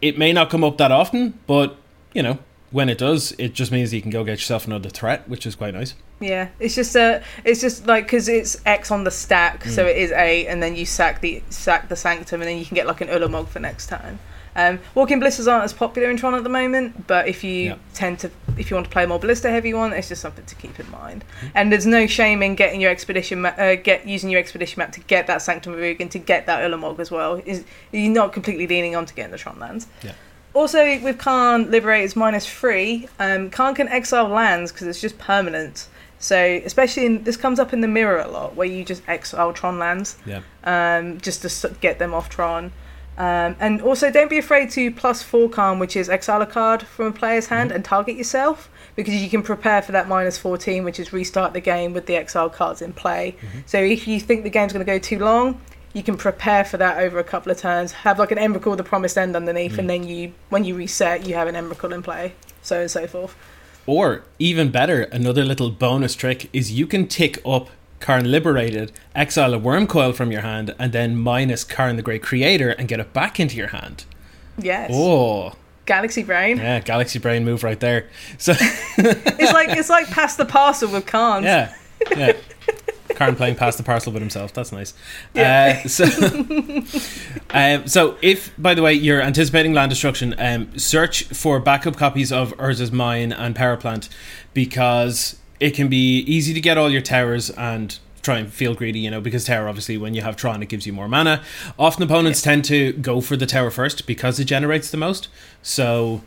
It 0.02 0.17
may 0.17 0.34
not 0.34 0.50
come 0.50 0.63
up 0.63 0.78
that 0.80 0.91
often, 0.91 1.38
but 1.45 1.76
you 2.13 2.23
know 2.23 2.39
when 2.71 2.89
it 2.89 2.97
does, 2.97 3.32
it 3.38 3.54
just 3.54 3.71
means 3.71 3.93
you 3.93 4.02
can 4.02 4.12
go 4.12 4.23
get 4.23 4.32
yourself 4.39 4.65
another 4.65 4.89
threat, 4.89 5.30
which 5.30 5.45
is 5.45 5.56
quite 5.56 5.73
nice. 5.73 5.93
Yeah, 6.19 6.47
it's 6.60 6.73
just 6.73 6.95
uh, 6.95 7.19
it's 7.45 7.62
just 7.62 7.86
like 7.86 8.06
because 8.06 8.28
it's 8.28 8.60
X 8.65 8.89
on 8.89 9.04
the 9.04 9.12
stack, 9.12 9.65
so 9.65 9.86
Mm. 9.86 9.89
it 9.91 9.97
is 9.97 10.12
eight, 10.13 10.47
and 10.47 10.63
then 10.63 10.76
you 10.76 10.86
sack 10.88 11.21
the 11.21 11.43
sack 11.52 11.89
the 11.89 11.95
Sanctum, 11.95 12.41
and 12.41 12.50
then 12.50 12.58
you 12.58 12.65
can 12.65 12.73
get 12.73 12.88
like 12.88 13.02
an 13.02 13.08
Ulamog 13.10 13.50
for 13.50 13.60
next 13.60 13.86
time. 13.86 14.17
Um, 14.58 14.80
walking 14.96 15.20
ballistas 15.20 15.48
aren't 15.48 15.63
as 15.65 15.72
popular 15.72 16.10
in 16.10 16.17
Tron 16.17 16.34
at 16.34 16.43
the 16.43 16.50
moment, 16.50 17.06
but 17.06 17.28
if 17.28 17.43
you 17.43 17.63
Yeah. 17.63 17.76
tend 17.93 18.17
to, 18.20 18.32
if 18.58 18.72
you 18.72 18.76
want 18.76 18.88
to 18.88 18.91
play 18.91 19.04
a 19.04 19.08
more 19.08 19.20
ballista 19.20 19.52
heavy 19.52 19.72
one, 19.72 19.93
it's 19.93 20.10
just 20.10 20.20
something 20.22 20.43
to 20.46 20.56
keep 20.56 20.80
in 20.80 20.89
mind. 20.89 21.24
Mm-hmm. 21.38 21.48
And 21.54 21.72
there's 21.72 21.86
no 21.86 22.08
shame 22.08 22.41
in 22.41 22.56
getting 22.56 22.82
your 22.82 22.89
expedition, 22.89 23.41
ma- 23.41 23.50
uh, 23.58 23.76
get 23.76 24.08
using 24.08 24.32
your 24.32 24.39
expedition 24.39 24.80
map 24.80 24.91
to 24.93 25.00
get 25.02 25.28
that 25.28 25.43
Sanctum 25.43 25.74
of 25.74 25.80
Ugin, 25.80 26.10
to 26.10 26.17
get 26.20 26.48
that 26.48 26.63
Ulamog 26.63 27.00
as 27.00 27.12
well. 27.12 27.39
Is 27.46 27.63
you're 27.91 28.12
not 28.12 28.34
completely 28.34 28.65
leaning 28.65 28.96
on 28.96 29.06
to 29.06 29.13
getting 29.13 29.32
the 29.32 29.38
Tron 29.38 29.60
lands. 29.60 29.86
Yeah. 30.02 30.13
Also, 30.54 31.00
with 31.02 31.20
Karn 31.20 31.70
Liberated's 31.70 32.15
minus 32.15 32.52
three, 32.52 33.08
um, 33.20 33.52
Karn 33.52 33.76
can 33.76 33.88
exile 33.89 34.28
lands 34.28 34.72
because 34.72 34.88
it's 34.88 35.00
just 35.00 35.20
permanent. 35.20 35.88
So, 36.17 36.36
especially 36.65 37.06
in, 37.06 37.24
this 37.26 37.38
comes 37.38 37.60
up 37.60 37.74
in 37.74 37.82
the 37.82 37.88
mirror 37.88 38.17
a 38.20 38.28
lot, 38.28 38.56
where 38.56 38.67
you 38.67 38.84
just 38.84 39.04
exile 39.08 39.54
Tron 39.54 39.78
lands 39.78 40.17
Yeah. 40.26 40.39
um, 40.63 41.20
just 41.22 41.43
to 41.43 41.70
get 41.80 42.00
them 42.00 42.15
off 42.15 42.28
Tron. 42.28 42.72
Um, 43.17 43.56
and 43.60 43.82
also, 43.82 44.12
don't 44.12 44.30
be 44.30 44.38
afraid 44.38 44.69
to 44.71 44.91
plus 44.91 45.23
four 45.23 45.49
Karn, 45.49 45.80
which 45.80 45.95
is 45.95 46.08
exile 46.08 46.41
a 46.41 46.45
card 46.45 46.84
from 46.84 47.08
a 47.08 47.12
player's 47.12 47.45
mm-hmm. 47.45 47.56
hand 47.56 47.71
and 47.71 47.84
target 47.84 48.15
yourself, 48.15 48.69
because 48.95 49.15
you 49.15 49.30
can 49.30 49.41
prepare 49.41 49.82
for 49.82 49.91
that 49.91 50.08
minus 50.08 50.38
14, 50.38 50.84
which 50.84 50.99
is 50.99 51.12
restart 51.12 51.53
the 51.53 51.60
game 51.60 51.93
with 51.93 52.06
the 52.06 52.15
exile 52.15 52.49
cards 52.49 52.82
in 52.82 52.93
play. 52.93 53.36
Mm-hmm. 53.39 53.60
So, 53.65 53.80
if 53.80 54.08
you 54.08 54.19
think 54.19 54.43
the 54.43 54.51
game's 54.51 54.71
going 54.71 54.86
to 54.86 54.91
go 54.91 54.99
too 54.99 55.17
long, 55.17 55.60
you 55.93 56.03
can 56.03 56.15
prepare 56.15 56.63
for 56.63 56.77
that 56.77 56.99
over 56.99 57.17
a 57.17 57.23
couple 57.23 57.51
of 57.51 57.58
turns. 57.58 57.91
Have 57.91 58.19
like 58.19 58.32
an 58.32 58.38
Emrakul, 58.38 58.77
the 58.77 58.84
Promised 58.84 59.17
End 59.17 59.36
underneath, 59.36 59.80
and 59.80 59.86
mm. 59.86 59.93
then 59.93 60.08
you, 60.08 60.34
when 60.49 60.63
you 60.63 60.75
reset, 60.75 61.27
you 61.27 61.34
have 61.34 61.47
an 61.47 61.56
Emrakul 61.56 61.93
in 61.93 62.03
play, 62.03 62.34
so 62.62 62.82
and 62.82 62.91
so 62.91 63.08
forth. 63.08 63.36
Or 63.88 64.23
even 64.38 64.69
better, 64.69 65.03
another 65.03 65.43
little 65.43 65.71
bonus 65.71 66.13
trick 66.13 66.49
is 66.53 66.71
you 66.71 66.86
can 66.86 67.08
tick 67.08 67.39
up 67.45 67.69
Karn 68.00 68.30
Liberated, 68.32 68.92
exile 69.16 69.54
a 69.54 69.60
wurmcoil 69.60 70.14
from 70.16 70.32
your 70.32 70.42
hand, 70.42 70.76
and 70.78 70.92
then 70.94 71.16
minus 71.16 71.64
Karn 71.64 71.96
the 71.96 72.02
Great 72.02 72.22
Creator 72.24 72.70
and 72.72 72.88
get 72.88 73.00
it 73.00 73.12
back 73.14 73.40
into 73.40 73.56
your 73.58 73.68
hand. 73.68 74.06
Yes, 74.58 74.92
Oh, 74.94 75.54
Galaxy 75.86 76.24
Brain. 76.24 76.58
yeah, 76.58 76.80
Galaxy 76.80 77.20
Brain 77.20 77.44
move 77.46 77.64
right 77.64 77.80
there. 77.80 78.08
So, 78.38 78.54
It's 78.98 79.54
like 79.54 79.70
it's 79.78 79.90
like 79.90 80.08
pass 80.10 80.36
the 80.36 80.46
parcel 80.46 80.90
with 80.92 81.06
Karns. 81.06 81.46
yeah, 81.46 81.74
yeah. 82.16 82.34
Karn 83.16 83.36
playing 83.36 83.56
past 83.56 83.78
the 83.80 83.84
parcel 83.84 84.14
with 84.14 84.22
himself. 84.22 84.54
That's 84.54 84.72
nice. 84.72 84.94
Yeah. 85.34 85.82
Uh, 85.84 85.88
so, 85.88 86.06
um, 87.52 87.88
so 87.88 88.16
if, 88.22 88.52
by 88.60 88.74
the 88.76 88.84
way, 88.84 88.94
you're 88.94 89.22
anticipating 89.22 89.74
land 89.74 89.90
destruction, 89.90 90.36
um, 90.38 90.78
search 90.78 91.24
for 91.24 91.60
backup 91.60 91.96
copies 91.96 92.32
of 92.32 92.56
Urza's 92.58 92.92
Mine 92.92 93.32
and 93.32 93.56
Power 93.56 93.76
Plant 93.78 94.10
because 94.54 95.40
it 95.60 95.72
can 95.72 95.88
be 95.88 96.20
easy 96.20 96.54
to 96.54 96.62
get 96.62 96.78
all 96.78 96.89
your 96.89 97.02
towers 97.02 97.50
and 97.52 97.98
try 98.22 98.39
and 98.39 98.52
feel 98.52 98.76
greedy, 98.76 99.00
you 99.00 99.10
know, 99.10 99.22
because 99.22 99.46
tower 99.46 99.67
obviously 99.67 99.98
when 99.98 100.13
you 100.13 100.22
have 100.22 100.36
Tron 100.36 100.62
it 100.62 100.70
gives 100.70 100.86
you 100.86 100.93
more 100.93 101.08
mana. 101.08 101.41
Often 101.80 102.04
opponents 102.04 102.41
tend 102.41 102.65
to 102.65 102.93
go 102.93 103.22
for 103.22 103.38
the 103.38 103.46
tower 103.46 103.72
first 103.72 104.06
because 104.06 104.39
it 104.39 104.46
generates 104.46 104.91
the 104.91 104.98
most. 104.98 105.30
So 105.62 106.22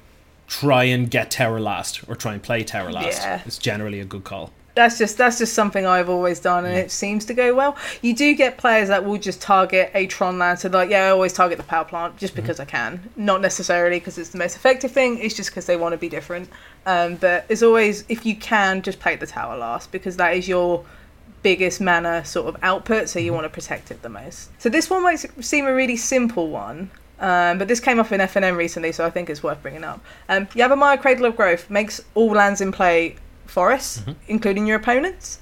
try 0.47 0.85
and 0.85 1.11
get 1.11 1.31
tower 1.31 1.61
last 1.61 2.01
or 2.09 2.17
try 2.17 2.33
and 2.33 2.43
play 2.43 2.65
tower 2.65 2.91
last. 2.91 3.23
Yeah. 3.23 3.43
It's 3.45 3.59
generally 3.59 4.01
a 4.01 4.05
good 4.05 4.25
call. 4.25 4.51
That's 4.75 4.99
just 4.99 5.19
that's 5.19 5.39
just 5.39 5.53
something 5.55 5.85
I've 5.85 6.09
always 6.09 6.41
done, 6.41 6.65
and 6.65 6.77
it 6.77 6.91
seems 6.91 7.25
to 7.27 7.35
go 7.35 7.55
well. 7.55 7.77
You 8.03 8.15
do 8.15 8.35
get 8.35 8.57
players 8.57 8.89
that 8.89 9.05
will 9.05 9.19
just 9.19 9.43
target 9.43 9.91
a 9.95 10.07
Tron 10.07 10.39
land, 10.39 10.61
so 10.61 10.69
like, 10.69 10.91
yeah, 10.91 11.07
I 11.07 11.11
always 11.11 11.33
target 11.33 11.59
the 11.59 11.65
power 11.65 11.85
plant 11.85 12.17
just 12.17 12.35
because 12.37 12.61
I 12.61 12.65
can, 12.65 13.11
not 13.17 13.41
necessarily 13.41 13.99
because 13.99 14.17
it's 14.19 14.31
the 14.31 14.39
most 14.39 14.57
effective 14.57 14.93
thing. 14.93 15.19
It's 15.19 15.35
just 15.35 15.51
because 15.51 15.67
they 15.67 15.77
want 15.77 15.93
to 15.93 15.99
be 15.99 16.09
different. 16.09 16.49
Um, 16.87 17.17
but 17.17 17.47
it's 17.49 17.63
always 17.63 18.05
if 18.09 18.25
you 18.25 18.37
can 18.37 18.83
just 18.83 19.01
play 19.01 19.17
the 19.17 19.27
tower 19.27 19.57
last 19.57 19.93
because 19.93 20.17
that 20.17 20.37
is 20.37 20.49
your 20.49 20.85
biggest 21.43 21.81
mana 21.81 22.25
sort 22.25 22.55
of 22.55 22.63
output, 22.63 23.09
so 23.09 23.19
you 23.19 23.33
want 23.33 23.45
to 23.45 23.51
protect 23.51 23.91
it 23.91 24.03
the 24.03 24.09
most. 24.09 24.51
So 24.61 24.69
this 24.69 24.89
one 24.89 25.03
might 25.03 25.19
seem 25.45 25.67
a 25.67 25.75
really 25.75 25.97
simple 25.97 26.49
one. 26.49 26.91
Um, 27.19 27.59
but 27.59 27.69
this 27.69 27.81
came 27.81 28.01
up 28.01 28.11
in 28.13 28.21
FNM 28.21 28.57
recently, 28.57 28.93
so 28.93 29.05
I 29.05 29.11
think 29.11 29.29
it's 29.29 29.43
worth 29.43 29.61
bringing 29.61 29.85
up. 29.85 30.03
Um, 30.29 30.47
Yavimaya 30.47 30.99
Cradle 30.99 31.27
of 31.27 31.37
Growth 31.37 31.69
makes 31.69 32.01
all 32.15 32.31
lands 32.31 32.63
in 32.63 32.73
play 32.73 33.17
forests, 33.51 34.01
mm-hmm. 34.01 34.13
including 34.29 34.67
your 34.67 34.79
opponents. 34.79 35.41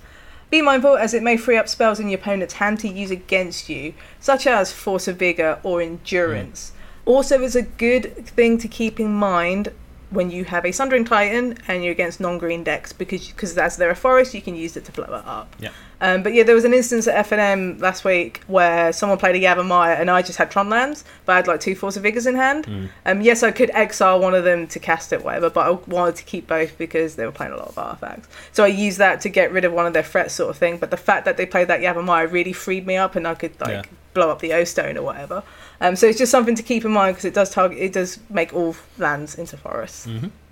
Be 0.50 0.62
mindful 0.62 0.96
as 0.96 1.12
it 1.12 1.22
may 1.22 1.36
free 1.36 1.58
up 1.58 1.68
spells 1.68 2.00
in 2.00 2.08
your 2.08 2.18
opponent's 2.18 2.54
hand 2.54 2.80
to 2.80 2.88
use 2.88 3.10
against 3.10 3.68
you, 3.68 3.92
such 4.18 4.46
as 4.46 4.72
Force 4.72 5.06
of 5.06 5.16
Vigor 5.16 5.58
or 5.62 5.82
Endurance. 5.82 6.72
Mm. 6.72 7.08
Also, 7.08 7.42
is 7.42 7.56
a 7.56 7.62
good 7.62 8.26
thing 8.26 8.58
to 8.58 8.68
keep 8.68 8.98
in 8.98 9.12
mind 9.12 9.72
when 10.10 10.30
you 10.30 10.44
have 10.44 10.64
a 10.64 10.72
Sundering 10.72 11.04
Titan 11.04 11.58
and 11.68 11.84
you're 11.84 11.92
against 11.92 12.18
non-green 12.20 12.64
decks 12.64 12.92
because 12.92 13.28
because 13.28 13.56
as 13.58 13.76
they're 13.76 13.90
a 13.90 13.96
forest, 13.96 14.34
you 14.34 14.42
can 14.42 14.54
use 14.54 14.76
it 14.76 14.84
to 14.86 14.92
blow 14.92 15.04
it 15.04 15.26
up. 15.26 15.54
Yeah. 15.58 15.70
Um, 16.00 16.22
but 16.22 16.32
yeah, 16.32 16.44
there 16.44 16.54
was 16.54 16.64
an 16.64 16.72
instance 16.72 17.08
at 17.08 17.26
FNM 17.26 17.80
last 17.80 18.04
week 18.04 18.42
where 18.46 18.92
someone 18.92 19.18
played 19.18 19.34
a 19.34 19.40
Yavimaya 19.40 19.98
and 19.98 20.08
I 20.10 20.22
just 20.22 20.38
had 20.38 20.48
Tron 20.50 20.70
lands, 20.70 21.04
but 21.24 21.32
I 21.32 21.36
had 21.36 21.48
like 21.48 21.60
two 21.60 21.74
Force 21.74 21.96
of 21.96 22.04
Vigors 22.04 22.26
in 22.26 22.36
hand. 22.36 22.90
Um, 23.04 23.20
yes, 23.20 23.42
I 23.42 23.50
could 23.50 23.70
exile 23.74 24.20
one 24.20 24.34
of 24.34 24.44
them 24.44 24.68
to 24.68 24.78
cast 24.78 25.12
it, 25.12 25.24
whatever, 25.24 25.50
but 25.50 25.66
I 25.66 25.70
wanted 25.90 26.14
to 26.16 26.24
keep 26.24 26.46
both 26.46 26.78
because 26.78 27.16
they 27.16 27.26
were 27.26 27.32
playing 27.32 27.52
a 27.52 27.56
lot 27.56 27.68
of 27.68 27.78
artifacts. 27.78 28.28
So 28.52 28.62
I 28.62 28.68
used 28.68 28.98
that 28.98 29.20
to 29.22 29.28
get 29.28 29.50
rid 29.50 29.64
of 29.64 29.72
one 29.72 29.86
of 29.86 29.92
their 29.92 30.04
threats, 30.04 30.34
sort 30.34 30.50
of 30.50 30.56
thing. 30.56 30.78
But 30.78 30.90
the 30.92 30.96
fact 30.96 31.24
that 31.24 31.36
they 31.36 31.46
played 31.46 31.66
that 31.68 31.80
Yavimaya 31.80 32.30
really 32.30 32.52
freed 32.52 32.86
me 32.86 32.96
up, 32.96 33.16
and 33.16 33.26
I 33.26 33.34
could 33.34 33.60
like 33.60 33.70
Yeah. 33.70 33.82
Blow 34.14 34.30
up 34.30 34.40
the 34.40 34.52
O 34.52 34.64
Stone 34.64 34.96
or 34.96 35.02
whatever. 35.02 35.42
Um, 35.80 35.96
so 35.96 36.06
it's 36.06 36.18
just 36.18 36.32
something 36.32 36.54
to 36.54 36.62
keep 36.62 36.84
in 36.84 36.90
mind 36.90 37.14
because 37.14 37.24
it 37.24 37.34
does 37.34 37.50
target, 37.50 37.78
it 37.78 37.92
does 37.92 38.18
make 38.30 38.52
all 38.52 38.76
lands 38.98 39.36
into 39.36 39.56
forests. 39.56 40.08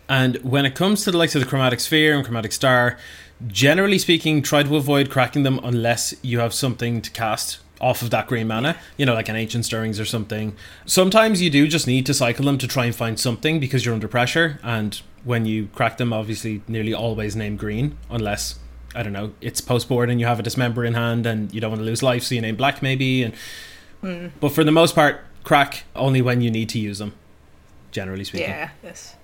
And 0.08 0.36
when 0.36 0.64
it 0.64 0.74
comes 0.74 1.04
to 1.04 1.10
the 1.10 1.18
likes 1.18 1.34
of 1.34 1.42
the 1.42 1.48
chromatic 1.48 1.80
sphere 1.80 2.14
and 2.14 2.24
chromatic 2.24 2.52
star, 2.52 2.96
generally 3.48 3.98
speaking, 3.98 4.40
try 4.40 4.62
to 4.62 4.76
avoid 4.76 5.10
cracking 5.10 5.42
them 5.42 5.58
unless 5.64 6.14
you 6.22 6.38
have 6.38 6.54
something 6.54 7.02
to 7.02 7.10
cast 7.10 7.58
off 7.80 8.02
of 8.02 8.10
that 8.10 8.26
green 8.26 8.46
mana, 8.46 8.76
you 8.96 9.04
know, 9.04 9.14
like 9.14 9.28
an 9.28 9.36
ancient 9.36 9.64
stirrings 9.64 10.00
or 10.00 10.04
something. 10.04 10.54
Sometimes 10.86 11.42
you 11.42 11.50
do 11.50 11.68
just 11.68 11.86
need 11.86 12.06
to 12.06 12.14
cycle 12.14 12.46
them 12.46 12.56
to 12.58 12.68
try 12.68 12.86
and 12.86 12.94
find 12.94 13.18
something 13.18 13.60
because 13.60 13.84
you're 13.84 13.94
under 13.94 14.08
pressure. 14.08 14.58
And 14.62 15.00
when 15.24 15.44
you 15.44 15.68
crack 15.74 15.98
them, 15.98 16.12
obviously, 16.12 16.62
nearly 16.68 16.94
always 16.94 17.36
name 17.36 17.56
green, 17.56 17.98
unless 18.08 18.58
I 18.96 19.02
don't 19.02 19.12
know, 19.12 19.32
it's 19.40 19.60
post 19.60 19.88
board 19.88 20.08
and 20.10 20.18
you 20.20 20.26
have 20.26 20.40
a 20.40 20.42
dismember 20.42 20.84
in 20.84 20.94
hand 20.94 21.26
and 21.26 21.52
you 21.54 21.60
don't 21.60 21.70
want 21.70 21.80
to 21.80 21.84
lose 21.86 22.02
life, 22.02 22.22
so 22.22 22.34
you 22.34 22.40
name 22.40 22.56
black 22.56 22.80
maybe. 22.82 23.22
And 23.22 23.34
but 24.40 24.50
for 24.52 24.64
the 24.64 24.72
most 24.72 24.94
part, 24.94 25.20
crack 25.44 25.84
only 25.94 26.22
when 26.22 26.40
you 26.40 26.50
need 26.50 26.68
to 26.70 26.78
use 26.78 26.98
them. 26.98 27.12
Generally 27.92 28.24
speaking, 28.24 28.48
Yeah, 28.48 28.70
yes. 28.82 29.14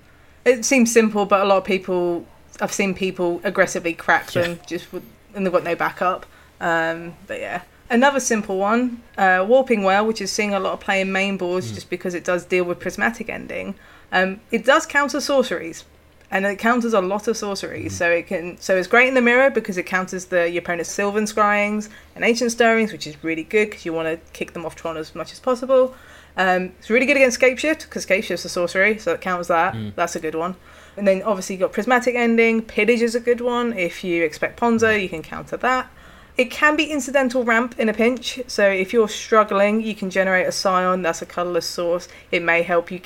It 0.44 0.64
seems 0.64 0.92
simple, 0.92 1.24
but 1.26 1.40
a 1.40 1.44
lot 1.44 1.58
of 1.58 1.64
people 1.64 2.26
I've 2.60 2.72
seen 2.72 2.94
people 2.94 3.40
aggressively 3.44 3.94
crack 3.94 4.30
them 4.32 4.60
just 4.66 4.92
with, 4.92 5.04
and 5.34 5.44
they've 5.46 5.52
got 5.52 5.64
no 5.64 5.74
backup. 5.74 6.26
Um, 6.60 7.14
but 7.26 7.40
yeah. 7.40 7.62
Another 7.90 8.20
simple 8.20 8.56
one, 8.58 9.02
uh, 9.18 9.44
Warping 9.46 9.82
Wail, 9.82 10.06
which 10.06 10.20
is 10.20 10.30
seeing 10.32 10.54
a 10.54 10.60
lot 10.60 10.72
of 10.72 10.80
play 10.80 11.00
in 11.00 11.12
main 11.12 11.36
boards 11.36 11.70
Mm. 11.70 11.74
just 11.74 11.90
because 11.90 12.14
it 12.14 12.24
does 12.24 12.44
deal 12.44 12.64
with 12.64 12.78
prismatic 12.80 13.28
ending. 13.28 13.74
Um, 14.10 14.40
it 14.50 14.64
does 14.64 14.86
counter 14.86 15.20
sorceries, 15.20 15.84
and 16.32 16.46
it 16.46 16.58
counters 16.58 16.94
a 16.94 17.00
lot 17.00 17.28
of 17.28 17.36
sorceries. 17.36 17.94
So 17.94 18.10
it 18.10 18.26
can, 18.26 18.58
so 18.58 18.74
it's 18.76 18.88
great 18.88 19.06
in 19.06 19.14
the 19.14 19.20
mirror 19.20 19.50
because 19.50 19.76
it 19.76 19.84
counters 19.84 20.24
the 20.24 20.48
your 20.50 20.62
opponent's 20.62 20.90
Sylvan 20.90 21.24
Scryings 21.24 21.90
and 22.16 22.24
Ancient 22.24 22.50
Stirrings, 22.50 22.90
which 22.90 23.06
is 23.06 23.22
really 23.22 23.44
good 23.44 23.68
because 23.70 23.84
you 23.84 23.92
want 23.92 24.08
to 24.08 24.32
kick 24.32 24.54
them 24.54 24.64
off 24.64 24.74
Tron 24.74 24.96
as 24.96 25.14
much 25.14 25.30
as 25.32 25.38
possible. 25.38 25.94
Um, 26.38 26.72
it's 26.78 26.88
really 26.88 27.04
good 27.04 27.18
against 27.18 27.38
Scapeshift 27.38 27.82
because 27.82 28.06
Scapeshift's 28.06 28.46
a 28.46 28.48
sorcery, 28.48 28.98
so 28.98 29.12
it 29.12 29.20
counters 29.20 29.48
that. 29.48 29.76
That's 29.94 30.16
a 30.16 30.20
good 30.20 30.34
one. 30.34 30.56
And 30.96 31.06
then 31.06 31.22
obviously 31.22 31.54
you've 31.56 31.60
got 31.60 31.72
Prismatic 31.72 32.14
Ending. 32.14 32.62
Pillage 32.62 33.02
is 33.02 33.14
a 33.14 33.20
good 33.20 33.42
one. 33.42 33.74
If 33.74 34.02
you 34.02 34.24
expect 34.24 34.58
Ponza, 34.58 34.98
you 35.00 35.10
can 35.10 35.22
counter 35.22 35.58
that. 35.58 35.90
It 36.38 36.50
can 36.50 36.76
be 36.76 36.84
incidental 36.84 37.44
ramp 37.44 37.74
in 37.78 37.90
a 37.90 37.92
pinch. 37.92 38.40
So 38.46 38.66
if 38.66 38.94
you're 38.94 39.08
struggling, 39.08 39.82
you 39.82 39.94
can 39.94 40.08
generate 40.08 40.46
a 40.46 40.52
Scion. 40.52 41.02
That's 41.02 41.20
a 41.20 41.26
colorless 41.26 41.66
source. 41.66 42.08
It 42.30 42.42
may 42.42 42.62
help 42.62 42.90
you 42.90 43.02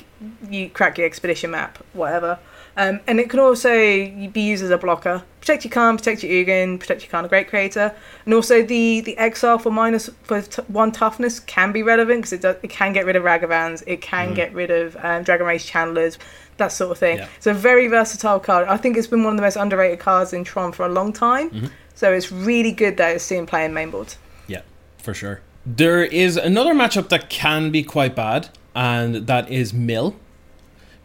you 0.49 0.69
crack 0.69 0.97
your 0.97 1.05
expedition 1.05 1.51
map, 1.51 1.83
whatever. 1.91 2.39
Um, 2.77 2.99
and 3.07 3.19
it 3.19 3.29
can 3.29 3.39
also 3.39 3.71
be 3.71 4.41
used 4.41 4.63
as 4.63 4.69
a 4.69 4.77
blocker. 4.77 5.23
Protect 5.41 5.65
your 5.65 5.71
Karn, 5.71 5.97
protect 5.97 6.23
your 6.23 6.31
Ugin, 6.31 6.79
protect 6.79 7.01
your 7.01 7.09
Karn, 7.09 7.25
a 7.25 7.27
great 7.27 7.47
creator. 7.47 7.95
And 8.23 8.33
also 8.35 8.61
the, 8.61 9.01
the 9.01 9.17
exile 9.17 9.57
for 9.57 9.71
minus 9.71 10.11
for 10.23 10.43
t- 10.43 10.61
one 10.67 10.91
toughness 10.91 11.39
can 11.39 11.71
be 11.71 11.81
relevant 11.81 12.19
because 12.19 12.33
it 12.33 12.41
does 12.41 12.55
it 12.61 12.69
can 12.69 12.93
get 12.93 13.05
rid 13.05 13.15
of 13.15 13.23
Ragavans, 13.23 13.83
it 13.87 14.01
can 14.01 14.35
get 14.35 14.53
rid 14.53 14.69
of 14.69 14.95
um, 14.97 15.23
Dragon's 15.23 15.47
Rage 15.47 15.71
channelers, 15.71 16.19
that 16.57 16.71
sort 16.71 16.91
of 16.91 16.99
thing. 16.99 17.17
Yeah. 17.17 17.27
It's 17.37 17.47
a 17.47 17.53
very 17.53 17.87
versatile 17.87 18.39
card. 18.39 18.67
I 18.67 18.77
think 18.77 18.95
it's 18.95 19.07
been 19.07 19.23
one 19.23 19.33
of 19.33 19.37
the 19.37 19.43
most 19.43 19.55
underrated 19.55 19.99
cards 19.99 20.31
in 20.31 20.43
Tron 20.43 20.71
for 20.71 20.85
a 20.85 20.89
long 20.89 21.11
time. 21.13 21.71
So 21.95 22.13
it's 22.13 22.31
really 22.31 22.73
good 22.73 22.97
that 22.97 23.15
it's 23.15 23.23
seen 23.23 23.47
play 23.47 23.65
in 23.65 23.73
main 23.73 23.89
boards. 23.89 24.19
Yeah, 24.45 24.61
for 24.99 25.15
sure. 25.15 25.41
There 25.65 26.03
is 26.03 26.37
another 26.37 26.75
matchup 26.75 27.09
that 27.09 27.29
can 27.29 27.71
be 27.71 27.81
quite 27.81 28.15
bad, 28.15 28.49
and 28.75 29.25
that 29.25 29.49
is 29.49 29.73
Mill. 29.73 30.15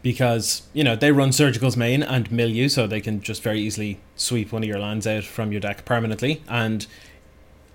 Because, 0.03 0.63
you 0.73 0.83
know, 0.83 0.97
they 0.97 1.13
run 1.13 1.31
Surgical's 1.31 1.77
main 1.77 2.03
and 2.03 2.31
mill 2.31 2.51
you, 2.51 2.69
so 2.69 2.87
they 2.87 3.01
can 3.01 3.21
just 3.21 3.43
very 3.43 3.61
easily 3.61 4.01
sweep 4.17 4.53
one 4.53 4.63
of 4.63 4.69
your 4.69 4.81
lands 4.81 5.07
out 5.07 5.25
from 5.25 5.53
your 5.53 5.61
deck 5.61 5.85
permanently. 5.85 6.43
And 6.49 6.87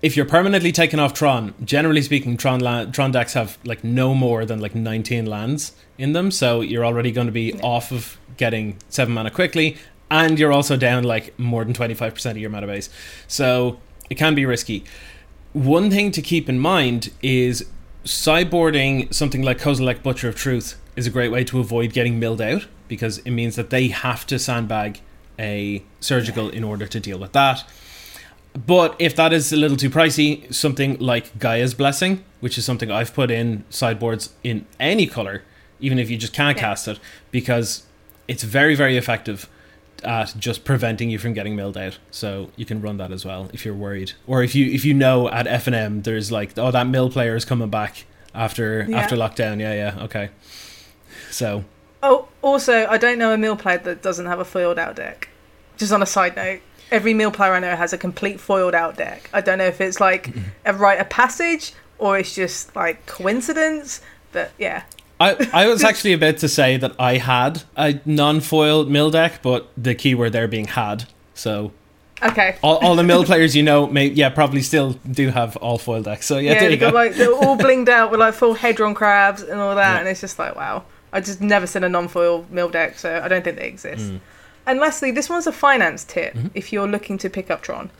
if 0.02 0.16
you're 0.16 0.26
permanently 0.26 0.70
taken 0.70 1.00
off 1.00 1.14
Tron, 1.14 1.54
generally 1.64 2.02
speaking, 2.02 2.36
Tron, 2.36 2.60
la- 2.60 2.84
Tron 2.84 3.10
decks 3.10 3.32
have 3.32 3.58
like 3.64 3.82
no 3.82 4.14
more 4.14 4.44
than 4.44 4.60
like 4.60 4.74
19 4.74 5.26
lands 5.26 5.72
in 5.96 6.12
them, 6.12 6.30
so 6.30 6.60
you're 6.60 6.84
already 6.84 7.10
going 7.10 7.26
to 7.26 7.32
be 7.32 7.54
off 7.60 7.90
of 7.90 8.18
getting 8.36 8.76
7 8.88 9.12
mana 9.12 9.30
quickly, 9.30 9.76
and 10.10 10.38
you're 10.38 10.52
also 10.52 10.76
down 10.76 11.04
like 11.04 11.36
more 11.38 11.64
than 11.64 11.74
25% 11.74 12.30
of 12.30 12.38
your 12.38 12.50
mana 12.50 12.66
base. 12.66 12.88
So 13.26 13.80
it 14.08 14.14
can 14.16 14.34
be 14.34 14.46
risky. 14.46 14.84
One 15.52 15.90
thing 15.90 16.12
to 16.12 16.22
keep 16.22 16.48
in 16.48 16.58
mind 16.58 17.10
is 17.22 17.66
sideboarding 18.04 19.12
something 19.12 19.42
like 19.42 19.58
Kozilek 19.58 20.02
Butcher 20.02 20.28
of 20.28 20.36
Truth 20.36 20.80
is 20.98 21.06
a 21.06 21.10
great 21.10 21.30
way 21.30 21.44
to 21.44 21.58
avoid 21.60 21.92
getting 21.92 22.18
milled 22.18 22.40
out 22.42 22.66
because 22.88 23.18
it 23.18 23.30
means 23.30 23.56
that 23.56 23.70
they 23.70 23.88
have 23.88 24.26
to 24.26 24.38
sandbag 24.38 25.00
a 25.38 25.82
surgical 26.00 26.48
in 26.50 26.64
order 26.64 26.86
to 26.86 26.98
deal 27.00 27.18
with 27.18 27.32
that. 27.32 27.64
But 28.66 28.96
if 28.98 29.14
that 29.16 29.32
is 29.32 29.52
a 29.52 29.56
little 29.56 29.76
too 29.76 29.90
pricey, 29.90 30.52
something 30.52 30.98
like 30.98 31.38
Gaia's 31.38 31.74
Blessing, 31.74 32.24
which 32.40 32.58
is 32.58 32.64
something 32.64 32.90
I've 32.90 33.14
put 33.14 33.30
in 33.30 33.64
sideboards 33.70 34.30
in 34.42 34.66
any 34.80 35.06
color, 35.06 35.42
even 35.80 35.98
if 35.98 36.10
you 36.10 36.16
just 36.16 36.32
can't 36.32 36.56
Yeah. 36.56 36.62
cast 36.64 36.88
it, 36.88 36.98
because 37.30 37.84
it's 38.26 38.42
very, 38.42 38.74
very 38.74 38.96
effective 38.96 39.48
at 40.02 40.34
just 40.38 40.64
preventing 40.64 41.10
you 41.10 41.18
from 41.18 41.34
getting 41.34 41.54
milled 41.56 41.76
out. 41.76 41.98
So 42.10 42.50
you 42.56 42.64
can 42.64 42.80
run 42.80 42.96
that 42.96 43.12
as 43.12 43.24
well 43.24 43.48
if 43.52 43.64
you're 43.64 43.74
worried, 43.74 44.12
or 44.26 44.42
if 44.42 44.54
you 44.54 44.66
if 44.72 44.84
you 44.84 44.94
know 44.94 45.28
at 45.28 45.46
F 45.46 45.66
and 45.66 45.74
M 45.76 46.02
there's 46.02 46.30
like 46.32 46.56
oh 46.56 46.70
that 46.70 46.86
mill 46.86 47.10
player 47.10 47.34
is 47.36 47.44
coming 47.44 47.68
back 47.68 48.06
after 48.34 48.86
Yeah. 48.88 48.96
after 48.98 49.16
lockdown. 49.16 49.60
Yeah, 49.60 49.74
yeah, 49.74 50.04
okay. 50.04 50.30
So 51.30 51.64
Oh, 52.02 52.28
also, 52.42 52.86
I 52.86 52.96
don't 52.98 53.18
know 53.18 53.32
a 53.32 53.38
mill 53.38 53.56
player 53.56 53.78
that 53.78 54.02
doesn't 54.02 54.26
have 54.26 54.38
a 54.38 54.44
foiled 54.44 54.78
out 54.78 54.94
deck. 54.96 55.28
Just 55.76 55.92
on 55.92 56.00
a 56.02 56.06
side 56.06 56.36
note, 56.36 56.60
every 56.92 57.12
mill 57.12 57.30
player 57.32 57.52
I 57.54 57.58
know 57.58 57.74
has 57.74 57.92
a 57.92 57.98
complete 57.98 58.38
foiled 58.40 58.74
out 58.74 58.96
deck. 58.96 59.28
I 59.32 59.40
don't 59.40 59.58
know 59.58 59.66
if 59.66 59.80
it's 59.80 60.00
like 60.00 60.30
a 60.64 60.72
rite 60.72 61.00
of 61.00 61.08
passage 61.08 61.72
or 61.98 62.16
it's 62.18 62.34
just 62.34 62.74
like 62.76 63.04
coincidence, 63.06 64.00
but 64.32 64.52
yeah. 64.58 64.84
I, 65.20 65.48
I 65.52 65.66
was 65.66 65.82
actually 65.90 66.12
about 66.12 66.36
to 66.38 66.48
say 66.48 66.76
that 66.76 66.94
I 67.00 67.16
had 67.16 67.64
a 67.76 68.00
non-foil 68.04 68.84
mill 68.84 69.10
deck, 69.10 69.40
but 69.42 69.68
the 69.76 69.94
keyword 69.96 70.32
there 70.32 70.46
being 70.46 70.66
had. 70.68 71.04
So 71.34 71.72
Okay. 72.22 72.56
all, 72.62 72.76
all 72.78 72.94
the 72.96 73.02
mill 73.04 73.24
players 73.24 73.56
you 73.56 73.62
know, 73.64 73.86
may 73.88 74.06
yeah, 74.06 74.28
probably 74.28 74.62
still 74.62 74.92
do 75.10 75.28
have 75.30 75.56
all 75.56 75.78
foil 75.78 76.02
decks. 76.02 76.26
So 76.26 76.38
yeah, 76.38 76.52
Yeah, 76.52 76.60
there 76.60 76.68
they 76.68 76.74
you 76.74 76.80
go. 76.80 76.86
got 76.92 76.94
like 76.94 77.14
they're 77.14 77.32
all 77.34 77.56
blinged 77.58 77.88
out 77.88 78.12
with 78.12 78.20
like 78.20 78.34
full 78.34 78.54
hedron 78.54 78.94
crabs 78.94 79.42
and 79.42 79.60
all 79.60 79.74
that, 79.74 79.94
Yeah. 79.94 79.98
and 80.00 80.08
it's 80.08 80.20
just 80.20 80.38
like 80.38 80.54
wow. 80.54 80.84
I 81.12 81.20
just 81.20 81.40
never 81.40 81.66
seen 81.66 81.84
a 81.84 81.88
non-foil 81.88 82.46
mill 82.50 82.68
deck, 82.68 82.98
so 82.98 83.20
I 83.22 83.28
don't 83.28 83.42
think 83.44 83.56
they 83.58 83.68
exist. 83.68 84.10
Mm. 84.12 84.20
And 84.66 84.78
lastly, 84.80 85.10
this 85.10 85.30
one's 85.30 85.46
a 85.46 85.52
finance 85.52 86.04
tip 86.04 86.34
Mm-hmm. 86.34 86.48
if 86.54 86.72
you're 86.72 86.88
looking 86.88 87.16
to 87.18 87.30
pick 87.30 87.50
up 87.50 87.62
Tron. 87.62 87.90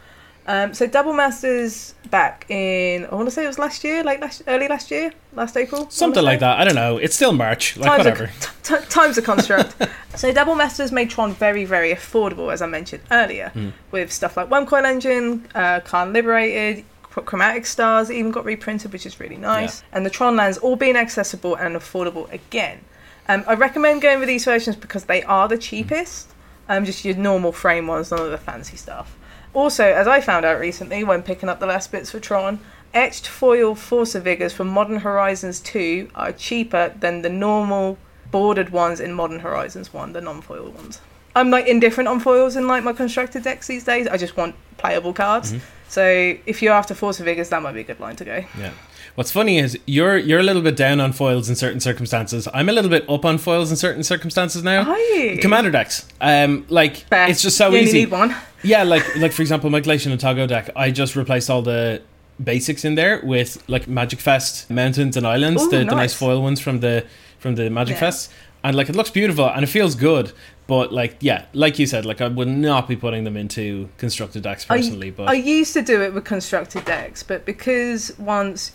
Um, 0.46 0.72
so 0.72 0.86
Double 0.86 1.12
Masters 1.12 1.94
back 2.10 2.46
in 2.48 3.04
I 3.04 3.14
want 3.14 3.26
to 3.26 3.30
say 3.30 3.44
it 3.44 3.48
was 3.48 3.58
last 3.58 3.84
year, 3.84 4.02
like 4.02 4.18
last, 4.20 4.42
early 4.46 4.66
last 4.66 4.90
year, 4.90 5.12
last 5.34 5.54
April, 5.58 5.90
Something 5.90 6.24
like 6.24 6.40
that. 6.40 6.58
I 6.58 6.64
don't 6.64 6.74
know. 6.74 6.96
It's 6.96 7.14
still 7.14 7.32
March. 7.34 7.76
Like 7.76 7.86
Time's 7.86 7.98
whatever. 8.06 8.30
T- 8.62 8.86
time's 8.88 9.18
a 9.18 9.22
construct. 9.22 9.74
so 10.16 10.32
Double 10.32 10.54
Masters 10.54 10.90
made 10.90 11.10
Tron 11.10 11.34
very, 11.34 11.66
very 11.66 11.92
affordable, 11.94 12.50
as 12.50 12.62
I 12.62 12.66
mentioned 12.66 13.02
earlier, 13.10 13.50
Hmm. 13.50 13.70
with 13.90 14.10
stuff 14.10 14.38
like 14.38 14.48
Wurmcoil 14.48 14.84
Engine, 14.86 15.46
uh, 15.54 15.80
Karn 15.80 16.14
Liberated, 16.14 16.84
Chromatic 17.10 17.66
Stars 17.66 18.10
even 18.10 18.30
got 18.30 18.44
reprinted, 18.46 18.92
which 18.92 19.04
is 19.04 19.20
really 19.20 19.36
nice, 19.36 19.82
and 19.92 20.06
the 20.06 20.10
Tron 20.10 20.36
lands 20.36 20.56
all 20.58 20.76
being 20.76 20.96
accessible 20.96 21.56
and 21.56 21.76
affordable 21.76 22.30
again. 22.32 22.80
Um, 23.28 23.44
I 23.46 23.54
recommend 23.54 24.00
going 24.02 24.20
with 24.20 24.28
these 24.28 24.44
versions 24.44 24.76
because 24.76 25.04
they 25.04 25.22
are 25.24 25.48
the 25.48 25.58
cheapest, 25.58 26.32
um, 26.68 26.84
just 26.84 27.04
your 27.04 27.14
normal 27.14 27.52
frame 27.52 27.86
ones, 27.86 28.10
none 28.10 28.20
of 28.20 28.30
the 28.30 28.38
fancy 28.38 28.76
stuff. 28.76 29.16
Also, 29.54 29.84
as 29.84 30.06
I 30.06 30.20
found 30.20 30.44
out 30.44 30.60
recently 30.60 31.04
when 31.04 31.22
picking 31.22 31.48
up 31.48 31.60
the 31.60 31.66
last 31.66 31.92
bits 31.92 32.10
for 32.10 32.20
Tron, 32.20 32.60
etched 32.94 33.26
foil 33.26 33.74
Force 33.74 34.14
of 34.14 34.24
Vigors 34.24 34.52
from 34.52 34.68
Modern 34.68 35.00
Horizons 35.00 35.60
2 35.60 36.10
are 36.14 36.32
cheaper 36.32 36.94
than 36.98 37.22
the 37.22 37.28
normal 37.28 37.98
bordered 38.30 38.70
ones 38.70 39.00
in 39.00 39.12
Modern 39.12 39.40
Horizons 39.40 39.92
1, 39.92 40.12
the 40.12 40.20
non-foil 40.20 40.70
ones. 40.70 41.00
I'm 41.34 41.50
like 41.50 41.66
indifferent 41.66 42.08
on 42.08 42.20
foils 42.20 42.56
in 42.56 42.66
like 42.66 42.82
my 42.82 42.92
constructed 42.92 43.42
decks 43.44 43.66
these 43.66 43.84
days. 43.84 44.06
I 44.08 44.16
just 44.16 44.36
want 44.36 44.54
playable 44.76 45.12
cards. 45.12 45.52
So 45.88 46.02
if 46.46 46.60
you're 46.62 46.74
after 46.74 46.94
Force 46.94 47.18
of 47.20 47.24
Vigors, 47.26 47.48
that 47.50 47.62
might 47.62 47.72
be 47.72 47.80
a 47.80 47.84
good 47.84 48.00
line 48.00 48.16
to 48.16 48.24
go. 48.24 48.44
Yeah. 48.58 48.72
What's 49.18 49.32
funny 49.32 49.58
is 49.58 49.76
you're 49.84 50.16
you're 50.16 50.38
a 50.38 50.44
little 50.44 50.62
bit 50.62 50.76
down 50.76 51.00
on 51.00 51.10
foils 51.12 51.48
in 51.48 51.56
certain 51.56 51.80
circumstances. 51.80 52.46
I'm 52.54 52.68
a 52.68 52.72
little 52.72 52.88
bit 52.88 53.04
up 53.10 53.24
on 53.24 53.36
foils 53.38 53.68
in 53.72 53.76
certain 53.76 54.04
circumstances 54.04 54.62
now. 54.62 54.94
You? 54.94 55.38
Commander 55.40 55.72
decks, 55.72 56.06
um, 56.20 56.64
like 56.68 56.98
Fair. 56.98 57.28
it's 57.28 57.42
just 57.42 57.56
so 57.56 57.70
you 57.70 57.78
easy. 57.78 57.98
need 57.98 58.12
one. 58.12 58.32
Yeah, 58.62 58.84
like 58.84 59.16
like 59.16 59.32
for 59.32 59.42
example, 59.42 59.70
my 59.70 59.80
Glacian 59.80 60.12
and 60.12 60.20
Togo 60.20 60.46
deck, 60.46 60.70
I 60.76 60.92
just 60.92 61.16
replaced 61.16 61.50
all 61.50 61.62
the 61.62 62.00
basics 62.44 62.84
in 62.84 62.94
there 62.94 63.20
with 63.24 63.60
like 63.68 63.88
Magic 63.88 64.20
Fest 64.20 64.70
mountains 64.70 65.16
and 65.16 65.26
islands, 65.26 65.64
Ooh, 65.64 65.68
the, 65.70 65.78
the 65.78 65.84
nice 65.86 65.94
nice. 65.96 66.14
foil 66.14 66.40
ones 66.40 66.60
from 66.60 66.78
the 66.78 67.04
from 67.40 67.56
the 67.56 67.68
Magic 67.70 67.94
Yeah. 67.94 68.00
Fest, 68.00 68.30
and 68.62 68.76
like 68.76 68.88
it 68.88 68.94
looks 68.94 69.10
beautiful 69.10 69.48
and 69.50 69.64
it 69.64 69.68
feels 69.68 69.96
good. 69.96 70.30
But 70.68 70.92
like 70.92 71.16
yeah, 71.18 71.46
like 71.54 71.80
you 71.80 71.88
said, 71.88 72.06
like 72.06 72.20
I 72.20 72.28
would 72.28 72.46
not 72.46 72.86
be 72.86 72.94
putting 72.94 73.24
them 73.24 73.36
into 73.36 73.88
constructed 73.98 74.44
decks 74.44 74.64
personally. 74.64 75.08
I, 75.08 75.10
but 75.10 75.28
I 75.28 75.32
used 75.34 75.72
to 75.72 75.82
do 75.82 76.02
it 76.02 76.14
with 76.14 76.24
constructed 76.24 76.84
decks, 76.84 77.24
but 77.24 77.44
because 77.44 78.16
once, 78.16 78.70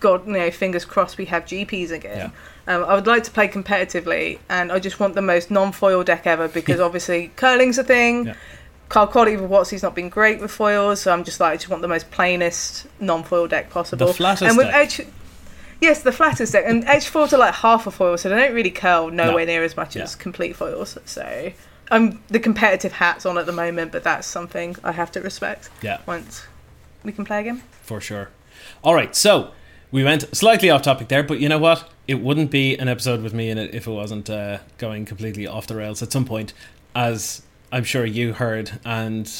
God, 0.00 0.26
you 0.26 0.32
know, 0.34 0.50
fingers 0.50 0.84
crossed, 0.84 1.18
we 1.18 1.24
have 1.26 1.44
GPs 1.44 1.90
again. 1.90 2.32
Um, 2.66 2.84
I 2.84 2.94
would 2.94 3.06
like 3.06 3.24
to 3.24 3.30
play 3.30 3.48
competitively, 3.48 4.38
and 4.48 4.70
I 4.70 4.78
just 4.78 5.00
want 5.00 5.14
the 5.14 5.22
most 5.22 5.50
non-foil 5.50 6.04
deck 6.04 6.26
ever 6.26 6.48
because 6.48 6.80
obviously 6.88 7.32
curling's 7.36 7.78
a 7.78 7.84
thing. 7.84 8.26
Yeah. 8.26 8.34
Card 8.88 9.10
quality 9.10 9.36
with 9.38 9.50
Watsy's 9.50 9.82
not 9.82 9.94
been 9.94 10.08
great 10.10 10.38
with 10.40 10.50
foils, 10.50 11.00
so 11.00 11.12
I'm 11.12 11.24
just 11.24 11.40
like 11.40 11.52
I 11.52 11.56
just 11.56 11.68
want 11.70 11.80
the 11.82 11.88
most 11.88 12.10
plainest 12.10 12.86
non-foil 13.00 13.48
deck 13.48 13.70
possible. 13.70 14.06
The 14.08 14.12
flattest 14.14 14.42
and 14.42 14.56
with 14.56 14.66
deck. 14.66 15.00
edge, 15.00 15.06
yes, 15.80 16.02
the 16.02 16.12
flattest 16.12 16.52
deck, 16.52 16.64
and 16.66 16.84
edge 16.84 17.06
foils 17.08 17.32
are 17.32 17.38
like 17.38 17.54
half 17.54 17.86
a 17.86 17.90
foil, 17.90 18.18
so 18.18 18.28
they 18.28 18.36
don't 18.36 18.54
really 18.54 18.70
curl 18.70 19.10
nowhere 19.10 19.46
near 19.46 19.64
as 19.64 19.76
much 19.76 19.96
Yeah. 19.96 20.02
as 20.02 20.14
complete 20.14 20.54
foils. 20.56 20.98
So 21.06 21.52
I'm 21.90 22.22
the 22.28 22.38
competitive 22.38 22.92
hats 22.92 23.24
on 23.26 23.38
at 23.38 23.46
the 23.46 23.52
moment, 23.52 23.92
but 23.92 24.04
that's 24.04 24.26
something 24.26 24.76
I 24.84 24.92
have 24.92 25.10
to 25.12 25.20
respect 25.22 25.70
yeah, 25.80 25.98
once 26.06 26.44
we 27.02 27.12
can 27.12 27.24
play 27.24 27.40
again. 27.40 27.62
for 27.82 28.00
sure. 28.00 28.28
All 28.84 28.94
right, 28.94 29.16
so 29.16 29.52
we 29.92 30.02
went 30.02 30.34
slightly 30.36 30.68
off 30.70 30.82
topic 30.82 31.06
there, 31.08 31.22
but 31.22 31.38
you 31.38 31.48
know 31.48 31.58
what? 31.58 31.88
It 32.08 32.16
wouldn't 32.16 32.50
be 32.50 32.76
an 32.76 32.88
episode 32.88 33.22
with 33.22 33.32
me 33.32 33.48
in 33.50 33.58
it 33.58 33.72
if 33.74 33.86
it 33.86 33.90
wasn't 33.92 34.28
uh, 34.28 34.58
going 34.78 35.04
completely 35.04 35.46
off 35.46 35.66
the 35.68 35.76
rails 35.76 36.02
at 36.02 36.10
some 36.10 36.24
point, 36.24 36.52
as 36.96 37.42
I'm 37.70 37.84
sure 37.84 38.04
you 38.04 38.32
heard 38.32 38.80
and 38.84 39.30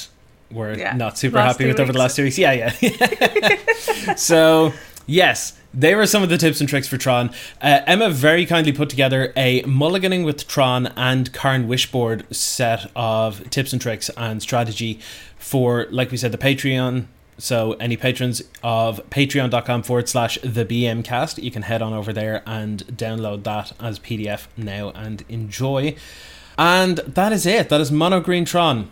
were 0.50 0.74
Yeah. 0.78 0.94
not 0.94 1.18
super 1.18 1.36
Last 1.38 1.54
happy 1.54 1.66
with 1.66 1.80
over 1.80 1.92
the 1.92 1.98
last 1.98 2.14
two 2.16 2.22
weeks. 2.24 2.38
Yeah, 2.38 2.72
yeah. 2.80 4.14
so 4.16 4.72
Yes, 5.06 5.58
they 5.74 5.94
were 5.94 6.06
some 6.06 6.22
of 6.22 6.28
the 6.28 6.38
tips 6.38 6.60
and 6.60 6.68
tricks 6.68 6.86
for 6.86 6.96
Tron. 6.96 7.30
Uh, 7.60 7.80
Emma 7.86 8.08
very 8.10 8.46
kindly 8.46 8.72
put 8.72 8.88
together 8.88 9.32
a 9.36 9.62
mulliganing 9.64 10.24
with 10.24 10.46
Tron 10.46 10.86
and 10.96 11.32
Karn 11.32 11.66
Wishboard 11.66 12.32
set 12.32 12.90
of 12.94 13.48
tips 13.50 13.72
and 13.72 13.82
tricks 13.82 14.08
and 14.16 14.40
strategy 14.40 15.00
for, 15.38 15.86
like 15.90 16.10
we 16.12 16.16
said, 16.16 16.30
the 16.30 16.38
Patreon. 16.38 17.06
So, 17.38 17.72
any 17.74 17.96
patrons 17.96 18.42
of 18.62 19.00
patreon.com 19.10 19.82
forward 19.82 20.08
slash 20.08 20.38
the 20.42 20.64
BMcast, 20.64 21.42
you 21.42 21.50
can 21.50 21.62
head 21.62 21.82
on 21.82 21.92
over 21.92 22.12
there 22.12 22.42
and 22.46 22.84
download 22.86 23.44
that 23.44 23.72
as 23.80 23.98
PDF 23.98 24.46
now 24.56 24.90
and 24.90 25.24
enjoy. 25.28 25.96
And 26.58 26.98
that 26.98 27.32
is 27.32 27.46
it. 27.46 27.68
That 27.68 27.80
is 27.80 27.90
Mono 27.90 28.20
Green 28.20 28.44
Tron. 28.44 28.90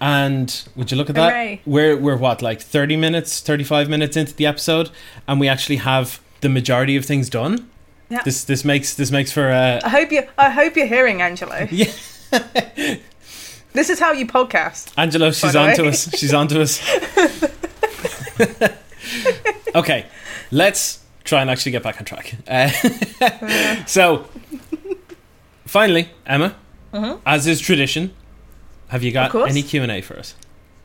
And 0.00 0.66
would 0.76 0.90
you 0.90 0.96
look 0.96 1.10
at 1.10 1.16
that? 1.16 1.30
Hooray. 1.30 1.60
We're 1.66 1.96
we're 1.96 2.16
what 2.16 2.40
like 2.40 2.62
thirty 2.62 2.96
minutes, 2.96 3.40
thirty 3.40 3.64
five 3.64 3.90
minutes 3.90 4.16
into 4.16 4.34
the 4.34 4.46
episode, 4.46 4.90
and 5.28 5.38
we 5.38 5.46
actually 5.46 5.76
have 5.76 6.20
the 6.40 6.48
majority 6.48 6.96
of 6.96 7.04
things 7.04 7.28
done. 7.28 7.68
Yeah. 8.08 8.22
This 8.22 8.44
this 8.44 8.64
makes 8.64 8.94
this 8.94 9.10
makes 9.10 9.30
for 9.30 9.50
a 9.50 9.80
I 9.84 9.88
hope 9.88 10.10
you. 10.10 10.22
I 10.38 10.48
hope 10.48 10.74
you're 10.74 10.86
hearing 10.86 11.20
Angelo. 11.20 11.68
yeah. 11.70 11.92
This 13.72 13.88
is 13.88 14.00
how 14.00 14.12
you 14.12 14.26
podcast. 14.26 14.92
Angelo, 14.96 15.30
she's 15.30 15.54
on 15.54 15.76
to 15.76 15.88
us. 15.88 16.10
She's 16.16 16.34
on 16.34 16.48
to 16.48 16.62
us. 16.62 16.80
okay, 19.74 20.06
let's 20.50 21.04
try 21.24 21.40
and 21.40 21.50
actually 21.50 21.72
get 21.72 21.82
back 21.82 21.98
on 21.98 22.04
track. 22.04 22.34
Uh, 22.48 23.84
so, 23.86 24.28
finally, 25.66 26.08
Emma, 26.26 26.54
as 27.26 27.46
is 27.46 27.60
tradition, 27.60 28.12
have 28.88 29.02
you 29.02 29.12
got 29.12 29.34
any 29.48 29.62
Q 29.62 29.82
and 29.82 29.92
A 29.92 30.00
for 30.00 30.18
us? 30.18 30.34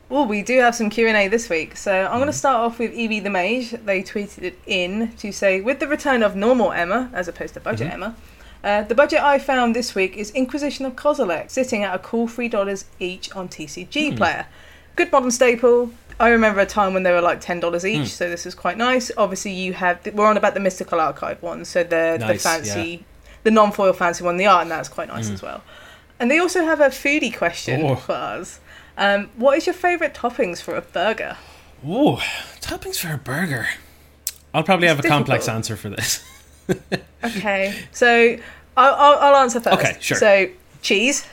Well, 0.08 0.26
we 0.26 0.42
do 0.42 0.60
have 0.60 0.74
some 0.76 0.88
Q 0.88 1.08
and 1.08 1.16
A 1.16 1.26
this 1.28 1.48
week, 1.48 1.76
so 1.76 1.92
I'm 1.92 2.18
going 2.18 2.26
to 2.26 2.32
start 2.32 2.58
off 2.58 2.78
with 2.78 2.92
Evie 2.92 3.18
the 3.18 3.30
Mage. 3.30 3.70
They 3.72 4.02
tweeted 4.04 4.42
it 4.42 4.58
in 4.66 5.12
to 5.16 5.32
say, 5.32 5.60
with 5.60 5.80
the 5.80 5.88
return 5.88 6.22
of 6.22 6.36
normal 6.36 6.70
Emma 6.70 7.10
as 7.12 7.26
opposed 7.26 7.54
to 7.54 7.60
budget 7.60 7.92
Emma, 7.92 8.14
uh, 8.62 8.82
the 8.82 8.94
budget 8.94 9.20
I 9.20 9.40
found 9.40 9.74
this 9.74 9.96
week 9.96 10.16
is 10.16 10.30
Inquisition 10.30 10.86
of 10.86 10.94
Kozilek, 10.94 11.50
sitting 11.50 11.82
at 11.82 11.94
a 11.94 11.98
cool 11.98 12.28
three 12.28 12.48
dollars 12.48 12.84
each 13.00 13.34
on 13.34 13.48
TCG 13.48 14.16
Player. 14.16 14.46
Good 14.94 15.10
modern 15.10 15.30
staple. 15.32 15.90
I 16.18 16.28
remember 16.30 16.60
a 16.60 16.66
time 16.66 16.94
when 16.94 17.02
they 17.02 17.12
were 17.12 17.20
like 17.20 17.40
ten 17.40 17.60
dollars 17.60 17.84
each, 17.84 18.08
so 18.14 18.28
this 18.30 18.46
is 18.46 18.54
quite 18.54 18.78
nice. 18.78 19.10
Obviously, 19.16 19.52
you 19.52 19.72
have 19.74 20.00
we're 20.14 20.26
on 20.26 20.36
about 20.36 20.54
the 20.54 20.60
Mystical 20.60 21.00
Archive 21.00 21.42
one, 21.42 21.64
so 21.64 21.82
the 21.82 22.16
the 22.18 22.26
Nice, 22.26 22.42
fancy, 22.42 23.04
the 23.42 23.50
non-foil 23.50 23.92
fancy 23.92 24.24
one, 24.24 24.36
the 24.38 24.46
art, 24.46 24.62
and 24.62 24.70
that's 24.70 24.88
quite 24.88 25.08
nice 25.08 25.28
as 25.30 25.42
well. 25.42 25.62
And 26.18 26.30
they 26.30 26.38
also 26.38 26.64
have 26.64 26.80
a 26.80 26.86
foodie 26.88 27.36
question 27.36 27.82
Oh. 27.82 27.96
for 27.96 28.12
us. 28.12 28.60
Um, 28.96 29.28
what 29.36 29.58
is 29.58 29.66
your 29.66 29.74
favourite 29.74 30.14
toppings 30.14 30.62
for 30.62 30.74
a 30.74 30.80
burger? 30.80 31.36
Ooh, 31.86 32.16
toppings 32.62 32.96
for 32.98 33.12
a 33.12 33.18
burger. 33.18 33.68
I'll 34.54 34.62
probably 34.62 34.88
have 34.88 34.98
It's 34.98 35.04
a 35.06 35.10
complex 35.10 35.48
answer 35.48 35.76
for 35.76 35.90
this. 35.90 36.24
Okay, 37.22 37.74
so 37.92 38.36
I'll, 38.76 38.94
I'll, 38.94 39.18
I'll 39.18 39.36
answer 39.42 39.60
first. 39.60 39.78
Okay, 39.78 39.96
sure. 40.00 40.16
So 40.16 40.48
cheese, 40.82 41.26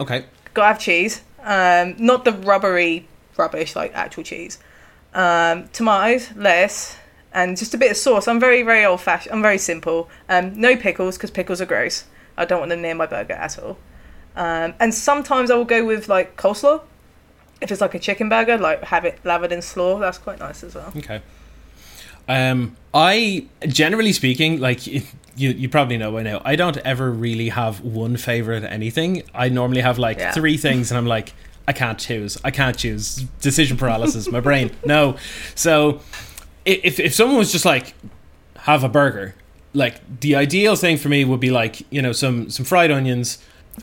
Okay. 0.00 0.24
gotta 0.54 0.68
have 0.68 0.78
cheese. 0.80 1.20
Um, 1.42 1.94
not 1.98 2.24
the 2.24 2.32
rubbery 2.32 3.06
rubbish 3.40 3.74
like 3.74 3.92
actual 3.94 4.22
cheese. 4.22 4.58
Um, 5.12 5.68
tomatoes, 5.72 6.30
lettuce, 6.36 6.96
and 7.32 7.56
just 7.56 7.74
a 7.74 7.78
bit 7.78 7.90
of 7.90 7.96
sauce. 7.96 8.28
I'm 8.28 8.38
very 8.38 8.62
very 8.62 8.84
old 8.84 9.00
fashioned. 9.00 9.34
I'm 9.34 9.42
very 9.42 9.58
simple. 9.58 10.08
Um, 10.28 10.60
no 10.60 10.76
pickles 10.76 11.16
because 11.16 11.30
pickles 11.30 11.60
are 11.60 11.66
gross. 11.66 12.04
I 12.36 12.44
don't 12.44 12.60
want 12.60 12.70
them 12.70 12.82
near 12.82 12.94
my 12.94 13.06
burger 13.06 13.34
at 13.34 13.58
all. 13.58 13.76
Um, 14.36 14.74
and 14.78 14.94
sometimes 14.94 15.50
I 15.50 15.56
will 15.56 15.64
go 15.64 15.84
with 15.84 16.08
like 16.08 16.36
coleslaw. 16.36 16.82
If 17.60 17.70
it's 17.70 17.80
like 17.80 17.94
a 17.94 17.98
chicken 17.98 18.28
burger, 18.28 18.56
like 18.56 18.84
have 18.84 19.04
it 19.04 19.18
lathered 19.24 19.52
in 19.52 19.62
slaw. 19.62 19.98
That's 19.98 20.18
quite 20.18 20.38
nice 20.38 20.62
as 20.62 20.74
well. 20.74 20.92
Okay. 20.96 21.20
Um, 22.28 22.76
I 22.94 23.46
generally 23.66 24.12
speaking, 24.12 24.60
like 24.60 24.86
you, 24.86 25.02
you 25.36 25.68
probably 25.68 25.98
know 25.98 26.12
by 26.12 26.22
now, 26.22 26.40
I 26.44 26.54
don't 26.56 26.76
ever 26.78 27.10
really 27.10 27.48
have 27.48 27.80
one 27.80 28.16
favorite 28.16 28.62
anything. 28.64 29.22
I 29.34 29.48
normally 29.48 29.80
have 29.80 29.98
like 29.98 30.18
Yeah. 30.18 30.32
three 30.32 30.56
things, 30.56 30.90
and 30.90 30.98
I'm 30.98 31.06
like, 31.06 31.34
I 31.70 31.72
can't 31.72 32.00
choose. 32.00 32.36
I 32.42 32.50
can't 32.50 32.76
choose. 32.76 33.16
Decision 33.40 33.76
paralysis. 33.76 34.28
my 34.28 34.40
brain, 34.40 34.72
no. 34.84 35.16
So, 35.54 36.00
if 36.64 36.98
if 36.98 37.14
someone 37.14 37.38
was 37.38 37.52
just 37.52 37.64
like, 37.64 37.94
have 38.70 38.82
a 38.82 38.88
burger, 38.88 39.36
like 39.72 39.94
the 40.20 40.34
ideal 40.34 40.74
thing 40.74 40.96
for 40.96 41.08
me 41.08 41.24
would 41.24 41.38
be 41.38 41.50
like 41.52 41.74
you 41.92 42.02
know 42.02 42.10
some 42.12 42.50
some 42.50 42.64
fried 42.66 42.90
onions. 42.90 43.38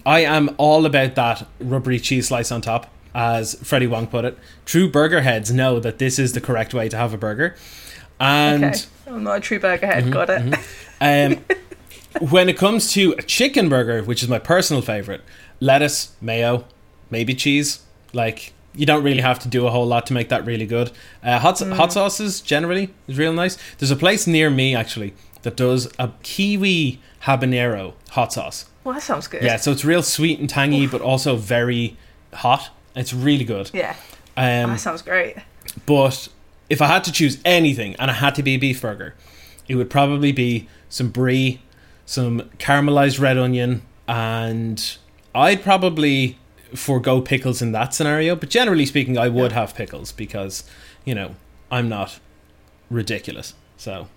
I 0.05 0.19
am 0.25 0.53
all 0.57 0.85
about 0.85 1.15
that 1.15 1.47
rubbery 1.61 1.97
cheese 1.99 2.27
slice 2.27 2.51
on 2.51 2.61
top, 2.61 2.91
as 3.15 3.55
Freddie 3.63 3.87
Wong 3.87 4.05
put 4.07 4.25
it. 4.25 4.37
True 4.65 4.91
burger 4.91 5.21
heads 5.21 5.49
know 5.49 5.79
that 5.79 5.97
this 5.97 6.19
is 6.19 6.33
the 6.33 6.41
correct 6.41 6.73
way 6.73 6.89
to 6.89 6.97
have 6.97 7.13
a 7.13 7.17
burger. 7.17 7.55
And 8.19 8.65
Okay, 8.65 8.79
I'm 9.07 9.23
not 9.23 9.37
a 9.37 9.39
true 9.39 9.59
burger 9.59 9.87
head. 9.87 10.03
Mm-hmm, 10.03 10.11
Got 10.11 10.29
it. 10.29 11.39
um, 11.39 11.45
when 12.29 12.49
it 12.49 12.57
comes 12.57 12.91
to 12.93 13.13
a 13.17 13.21
chicken 13.21 13.69
burger, 13.69 14.03
which 14.03 14.21
is 14.21 14.27
my 14.29 14.39
personal 14.39 14.81
favorite, 14.81 15.21
lettuce, 15.61 16.11
mayo, 16.19 16.65
maybe 17.09 17.33
cheese. 17.33 17.79
Like 18.13 18.53
you 18.73 18.85
don't 18.85 19.03
really 19.03 19.21
have 19.21 19.39
to 19.39 19.47
do 19.47 19.65
a 19.67 19.71
whole 19.71 19.85
lot 19.85 20.05
to 20.07 20.13
make 20.13 20.29
that 20.29 20.45
really 20.45 20.65
good. 20.65 20.91
Uh, 21.23 21.39
hot 21.39 21.59
hot 21.59 21.93
sauces 21.93 22.41
generally 22.41 22.93
is 23.07 23.17
real 23.17 23.33
nice. 23.33 23.57
There's 23.77 23.91
a 23.91 23.95
place 23.95 24.27
near 24.27 24.49
me 24.49 24.75
actually 24.75 25.13
that 25.41 25.55
does 25.55 25.91
a 25.97 26.11
kiwi 26.23 26.99
habanero 27.23 27.93
hot 28.11 28.33
sauce. 28.33 28.65
Well, 28.83 28.93
that 28.93 29.03
sounds 29.03 29.27
good. 29.27 29.43
Yeah, 29.43 29.57
so 29.57 29.71
it's 29.71 29.83
real 29.83 30.03
sweet 30.03 30.39
and 30.39 30.49
tangy, 30.49 30.87
but 30.87 31.01
also 31.01 31.35
very 31.35 31.97
hot. 32.33 32.69
It's 32.95 33.13
really 33.13 33.43
good. 33.45 33.69
Yeah. 33.73 33.95
Um, 34.37 34.71
that 34.71 34.79
sounds 34.79 35.01
great. 35.01 35.35
but 35.85 36.29
if 36.69 36.81
I 36.81 36.87
had 36.87 37.03
to 37.05 37.11
choose 37.11 37.39
anything 37.43 37.95
and 37.97 38.09
it 38.11 38.15
had 38.15 38.35
to 38.35 38.43
be 38.43 38.55
a 38.55 38.57
beef 38.57 38.81
burger, 38.81 39.15
it 39.67 39.75
would 39.75 39.89
probably 39.89 40.31
be 40.31 40.67
some 40.89 41.09
brie, 41.09 41.61
some 42.05 42.41
caramelized 42.59 43.19
red 43.19 43.37
onion, 43.37 43.81
and 44.07 44.97
I'd 45.35 45.63
probably 45.63 46.37
forego 46.75 47.21
pickles 47.21 47.61
in 47.61 47.71
that 47.73 47.93
scenario. 47.93 48.35
But 48.35 48.49
generally 48.49 48.85
speaking, 48.85 49.17
I 49.17 49.29
would 49.29 49.51
have 49.51 49.75
pickles 49.75 50.11
because, 50.11 50.63
you 51.05 51.15
know, 51.15 51.35
I'm 51.71 51.89
not 51.89 52.19
ridiculous. 52.89 53.53
So, 53.77 54.07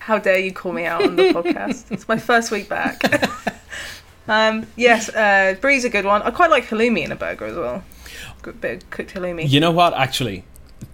How 0.00 0.18
dare 0.18 0.38
you 0.38 0.52
call 0.52 0.72
me 0.72 0.84
out 0.84 1.02
on 1.04 1.16
the 1.16 1.22
podcast? 1.32 1.90
It's 1.90 2.08
my 2.08 2.18
first 2.18 2.50
week 2.50 2.68
back. 2.68 3.02
um, 4.28 4.66
yes, 4.76 5.08
uh, 5.10 5.56
brie's 5.60 5.84
a 5.84 5.90
good 5.90 6.04
one. 6.04 6.22
I 6.22 6.30
quite 6.30 6.50
like 6.50 6.64
halloumi 6.64 7.04
in 7.04 7.12
a 7.12 7.16
burger 7.16 7.46
as 7.46 7.56
well. 7.56 7.84
Good 8.42 8.60
bit 8.60 8.82
of 8.82 8.90
cooked 8.90 9.14
halloumi. 9.14 9.48
you 9.48 9.60
know 9.60 9.70
what, 9.72 9.94
actually? 9.94 10.44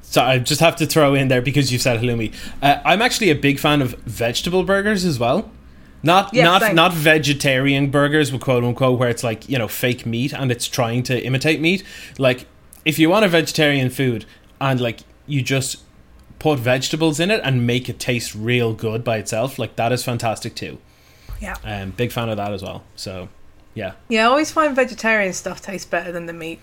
So 0.03 0.22
I 0.22 0.38
just 0.38 0.61
have 0.61 0.76
to 0.76 0.86
throw 0.86 1.14
in 1.14 1.28
there 1.28 1.40
because 1.40 1.72
you 1.72 1.78
said 1.78 2.00
halloumi. 2.00 2.34
Uh, 2.61 2.80
I'm 2.84 3.00
actually 3.00 3.30
a 3.30 3.34
big 3.34 3.59
fan 3.59 3.80
of 3.80 3.94
vegetable 4.00 4.62
burgers 4.62 5.05
as 5.05 5.18
well. 5.18 5.50
Not 6.03 6.34
Yeah, 6.34 6.44
not 6.44 6.62
same. 6.62 6.74
not 6.74 6.92
vegetarian 6.92 7.90
burgers 7.90 8.32
with 8.32 8.40
quote 8.40 8.64
unquote 8.64 8.98
where 8.98 9.09
it's 9.09 9.22
like 9.22 9.48
you 9.48 9.59
know 9.59 9.68
fake 9.68 10.05
meat 10.07 10.32
and 10.32 10.50
it's 10.50 10.66
trying 10.66 11.03
to 11.05 11.24
imitate 11.24 11.61
meat. 11.61 11.84
Like 12.18 12.46
if 12.84 12.98
you 12.98 13.09
want 13.09 13.24
a 13.24 13.28
vegetarian 13.28 13.90
food 13.90 14.24
and 14.61 14.80
like 14.80 15.00
you 15.26 15.42
just 15.42 15.78
put 16.38 16.59
vegetables 16.59 17.20
in 17.20 17.30
it 17.30 17.40
and 17.44 17.66
make 17.66 17.88
it 17.88 18.00
taste 18.00 18.34
real 18.34 18.74
good 18.74 19.05
by 19.05 19.18
itself, 19.18 19.59
like 19.59 19.76
that 19.76 19.92
is 19.92 20.03
fantastic 20.05 20.55
too. 20.57 20.78
Yeah. 21.40 21.57
Um, 21.64 21.90
big 21.92 22.11
fan 22.12 22.28
of 22.28 22.36
that 22.36 22.53
as 22.53 22.62
well. 22.62 22.82
So 22.96 23.28
yeah, 23.74 23.92
Yeah, 24.09 24.22
I 24.22 24.30
always 24.30 24.50
find 24.50 24.74
vegetarian 24.76 25.32
stuff 25.32 25.61
tastes 25.62 25.86
better 25.86 26.12
than 26.12 26.26
the 26.26 26.32
meat 26.32 26.61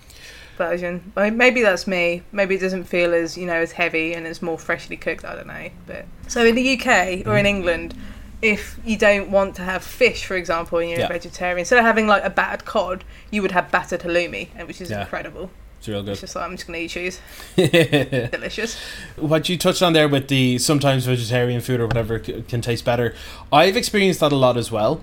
version. 0.58 1.12
I 1.16 1.30
mean, 1.30 1.38
maybe 1.38 1.62
that's 1.62 1.88
me. 1.88 2.24
Maybe 2.32 2.56
it 2.56 2.60
doesn't 2.62 2.84
feel 2.84 3.14
as 3.14 3.38
you 3.38 3.46
know 3.48 3.54
as 3.56 3.72
heavy 3.72 4.14
and 4.14 4.28
it's 4.28 4.42
more 4.42 4.60
freshly 4.60 4.98
cooked. 4.98 5.24
I 5.26 5.36
don't 5.36 5.48
know. 5.48 5.70
But 5.88 6.06
so 6.28 6.46
in 6.46 6.56
the 6.56 6.78
UK 6.78 7.26
or 7.26 7.38
in 7.38 7.46
England, 7.46 7.96
if 8.42 8.80
you 8.86 8.98
don't 8.98 9.32
want 9.32 9.56
to 9.56 9.62
have 9.64 9.84
fish, 9.84 10.26
for 10.26 10.36
example, 10.38 10.80
and 10.80 10.90
you're 10.90 11.00
Yeah. 11.00 11.06
a 11.06 11.10
vegetarian, 11.10 11.60
instead 11.60 11.80
of 11.80 11.86
having 11.86 12.08
like 12.08 12.24
a 12.24 12.30
battered 12.30 12.66
cod, 12.66 13.04
you 13.32 13.42
would 13.42 13.52
have 13.52 13.70
battered 13.72 14.02
halloumi, 14.02 14.48
which 14.68 14.80
is 14.82 14.90
Yeah. 14.90 15.02
incredible. 15.02 15.50
it's 15.80 15.88
real 15.88 16.00
It's 16.00 16.08
good. 16.08 16.20
just 16.20 16.36
like 16.36 16.44
I'm 16.46 16.56
just 16.58 16.68
gonna 16.68 16.80
eat 16.80 16.90
cheese. 16.90 17.22
Delicious. 17.56 18.78
what 19.16 19.48
you 19.50 19.58
touched 19.58 19.82
on 19.82 19.94
there 19.94 20.08
with 20.10 20.28
the 20.28 20.58
sometimes 20.58 21.06
vegetarian 21.06 21.62
food 21.62 21.80
or 21.80 21.88
whatever 21.88 22.22
c- 22.24 22.44
can 22.48 22.60
taste 22.62 22.84
better 22.86 23.14
i've 23.52 23.78
experienced 23.78 24.20
that 24.20 24.32
a 24.32 24.36
lot 24.36 24.58
as 24.58 24.72
well 24.72 25.02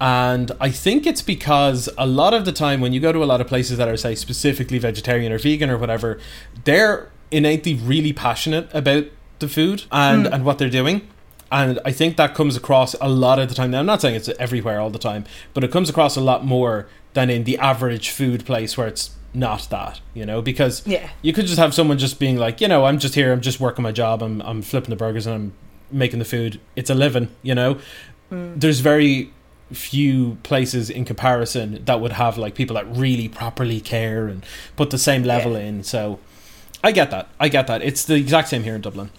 and 0.00 0.52
i 0.60 0.70
think 0.70 1.06
it's 1.06 1.22
because 1.22 1.88
a 1.96 2.06
lot 2.06 2.34
of 2.34 2.44
the 2.44 2.52
time 2.52 2.80
when 2.80 2.92
you 2.92 3.00
go 3.00 3.10
to 3.12 3.22
a 3.24 3.28
lot 3.32 3.40
of 3.40 3.46
places 3.46 3.78
that 3.78 3.88
are 3.88 3.96
say 3.96 4.14
specifically 4.14 4.78
vegetarian 4.78 5.32
or 5.32 5.38
vegan 5.38 5.70
or 5.70 5.78
whatever 5.78 6.18
they're 6.64 7.08
innately 7.30 7.74
really 7.74 8.12
passionate 8.12 8.68
about 8.74 9.04
the 9.38 9.48
food 9.48 9.84
and 9.90 10.26
hmm. 10.26 10.32
and 10.34 10.44
what 10.44 10.58
they're 10.58 10.70
doing 10.70 11.08
and 11.50 11.78
I 11.84 11.92
think 11.92 12.16
that 12.16 12.34
comes 12.34 12.56
across 12.56 12.94
a 13.00 13.08
lot 13.08 13.38
of 13.38 13.48
the 13.48 13.54
time. 13.54 13.70
Now, 13.70 13.80
I'm 13.80 13.86
not 13.86 14.00
saying 14.00 14.14
it's 14.16 14.28
everywhere 14.40 14.80
all 14.80 14.90
the 14.90 14.98
time, 14.98 15.24
but 15.54 15.64
it 15.64 15.70
comes 15.70 15.88
across 15.88 16.16
a 16.16 16.20
lot 16.20 16.44
more 16.44 16.86
than 17.14 17.30
in 17.30 17.44
the 17.44 17.56
average 17.58 18.10
food 18.10 18.44
place 18.44 18.76
where 18.76 18.86
it's 18.86 19.10
not 19.34 19.68
that, 19.70 20.00
you 20.14 20.24
know, 20.26 20.40
because 20.42 20.86
Yeah. 20.86 21.08
you 21.22 21.32
could 21.32 21.46
just 21.46 21.58
have 21.58 21.72
someone 21.74 21.98
just 21.98 22.18
being 22.18 22.36
like, 22.36 22.60
you 22.60 22.68
know, 22.68 22.84
I'm 22.84 22.98
just 22.98 23.14
here, 23.14 23.32
I'm 23.32 23.40
just 23.40 23.60
working 23.60 23.82
my 23.82 23.92
job, 23.92 24.22
I'm, 24.22 24.40
I'm 24.42 24.62
flipping 24.62 24.90
the 24.90 24.96
burgers 24.96 25.26
and 25.26 25.34
I'm 25.34 25.52
making 25.90 26.18
the 26.18 26.24
food. 26.24 26.60
It's 26.76 26.90
a 26.90 26.94
living, 26.94 27.28
you 27.42 27.54
know. 27.54 27.78
There's 28.30 28.80
very 28.80 29.32
few 29.72 30.36
places 30.42 30.88
in 30.90 31.04
comparison 31.04 31.82
that 31.84 32.00
would 32.00 32.12
have 32.12 32.36
like 32.38 32.54
people 32.54 32.74
that 32.74 32.86
really 32.94 33.28
properly 33.28 33.80
care 33.80 34.26
and 34.28 34.44
put 34.76 34.90
the 34.90 34.98
same 34.98 35.22
level 35.24 35.52
Yeah. 35.52 35.58
in. 35.60 35.82
So 35.84 36.18
I 36.84 36.92
get 36.92 37.10
that. 37.10 37.28
I 37.40 37.48
get 37.48 37.66
that. 37.66 37.82
It's 37.82 38.04
the 38.04 38.14
exact 38.16 38.48
same 38.48 38.64
here 38.64 38.74
in 38.74 38.80
Dublin. 38.82 39.10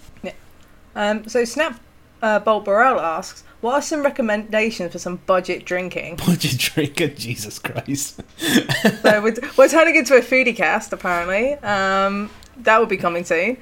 Um, 0.96 1.28
so 1.28 1.44
Snap 1.44 1.78
uh, 2.22 2.38
Bolt 2.40 2.64
Burrell 2.64 3.00
asks, 3.00 3.42
"What 3.60 3.74
are 3.74 3.82
some 3.82 4.02
recommendations 4.02 4.92
for 4.92 4.98
some 4.98 5.16
budget 5.26 5.64
drinking?" 5.64 6.16
Budget 6.26 6.58
drinking, 6.58 7.16
Jesus 7.16 7.58
Christ. 7.58 8.20
so 8.38 9.22
we're, 9.22 9.36
we're 9.56 9.68
turning 9.68 9.96
into 9.96 10.14
a 10.16 10.20
foodie 10.20 10.56
cast, 10.56 10.92
apparently. 10.92 11.54
Um, 11.54 12.30
that 12.58 12.78
will 12.78 12.86
be 12.86 12.96
coming 12.96 13.24
soon. 13.24 13.56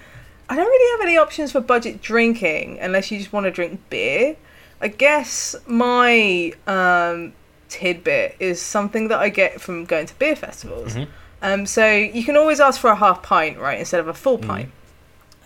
I 0.50 0.56
don't 0.56 0.66
really 0.66 0.98
have 0.98 1.06
any 1.08 1.18
options 1.18 1.52
for 1.52 1.60
budget 1.60 2.00
drinking 2.00 2.78
unless 2.80 3.10
you 3.10 3.18
just 3.18 3.32
want 3.32 3.44
to 3.44 3.50
drink 3.50 3.80
beer. 3.90 4.36
I 4.80 4.88
guess 4.88 5.54
my 5.66 6.52
um, 6.66 7.32
tidbit 7.68 8.36
is 8.40 8.60
something 8.62 9.08
that 9.08 9.18
I 9.18 9.28
get 9.28 9.60
from 9.60 9.84
going 9.84 10.06
to 10.06 10.14
beer 10.18 10.34
festivals. 10.36 10.94
Mhm. 10.94 11.08
Um, 11.42 11.66
so 11.66 11.86
you 11.90 12.24
can 12.24 12.36
always 12.36 12.60
ask 12.60 12.80
for 12.80 12.88
a 12.90 12.96
half 12.96 13.22
pint, 13.22 13.58
right, 13.58 13.78
instead 13.78 14.00
of 14.00 14.08
a 14.08 14.14
full 14.14 14.38
Mm. 14.38 14.46
pint. 14.46 14.70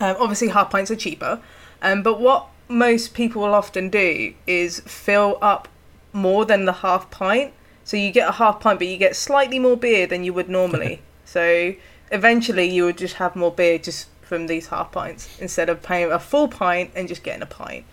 Um, 0.01 0.17
obviously, 0.21 0.49
half 0.49 0.71
pints 0.71 0.91
are 0.91 0.97
cheaper. 0.97 1.41
Um, 1.83 2.03
but 2.03 2.21
what 2.21 2.47
most 2.73 3.15
people 3.15 3.43
will 3.43 3.55
often 3.55 3.89
do 3.91 4.35
is 4.47 4.81
fill 4.81 5.39
up 5.43 5.69
more 6.13 6.45
than 6.45 6.65
the 6.65 6.73
half 6.73 7.11
pint. 7.11 7.53
So 7.85 7.97
you 7.97 8.11
get 8.13 8.29
a 8.29 8.33
half 8.33 8.61
pint, 8.61 8.79
but 8.79 8.89
you 8.89 8.97
get 8.97 9.17
slightly 9.17 9.59
more 9.59 9.77
beer 9.77 10.07
than 10.07 10.25
you 10.25 10.33
would 10.33 10.49
normally. 10.49 11.01
so 11.25 11.75
eventually, 12.11 12.69
you 12.69 12.85
would 12.85 12.99
just 12.99 13.15
have 13.17 13.35
more 13.37 13.51
beer 13.51 13.79
just 13.79 14.09
from 14.23 14.47
these 14.47 14.69
half 14.69 14.93
pints 14.93 15.29
instead 15.41 15.69
of 15.69 15.83
paying 15.83 16.11
a 16.11 16.19
full 16.19 16.49
pint 16.49 16.91
and 16.97 17.09
just 17.09 17.23
getting 17.23 17.43
a 17.43 17.47
pint. 17.47 17.85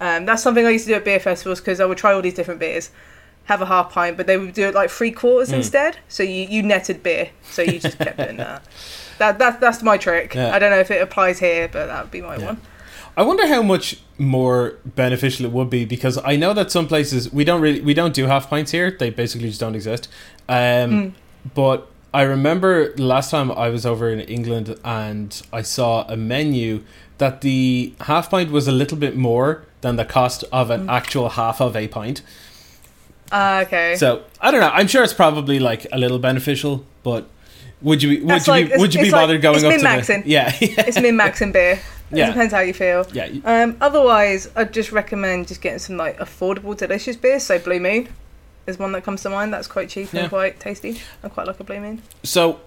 Um, 0.00 0.26
that's 0.26 0.42
something 0.42 0.64
I 0.66 0.70
used 0.70 0.84
to 0.86 0.92
do 0.92 0.96
at 0.96 1.04
beer 1.04 1.18
festivals 1.20 1.60
because 1.60 1.80
I 1.80 1.84
would 1.86 1.98
try 1.98 2.12
all 2.12 2.22
these 2.22 2.34
different 2.34 2.60
beers, 2.60 2.90
have 3.44 3.62
a 3.62 3.66
half 3.66 3.90
pint, 3.92 4.16
but 4.16 4.26
they 4.26 4.36
would 4.36 4.52
do 4.54 4.66
it 4.68 4.74
like 4.74 4.90
three 4.90 5.10
quarters 5.10 5.48
Mm. 5.50 5.54
instead. 5.54 5.96
So 6.08 6.22
you, 6.22 6.46
you 6.48 6.62
netted 6.62 7.02
beer, 7.02 7.30
so 7.50 7.62
you 7.62 7.78
just 7.80 7.98
kept 7.98 8.18
doing 8.18 8.36
that. 8.46 8.62
That, 9.18 9.38
that 9.38 9.60
that's 9.60 9.82
my 9.82 9.96
trick. 9.96 10.34
Yeah. 10.34 10.54
I 10.54 10.58
don't 10.58 10.70
know 10.70 10.78
if 10.78 10.90
it 10.90 11.00
applies 11.02 11.38
here, 11.40 11.68
but 11.68 11.86
that 11.86 12.02
would 12.04 12.10
be 12.12 12.20
my 12.20 12.36
Yeah. 12.36 12.46
one. 12.46 12.60
I 13.18 13.22
wonder 13.22 13.46
how 13.54 13.62
much 13.62 13.86
more 14.16 14.74
beneficial 15.02 15.44
it 15.46 15.52
would 15.52 15.70
be 15.70 15.84
because 15.84 16.16
I 16.32 16.36
know 16.36 16.52
that 16.54 16.70
some 16.70 16.86
places 16.86 17.32
we 17.38 17.44
don't 17.44 17.60
really 17.60 17.80
we 17.80 17.92
don't 18.00 18.14
do 18.20 18.24
half 18.26 18.48
pints 18.48 18.70
here. 18.70 18.88
They 19.00 19.10
basically 19.10 19.48
just 19.48 19.60
don't 19.60 19.74
exist. 19.74 20.08
Um, 20.48 20.90
Mm. 20.90 21.12
But 21.54 21.78
I 22.14 22.22
remember 22.22 22.92
last 22.96 23.30
time 23.30 23.50
I 23.50 23.68
was 23.70 23.84
over 23.86 24.08
in 24.10 24.20
England 24.36 24.66
and 24.84 25.30
I 25.52 25.62
saw 25.62 26.06
a 26.08 26.16
menu 26.16 26.82
that 27.18 27.40
the 27.40 27.92
half 28.02 28.30
pint 28.30 28.50
was 28.50 28.68
a 28.68 28.72
little 28.72 28.98
bit 28.98 29.14
more 29.16 29.48
than 29.80 29.96
the 29.96 30.04
cost 30.04 30.44
of 30.52 30.68
Mm. 30.68 30.74
an 30.74 30.90
actual 30.90 31.28
half 31.40 31.60
of 31.60 31.74
a 31.76 31.88
pint. 31.88 32.22
Ah, 33.30 33.60
okay. 33.62 33.94
So 33.96 34.22
I 34.40 34.50
don't 34.50 34.60
know. 34.60 34.70
I'm 34.72 34.86
sure 34.88 35.02
it's 35.04 35.12
probably 35.24 35.58
like 35.58 35.86
a 35.92 35.98
little 35.98 36.18
beneficial, 36.18 36.84
but 37.02 37.26
would 37.82 38.02
you 38.02 38.08
be, 38.10 38.16
would 38.20 38.28
That's 38.30 38.46
you 38.46 38.52
like- 38.52 38.72
be, 38.72 38.78
would 38.80 38.94
you 38.94 39.00
be 39.00 39.06
it's 39.08 39.12
like- 39.12 39.22
bothered 39.22 39.42
going 39.42 39.56
up 39.64 39.72
to 39.72 39.78
min-maxing. 39.78 40.24
the 40.24 40.30
yeah 40.30 40.52
it's 40.60 41.00
min 41.00 41.16
max 41.16 41.40
in 41.42 41.52
beer. 41.52 41.78
It 42.10 42.18
Yeah. 42.18 42.26
depends 42.28 42.52
how 42.54 42.60
you 42.60 42.72
feel. 42.74 43.06
yeah 43.12 43.28
Um, 43.44 43.76
otherwise, 43.80 44.48
I'd 44.56 44.72
just 44.72 44.92
recommend 44.92 45.48
just 45.48 45.60
getting 45.60 45.78
some 45.78 45.96
like 45.96 46.18
affordable, 46.18 46.76
delicious 46.76 47.16
beers. 47.16 47.42
So 47.44 47.58
Blue 47.58 47.80
Moon 47.80 48.08
is 48.66 48.78
one 48.78 48.92
that 48.92 49.02
comes 49.04 49.22
to 49.22 49.30
mind. 49.30 49.52
That's 49.52 49.66
quite 49.66 49.88
cheap 49.88 50.12
Yeah. 50.12 50.20
and 50.22 50.28
quite 50.30 50.58
tasty. 50.60 51.00
I 51.22 51.28
quite 51.28 51.46
like 51.46 51.60
a 51.60 51.64
Blue 51.64 51.80
Moon. 51.80 52.02
so 52.22 52.60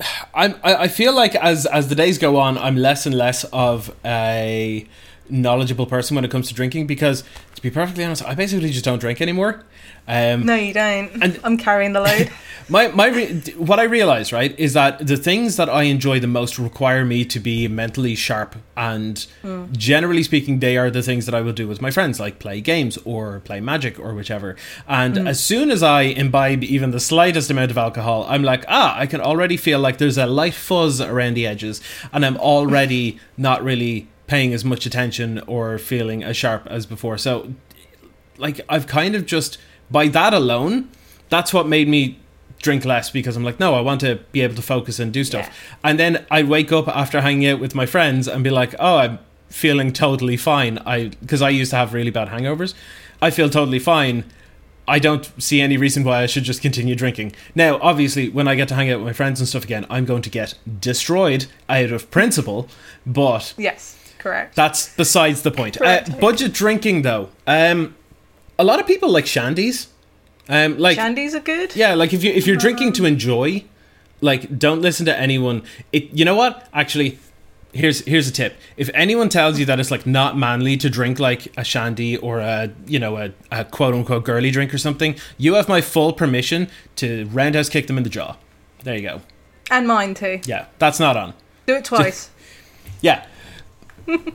I'm 0.34 0.54
I, 0.62 0.74
I 0.84 0.88
feel 0.88 1.14
like 1.14 1.34
as 1.34 1.66
as 1.66 1.88
the 1.88 1.94
days 1.94 2.18
go 2.18 2.36
on, 2.38 2.58
I'm 2.58 2.76
less 2.76 3.06
and 3.06 3.14
less 3.16 3.44
of 3.52 3.94
a 4.04 4.86
knowledgeable 5.28 5.86
person 5.86 6.14
when 6.14 6.24
it 6.24 6.30
comes 6.30 6.48
to 6.48 6.54
drinking 6.54 6.86
because 6.86 7.24
to 7.54 7.62
be 7.62 7.70
perfectly 7.70 8.04
honest, 8.04 8.24
I 8.24 8.34
basically 8.34 8.70
just 8.70 8.84
don't 8.84 8.98
drink 8.98 9.20
anymore. 9.20 9.64
Um, 10.08 10.44
No, 10.46 10.54
you 10.54 10.72
don't. 10.74 11.10
And- 11.22 11.38
I'm 11.44 11.56
carrying 11.56 11.92
the 11.92 12.00
load. 12.00 12.30
my 12.68 12.88
my 12.88 13.06
re- 13.08 13.40
what 13.56 13.78
I 13.78 13.84
realize 13.84 14.32
right 14.32 14.58
is 14.58 14.72
that 14.72 15.06
the 15.06 15.16
things 15.16 15.56
that 15.56 15.68
I 15.68 15.84
enjoy 15.84 16.18
the 16.20 16.26
most 16.26 16.58
require 16.58 17.04
me 17.04 17.24
to 17.26 17.38
be 17.40 17.68
mentally 17.68 18.14
sharp, 18.14 18.56
and 18.76 19.24
generally 19.72 20.22
speaking, 20.22 20.58
they 20.60 20.76
are 20.76 20.90
the 20.90 21.02
things 21.02 21.26
that 21.26 21.34
I 21.34 21.40
will 21.40 21.52
do 21.52 21.68
with 21.68 21.80
my 21.80 21.90
friends, 21.90 22.18
like 22.18 22.38
play 22.38 22.60
games 22.60 22.98
or 23.04 23.40
play 23.40 23.60
Magic 23.60 23.98
or 23.98 24.12
whichever. 24.14 24.56
And 24.88 25.28
as 25.28 25.38
soon 25.40 25.70
as 25.70 25.82
I 25.82 26.02
imbibe 26.02 26.64
even 26.64 26.90
the 26.90 27.00
slightest 27.00 27.50
amount 27.50 27.70
of 27.70 27.78
alcohol, 27.78 28.26
I'm 28.28 28.42
like, 28.42 28.64
ah, 28.68 28.98
I 28.98 29.06
can 29.06 29.20
already 29.20 29.56
feel 29.56 29.78
like 29.78 29.98
there's 29.98 30.18
a 30.18 30.26
light 30.26 30.54
fuzz 30.54 31.00
around 31.00 31.34
the 31.34 31.46
edges, 31.46 31.80
and 32.12 32.24
I'm 32.26 32.36
already 32.38 33.18
not 33.36 33.62
really 33.62 34.08
paying 34.32 34.54
as 34.54 34.64
much 34.64 34.86
attention 34.86 35.40
or 35.40 35.76
feeling 35.76 36.24
as 36.24 36.34
sharp 36.34 36.66
as 36.70 36.86
before. 36.86 37.18
So 37.18 37.52
like 38.38 38.62
I've 38.66 38.86
kind 38.86 39.14
of 39.14 39.26
just 39.26 39.58
by 39.90 40.08
that 40.08 40.32
alone, 40.32 40.88
that's 41.28 41.52
what 41.52 41.68
made 41.68 41.86
me 41.86 42.18
drink 42.62 42.86
less 42.86 43.10
because 43.10 43.36
I'm 43.36 43.44
like, 43.44 43.60
no, 43.60 43.74
I 43.74 43.82
want 43.82 44.00
to 44.00 44.20
be 44.32 44.40
able 44.40 44.54
to 44.54 44.62
focus 44.62 44.98
and 44.98 45.12
do 45.12 45.22
stuff. 45.22 45.48
Yeah. 45.48 45.90
And 45.90 45.98
then 46.00 46.24
I 46.30 46.44
wake 46.44 46.72
up 46.72 46.88
after 46.88 47.20
hanging 47.20 47.46
out 47.46 47.60
with 47.60 47.74
my 47.74 47.84
friends 47.84 48.26
and 48.26 48.42
be 48.42 48.48
like, 48.48 48.74
oh, 48.78 48.96
I'm 48.96 49.18
feeling 49.50 49.92
totally 49.92 50.38
fine. 50.38 50.78
I 50.86 51.08
because 51.20 51.42
I 51.42 51.50
used 51.50 51.72
to 51.72 51.76
have 51.76 51.92
really 51.92 52.10
bad 52.10 52.28
hangovers. 52.28 52.72
I 53.20 53.28
feel 53.30 53.50
totally 53.50 53.80
fine. 53.80 54.24
I 54.88 54.98
don't 54.98 55.30
see 55.40 55.60
any 55.60 55.76
reason 55.76 56.04
why 56.04 56.22
I 56.22 56.26
should 56.26 56.44
just 56.44 56.62
continue 56.62 56.94
drinking. 56.94 57.34
Now, 57.54 57.78
obviously, 57.82 58.30
when 58.30 58.48
I 58.48 58.54
get 58.54 58.68
to 58.68 58.74
hang 58.74 58.90
out 58.90 59.00
with 59.00 59.06
my 59.06 59.12
friends 59.12 59.40
and 59.40 59.48
stuff 59.48 59.64
again, 59.64 59.84
I'm 59.90 60.06
going 60.06 60.22
to 60.22 60.30
get 60.30 60.54
destroyed 60.80 61.46
out 61.68 61.92
of 61.92 62.10
principle, 62.10 62.68
but 63.06 63.52
yes, 63.58 63.98
correct. 64.22 64.54
that's 64.54 64.94
besides 64.96 65.42
the 65.42 65.50
point. 65.50 65.80
Uh, 65.80 66.02
budget 66.20 66.52
drinking, 66.52 67.02
though, 67.02 67.28
um, 67.46 67.94
a 68.58 68.64
lot 68.64 68.80
of 68.80 68.86
people 68.86 69.10
like 69.10 69.24
shandies. 69.26 69.88
Um, 70.48 70.76
like 70.78 70.98
Shandies 70.98 71.34
are 71.34 71.40
good. 71.40 71.74
yeah, 71.76 71.94
like 71.94 72.12
if 72.12 72.24
you 72.24 72.32
if 72.32 72.46
you're 72.46 72.56
drinking 72.56 72.92
to 72.94 73.04
enjoy, 73.04 73.64
like 74.20 74.58
don't 74.58 74.82
listen 74.82 75.06
to 75.06 75.16
anyone. 75.16 75.62
It 75.92 76.10
you 76.12 76.24
know 76.24 76.34
what? 76.34 76.68
Actually, 76.72 77.18
here's 77.72 78.00
here's 78.06 78.26
a 78.28 78.32
tip. 78.32 78.56
If 78.76 78.90
anyone 78.92 79.28
tells 79.28 79.58
you 79.60 79.64
that 79.66 79.78
it's 79.78 79.90
like 79.92 80.04
not 80.04 80.36
manly 80.36 80.76
to 80.78 80.90
drink 80.90 81.20
like 81.20 81.56
a 81.56 81.62
shandy 81.64 82.16
or 82.16 82.40
a 82.40 82.70
you 82.86 82.98
know 82.98 83.16
a, 83.18 83.32
a 83.52 83.64
quote 83.64 83.94
unquote 83.94 84.24
girly 84.24 84.50
drink 84.50 84.74
or 84.74 84.78
something, 84.78 85.14
you 85.38 85.54
have 85.54 85.68
my 85.68 85.80
full 85.80 86.12
permission 86.12 86.68
to 86.96 87.26
roundhouse 87.26 87.68
kick 87.68 87.86
them 87.86 87.96
in 87.96 88.02
the 88.02 88.10
jaw. 88.10 88.36
There 88.82 88.96
you 88.96 89.02
go. 89.02 89.20
And 89.70 89.86
mine 89.86 90.14
too. 90.14 90.40
Yeah, 90.44 90.66
that's 90.78 90.98
not 90.98 91.16
on. 91.16 91.34
Do 91.66 91.76
it 91.76 91.84
twice. 91.84 92.30
Yeah. 93.00 93.24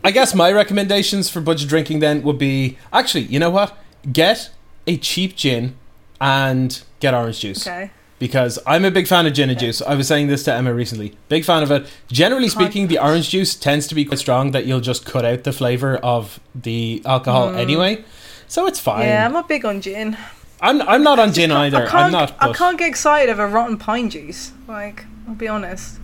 I 0.03 0.11
guess 0.11 0.33
my 0.33 0.51
recommendations 0.51 1.29
for 1.29 1.41
budget 1.41 1.69
drinking 1.69 1.99
then 1.99 2.23
would 2.23 2.37
be 2.37 2.77
actually, 2.91 3.23
you 3.23 3.39
know 3.39 3.49
what? 3.49 3.77
Get 4.11 4.49
a 4.85 4.97
cheap 4.97 5.35
gin 5.35 5.75
and 6.19 6.81
get 6.99 7.13
orange 7.13 7.39
juice. 7.39 7.67
Okay. 7.67 7.91
Because 8.19 8.57
I'm 8.65 8.83
a 8.83 8.89
big 8.89 9.07
fan 9.07 9.27
of 9.27 9.33
gin 9.33 9.51
and 9.51 9.59
juice. 9.59 9.79
I 9.79 9.93
was 9.93 10.07
saying 10.07 10.27
this 10.27 10.43
to 10.45 10.53
Emma 10.53 10.73
recently. 10.73 11.15
Big 11.29 11.45
fan 11.45 11.61
of 11.61 11.69
it. 11.69 11.87
Generally 12.11 12.49
speaking, 12.49 12.87
the 12.87 12.97
orange 12.97 13.29
juice 13.29 13.53
tends 13.53 13.85
to 13.87 13.95
be 13.95 14.05
quite 14.05 14.17
strong 14.17 14.51
that 14.51 14.65
you'll 14.65 14.81
just 14.81 15.05
cut 15.05 15.23
out 15.23 15.43
the 15.43 15.53
flavour 15.53 15.97
of 15.97 16.39
the 16.55 17.03
alcohol 17.05 17.49
anyway. 17.55 18.03
So 18.47 18.65
it's 18.65 18.79
fine. 18.79 19.03
Mm. 19.03 19.07
Yeah, 19.07 19.25
I'm 19.25 19.33
not 19.33 19.47
big 19.47 19.65
on 19.65 19.81
gin. 19.81 20.17
I'm 20.59 20.81
I'm 20.81 21.03
not 21.03 21.19
on 21.19 21.33
gin 21.33 21.51
either. 21.51 21.77
I 21.77 21.81
can't, 21.81 21.95
I'm 22.05 22.11
not 22.11 22.35
I 22.39 22.51
can't 22.53 22.79
get 22.79 22.87
excited 22.87 23.29
over 23.29 23.47
rotten 23.47 23.77
pine 23.77 24.09
juice. 24.09 24.51
Like, 24.67 25.05
I'll 25.27 25.35
be 25.35 25.47
honest. 25.47 25.99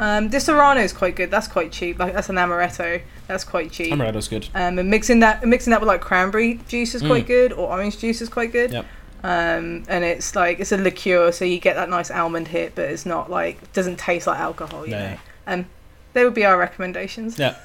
Um, 0.00 0.30
Disaronno 0.30 0.82
is 0.82 0.92
quite 0.94 1.14
good. 1.14 1.30
That's 1.30 1.46
quite 1.46 1.70
cheap. 1.70 1.98
Like 1.98 2.14
that's 2.14 2.30
an 2.30 2.36
amaretto. 2.36 3.02
That's 3.28 3.44
quite 3.44 3.70
cheap. 3.70 3.92
Amaretto's 3.92 4.28
good. 4.28 4.48
Um, 4.54 4.78
and 4.78 4.88
mixing 4.90 5.20
that 5.20 5.46
mixing 5.46 5.70
that 5.72 5.80
with 5.80 5.88
like 5.88 6.00
cranberry 6.00 6.58
juice 6.68 6.94
is 6.94 7.02
quite 7.02 7.26
good, 7.26 7.52
or 7.52 7.68
orange 7.70 7.98
juice 7.98 8.20
is 8.22 8.28
quite 8.30 8.50
good. 8.50 8.70
Mm. 8.70 8.74
Yep. 8.74 8.86
Um, 9.22 9.84
and 9.88 10.02
it's 10.02 10.34
like 10.34 10.58
it's 10.58 10.72
a 10.72 10.78
liqueur, 10.78 11.30
so 11.32 11.44
you 11.44 11.60
get 11.60 11.76
that 11.76 11.90
nice 11.90 12.10
almond 12.10 12.48
hit, 12.48 12.74
but 12.74 12.86
it's 12.86 13.04
not 13.04 13.30
like 13.30 13.72
doesn't 13.74 13.98
taste 13.98 14.26
like 14.26 14.40
alcohol. 14.40 14.86
You 14.86 14.92
No. 14.92 14.98
know. 15.10 15.16
Um, 15.46 15.66
they 16.14 16.24
would 16.24 16.34
be 16.34 16.44
our 16.46 16.56
recommendations. 16.56 17.38
Yeah. 17.38 17.56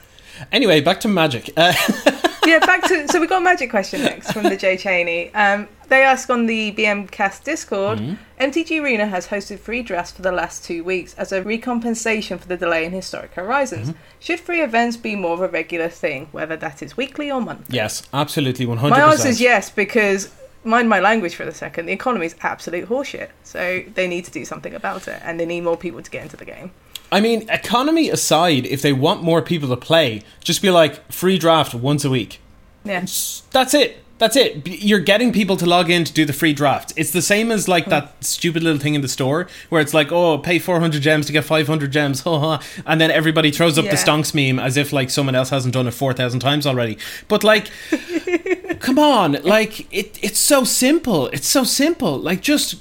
Anyway, 0.52 0.82
back 0.82 1.00
to 1.00 1.08
magic. 1.08 1.50
Uh, 1.56 1.74
yeah, 2.46 2.60
back 2.60 2.84
to 2.90 3.08
so 3.08 3.22
we 3.22 3.28
got 3.28 3.42
a 3.42 3.46
magic 3.46 3.70
question 3.70 4.02
next 4.02 4.34
from 4.34 4.44
the 4.44 4.58
Jay 4.58 4.76
Cheney. 4.76 5.34
Um, 5.34 5.70
they 5.88 6.04
ask 6.04 6.30
on 6.30 6.46
the 6.46 6.74
BM 6.74 7.10
Cast 7.10 7.46
Discord. 7.46 8.18
MTG 8.40 8.82
Arena 8.82 9.08
has 9.08 9.28
hosted 9.28 9.60
free 9.60 9.82
drafts 9.82 10.12
for 10.12 10.22
the 10.22 10.32
last 10.32 10.66
two 10.66 10.84
weeks 10.84 11.14
as 11.14 11.32
a 11.32 11.42
recompensation 11.42 12.38
for 12.38 12.48
the 12.48 12.58
delay 12.58 12.84
in 12.84 12.92
Historic 12.92 13.34
Horizons. 13.34 13.90
Mm-hmm. 13.90 14.00
Should 14.20 14.42
free 14.42 14.62
events 14.62 14.98
be 14.98 15.16
more 15.16 15.34
of 15.34 15.42
a 15.42 15.48
regular 15.48 15.88
thing, 15.88 16.28
whether 16.32 16.58
that 16.58 16.84
is 16.84 16.98
weekly 16.98 17.32
or 17.32 17.40
monthly? 17.40 17.76
yes, 17.76 18.04
absolutely, 18.14 18.66
100%. 18.66 18.90
My 18.90 19.02
answer 19.02 19.30
is 19.30 19.40
yes 19.40 19.70
because 19.70 20.34
mind 20.66 20.90
my 20.90 21.00
language 21.00 21.36
for 21.36 21.46
the 21.46 21.54
second. 21.54 21.86
The 21.86 21.94
economy 21.94 22.26
is 22.26 22.36
absolute 22.42 22.90
horseshit, 22.90 23.30
so 23.44 23.84
they 23.94 24.08
need 24.08 24.26
to 24.26 24.32
do 24.32 24.44
something 24.44 24.74
about 24.74 25.08
it, 25.08 25.22
and 25.24 25.40
they 25.40 25.46
need 25.46 25.62
more 25.62 25.78
people 25.78 26.02
to 26.02 26.12
get 26.12 26.24
into 26.24 26.36
the 26.36 26.46
game. 26.46 26.72
I 27.12 27.22
mean, 27.22 27.48
economy 27.50 28.10
aside, 28.10 28.66
if 28.66 28.82
they 28.82 28.92
want 28.92 29.24
more 29.24 29.42
people 29.42 29.70
to 29.70 29.78
play, 29.78 30.24
just 30.44 30.62
be 30.62 30.72
like 30.72 31.10
free 31.12 31.38
draft 31.38 31.74
once 31.74 32.04
a 32.04 32.10
week. 32.10 32.42
Yeah, 32.84 33.06
That's 33.52 33.74
it. 33.74 34.04
That's 34.18 34.38
it. 34.38 34.66
You're 34.66 35.00
getting 35.02 35.34
people 35.34 35.58
to 35.58 35.66
log 35.66 35.90
in 35.90 36.06
to 36.06 36.14
do 36.14 36.24
the 36.24 36.32
free 36.32 36.54
draft. 36.54 36.94
It's 36.96 37.12
the 37.12 37.22
same 37.22 37.52
as 37.52 37.66
Hmm. 37.66 37.72
like 37.72 37.86
that 37.88 38.24
stupid 38.24 38.64
little 38.64 38.80
thing 38.80 38.96
in 38.96 39.02
the 39.02 39.10
store 39.10 39.48
where 39.68 39.82
it's 39.82 39.94
like, 39.94 40.10
oh, 40.12 40.38
pay 40.38 40.58
400 40.58 41.02
gems 41.02 41.26
to 41.26 41.34
get 41.34 41.44
500 41.44 41.92
gems, 41.92 42.24
and 42.86 43.02
then 43.02 43.12
everybody 43.12 43.52
throws 43.52 43.78
up 43.78 43.84
Yeah. 43.86 43.92
the 43.92 43.98
stonks 43.98 44.34
meme 44.34 44.58
as 44.58 44.78
if 44.78 44.94
like 44.94 45.10
someone 45.10 45.36
else 45.36 45.50
hasn't 45.50 45.74
done 45.74 45.86
it 45.88 45.92
4,000 45.94 46.40
times 46.40 46.66
already. 46.66 46.98
But 47.28 47.44
like, 47.44 47.70
come 48.80 48.98
on, 49.00 49.34
like 49.44 49.82
it. 49.94 50.18
It's 50.22 50.40
so 50.40 50.64
simple. 50.64 51.28
It's 51.28 51.48
so 51.48 51.64
simple. 51.66 52.18
Like 52.18 52.42
just 52.42 52.76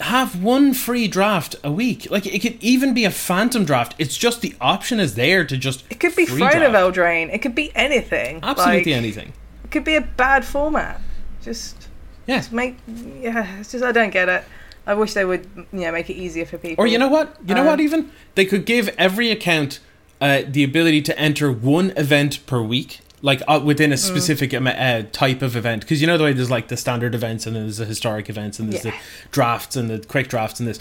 have 0.00 0.42
one 0.42 0.74
free 0.74 1.06
draft 1.06 1.54
a 1.62 1.70
week. 1.70 2.10
Like 2.10 2.26
it 2.26 2.40
could 2.40 2.56
even 2.60 2.92
be 2.92 3.04
a 3.04 3.10
phantom 3.12 3.64
draft. 3.64 3.94
It's 3.98 4.16
just 4.16 4.40
the 4.40 4.54
option 4.60 4.98
is 4.98 5.14
there 5.14 5.44
to 5.44 5.56
just. 5.56 5.84
It 5.90 6.00
could 6.00 6.16
be 6.16 6.26
Throne 6.26 6.62
of 6.62 6.72
draft. 6.72 6.96
Eldraine. 6.96 7.32
It 7.32 7.38
could 7.38 7.54
be 7.54 7.70
anything. 7.76 8.40
Absolutely 8.42 8.78
Like, 8.92 8.98
anything. 8.98 9.32
Could 9.72 9.84
be 9.84 9.96
a 9.96 10.00
bad 10.02 10.44
format. 10.44 11.00
Just 11.42 11.88
Yeah. 12.26 12.42
make 12.52 12.76
yeah. 12.86 13.58
It's 13.58 13.72
just 13.72 13.82
I 13.82 13.90
don't 13.92 14.10
get 14.10 14.28
it. 14.28 14.44
I 14.86 14.94
wish 14.94 15.14
they 15.14 15.24
would 15.24 15.46
you 15.72 15.80
know 15.80 15.92
make 15.92 16.10
it 16.10 16.14
easier 16.14 16.44
for 16.46 16.58
people. 16.58 16.84
Or 16.84 16.86
you 16.86 16.98
know 16.98 17.08
what? 17.08 17.36
You 17.46 17.54
know 17.54 17.62
Um, 17.62 17.66
what? 17.66 17.80
Even 17.80 18.10
they 18.34 18.44
could 18.44 18.64
give 18.66 18.88
every 18.98 19.30
account 19.30 19.80
uh, 20.20 20.42
the 20.46 20.62
ability 20.62 21.02
to 21.02 21.18
enter 21.18 21.50
one 21.50 21.92
event 21.96 22.44
per 22.46 22.60
week, 22.62 23.00
like 23.22 23.42
uh, 23.48 23.60
within 23.64 23.90
Mm. 23.90 23.94
a 23.94 23.96
specific 23.96 24.54
um, 24.54 24.66
uh, 24.68 25.02
type 25.10 25.42
of 25.42 25.56
event. 25.56 25.82
Because 25.82 26.00
you 26.00 26.06
know 26.06 26.16
the 26.18 26.24
way 26.24 26.32
there's 26.32 26.50
like 26.50 26.68
the 26.68 26.76
standard 26.76 27.14
events 27.14 27.46
and 27.46 27.56
then 27.56 27.62
there's 27.64 27.78
the 27.78 27.86
historic 27.86 28.28
events 28.30 28.58
and 28.60 28.72
there's 28.72 28.84
Yeah. 28.84 28.92
the 28.92 28.96
drafts 29.32 29.74
and 29.74 29.88
the 29.90 29.98
quick 30.06 30.28
drafts 30.28 30.60
and 30.60 30.68
this. 30.68 30.78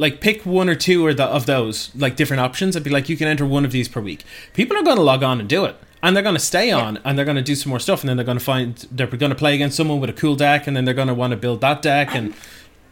Like 0.00 0.20
pick 0.20 0.46
one 0.46 0.68
or 0.68 0.76
two 0.76 1.04
or 1.04 1.12
the, 1.12 1.24
of 1.24 1.46
those 1.46 1.90
like 1.96 2.14
different 2.16 2.40
options 2.40 2.76
and 2.76 2.84
be 2.84 2.90
like 2.90 3.08
you 3.08 3.16
can 3.16 3.26
enter 3.28 3.44
one 3.44 3.64
of 3.64 3.72
these 3.72 3.88
per 3.88 4.00
week. 4.00 4.24
People 4.54 4.76
are 4.76 4.82
going 4.84 4.96
to 4.96 5.02
log 5.02 5.22
on 5.24 5.40
and 5.40 5.48
do 5.48 5.64
it. 5.64 5.74
And 6.02 6.14
they're 6.14 6.22
going 6.22 6.36
to 6.36 6.40
stay 6.40 6.70
on, 6.70 6.98
and 7.04 7.18
they're 7.18 7.24
going 7.24 7.36
to 7.36 7.42
do 7.42 7.56
some 7.56 7.70
more 7.70 7.80
stuff, 7.80 8.02
and 8.02 8.08
then 8.08 8.16
they're 8.16 8.26
going 8.26 8.38
to 8.38 8.44
find 8.44 8.76
they're 8.92 9.08
going 9.08 9.30
to 9.30 9.36
play 9.36 9.54
against 9.54 9.76
someone 9.76 9.98
with 10.00 10.10
a 10.10 10.12
cool 10.12 10.36
deck, 10.36 10.66
and 10.66 10.76
then 10.76 10.84
they're 10.84 10.94
going 10.94 11.08
to 11.08 11.14
want 11.14 11.32
to 11.32 11.36
build 11.36 11.60
that 11.62 11.82
deck, 11.82 12.14
and 12.14 12.34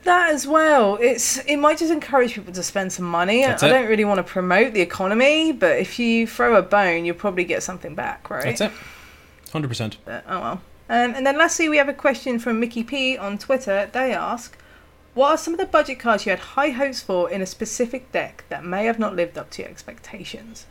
that 0.07 0.31
as 0.31 0.47
well. 0.47 0.97
It's 1.01 1.39
it 1.45 1.59
might 1.59 1.79
just 1.79 1.93
encourage 1.93 2.35
people 2.35 2.53
to 2.55 2.63
spend 2.63 2.93
some 2.93 3.05
money. 3.05 3.45
I 3.45 3.55
don't 3.57 3.89
really 3.89 4.05
want 4.05 4.19
to 4.19 4.25
promote 4.25 4.73
the 4.73 4.81
economy, 4.81 5.53
but 5.53 5.79
if 5.79 5.99
you 5.99 6.27
throw 6.27 6.57
a 6.57 6.63
bone, 6.63 7.05
you'll 7.05 7.15
probably 7.17 7.45
get 7.45 7.63
something 7.63 7.95
back, 7.95 8.31
right? 8.31 8.45
that's 8.45 8.61
it, 8.63 8.73
hundred 9.53 9.69
percent. 9.69 9.99
But, 10.05 10.25
oh 10.29 10.41
well. 10.41 10.61
Um, 10.89 11.15
and 11.17 11.27
then 11.27 11.37
lastly, 11.37 11.69
we 11.69 11.77
have 11.79 11.89
a 11.89 11.95
question 11.95 12.39
from 12.39 12.61
Mickey 12.61 12.85
P 12.85 13.19
on 13.19 13.39
Twitter. 13.39 13.91
They 13.93 14.13
ask, 14.15 14.57
"What 15.15 15.31
are 15.31 15.37
some 15.37 15.55
of 15.55 15.61
the 15.61 15.67
budget 15.67 15.99
cards 15.99 16.25
you 16.25 16.31
had 16.31 16.39
high 16.39 16.71
hopes 16.71 17.01
for 17.03 17.29
in 17.31 17.43
a 17.43 17.47
specific 17.47 18.11
deck 18.13 18.45
that 18.49 18.65
may 18.65 18.87
have 18.87 18.99
not 18.99 19.15
lived 19.15 19.37
up 19.37 19.51
to 19.51 19.63
your 19.63 19.71
expectations?" 19.71 20.67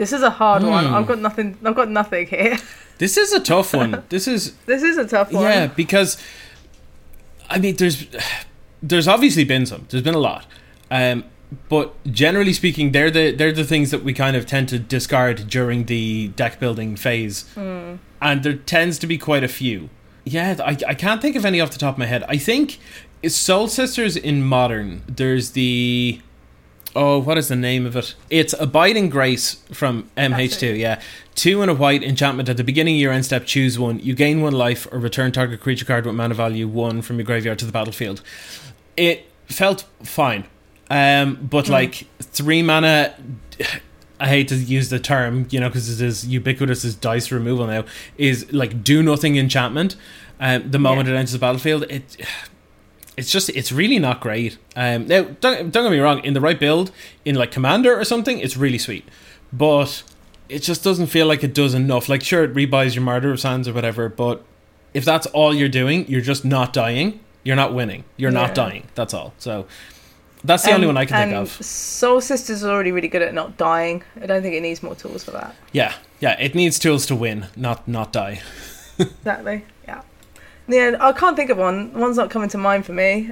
This 0.00 0.14
is 0.14 0.22
a 0.22 0.30
hard 0.30 0.62
one. 0.62 0.86
Hmm. 0.86 0.94
I've 0.94 1.06
got 1.06 1.18
nothing. 1.18 1.58
I've 1.62 1.74
got 1.74 1.90
nothing 1.90 2.26
here. 2.26 2.58
This 2.96 3.16
is 3.16 3.32
a 3.32 3.40
tough 3.40 3.72
one. 3.72 4.02
This 4.10 4.28
is 4.28 4.54
this 4.66 4.82
is 4.82 4.98
a 4.98 5.06
tough 5.06 5.32
one. 5.32 5.42
Yeah, 5.42 5.68
because 5.68 6.18
I 7.48 7.58
mean, 7.58 7.76
there's 7.76 8.06
there's 8.82 9.08
obviously 9.08 9.44
been 9.44 9.64
some. 9.64 9.86
There's 9.88 10.02
been 10.02 10.14
a 10.14 10.18
lot, 10.18 10.44
um, 10.90 11.24
but 11.70 11.94
generally 12.12 12.52
speaking, 12.52 12.92
they're 12.92 13.10
the 13.10 13.32
they're 13.32 13.52
the 13.52 13.64
things 13.64 13.90
that 13.90 14.04
we 14.04 14.12
kind 14.12 14.36
of 14.36 14.44
tend 14.44 14.68
to 14.68 14.78
discard 14.78 15.48
during 15.48 15.86
the 15.86 16.28
deck 16.28 16.60
building 16.60 16.94
phase, 16.94 17.46
and 17.56 18.42
there 18.42 18.56
tends 18.56 18.98
to 18.98 19.06
be 19.06 19.16
quite 19.16 19.44
a 19.44 19.48
few. 19.48 19.88
Yeah, 20.26 20.56
I 20.62 20.76
I 20.86 20.94
can't 20.94 21.22
think 21.22 21.36
of 21.36 21.46
any 21.46 21.58
off 21.58 21.70
the 21.70 21.78
top 21.78 21.94
of 21.94 21.98
my 21.98 22.06
head. 22.06 22.22
I 22.28 22.36
think 22.36 22.78
Soul 23.26 23.66
Sisters 23.66 24.14
in 24.14 24.42
modern. 24.42 25.04
There's 25.08 25.52
the 25.52 26.20
Oh, 26.94 27.18
what 27.20 27.38
is 27.38 27.48
the 27.48 27.56
name 27.56 27.86
of 27.86 27.94
it? 27.94 28.14
It's 28.30 28.52
Abiding 28.58 29.10
Grace 29.10 29.62
from 29.72 30.10
MH2, 30.16 30.76
yeah. 30.76 31.00
Two 31.36 31.62
and 31.62 31.70
a 31.70 31.74
white 31.74 32.02
enchantment 32.02 32.48
at 32.48 32.56
the 32.56 32.64
beginning 32.64 32.96
of 32.96 33.00
your 33.00 33.12
end 33.12 33.24
step, 33.24 33.46
choose 33.46 33.78
one. 33.78 34.00
You 34.00 34.14
gain 34.14 34.40
one 34.40 34.54
life 34.54 34.88
or 34.90 34.98
return 34.98 35.30
target 35.30 35.60
creature 35.60 35.84
card 35.84 36.04
with 36.04 36.16
mana 36.16 36.34
value 36.34 36.66
one 36.66 37.00
from 37.00 37.16
your 37.16 37.24
graveyard 37.24 37.60
to 37.60 37.64
the 37.64 37.72
battlefield. 37.72 38.22
It 38.96 39.26
felt 39.46 39.84
fine. 40.02 40.44
Um, 40.90 41.38
but 41.48 41.68
like 41.68 42.06
three 42.20 42.62
mana 42.62 43.14
I 44.20 44.28
hate 44.28 44.48
to 44.48 44.54
use 44.54 44.90
the 44.90 44.98
term, 44.98 45.46
you 45.50 45.58
know, 45.60 45.68
because 45.68 46.00
it 46.00 46.04
is 46.04 46.26
ubiquitous 46.26 46.84
as 46.84 46.94
dice 46.94 47.32
removal 47.32 47.66
now, 47.66 47.84
is 48.18 48.52
like 48.52 48.84
do 48.84 49.02
nothing 49.02 49.36
enchantment. 49.36 49.96
Um, 50.38 50.70
the 50.70 50.78
moment 50.78 51.08
it 51.08 51.14
enters 51.14 51.32
the 51.32 51.38
battlefield, 51.38 51.84
it 51.84 52.16
it's 53.20 53.30
just 53.30 53.50
it's 53.50 53.70
really 53.70 53.98
not 53.98 54.20
great. 54.20 54.56
Um, 54.74 55.06
now 55.06 55.22
don't, 55.42 55.70
don't 55.70 55.84
get 55.84 55.92
me 55.92 55.98
wrong, 55.98 56.24
in 56.24 56.32
the 56.32 56.40
right 56.40 56.58
build, 56.58 56.90
in 57.24 57.34
like 57.34 57.50
commander 57.52 57.92
or 57.98 58.04
something, 58.04 58.38
it's 58.38 58.56
really 58.56 58.78
sweet, 58.78 59.06
but 59.52 60.02
it 60.48 60.60
just 60.62 60.82
doesn't 60.82 61.08
feel 61.08 61.26
like 61.26 61.44
it 61.44 61.52
does 61.54 61.74
enough. 61.74 62.08
Like 62.08 62.22
sure, 62.22 62.42
it 62.44 62.54
rebuys 62.54 62.94
your 62.94 63.04
Martyr 63.04 63.30
of 63.30 63.38
Sands 63.38 63.68
or 63.68 63.74
whatever, 63.74 64.08
but 64.08 64.42
if 64.94 65.04
that's 65.04 65.26
all 65.28 65.54
you're 65.54 65.68
doing, 65.68 66.08
you're 66.08 66.22
just 66.32 66.44
not 66.44 66.72
dying. 66.72 67.20
You're 67.44 67.56
not 67.56 67.74
winning. 67.74 68.04
You're 68.16 68.30
not 68.30 68.54
dying. 68.54 68.88
That's 68.94 69.14
all. 69.14 69.32
So 69.38 69.66
that's 70.42 70.62
the 70.64 70.72
only 70.72 70.86
Um, 70.86 70.94
one 70.94 70.96
I 70.96 71.06
can 71.06 71.28
think 71.28 71.36
of. 71.36 71.64
Soul 71.64 72.20
Sisters 72.20 72.62
is 72.62 72.64
already 72.64 72.92
really 72.92 73.08
good 73.08 73.22
at 73.22 73.34
not 73.34 73.56
dying. 73.58 74.02
I 74.22 74.26
don't 74.26 74.42
think 74.42 74.54
it 74.54 74.62
needs 74.62 74.82
more 74.82 74.94
tools 74.94 75.24
for 75.24 75.32
that. 75.32 75.54
Yeah, 75.72 75.92
yeah. 76.20 76.36
It 76.40 76.54
needs 76.54 76.78
tools 76.78 77.06
to 77.06 77.14
win, 77.14 77.46
not 77.56 77.86
not 77.86 78.12
die. 78.12 78.40
Exactly. 78.98 79.64
Yeah. 80.70 80.96
I 81.00 81.12
can't 81.12 81.36
think 81.36 81.50
of 81.50 81.58
one. 81.58 81.92
One's 81.92 82.16
not 82.16 82.30
coming 82.30 82.48
to 82.50 82.58
mind 82.58 82.86
for 82.86 82.92
me. 82.92 83.30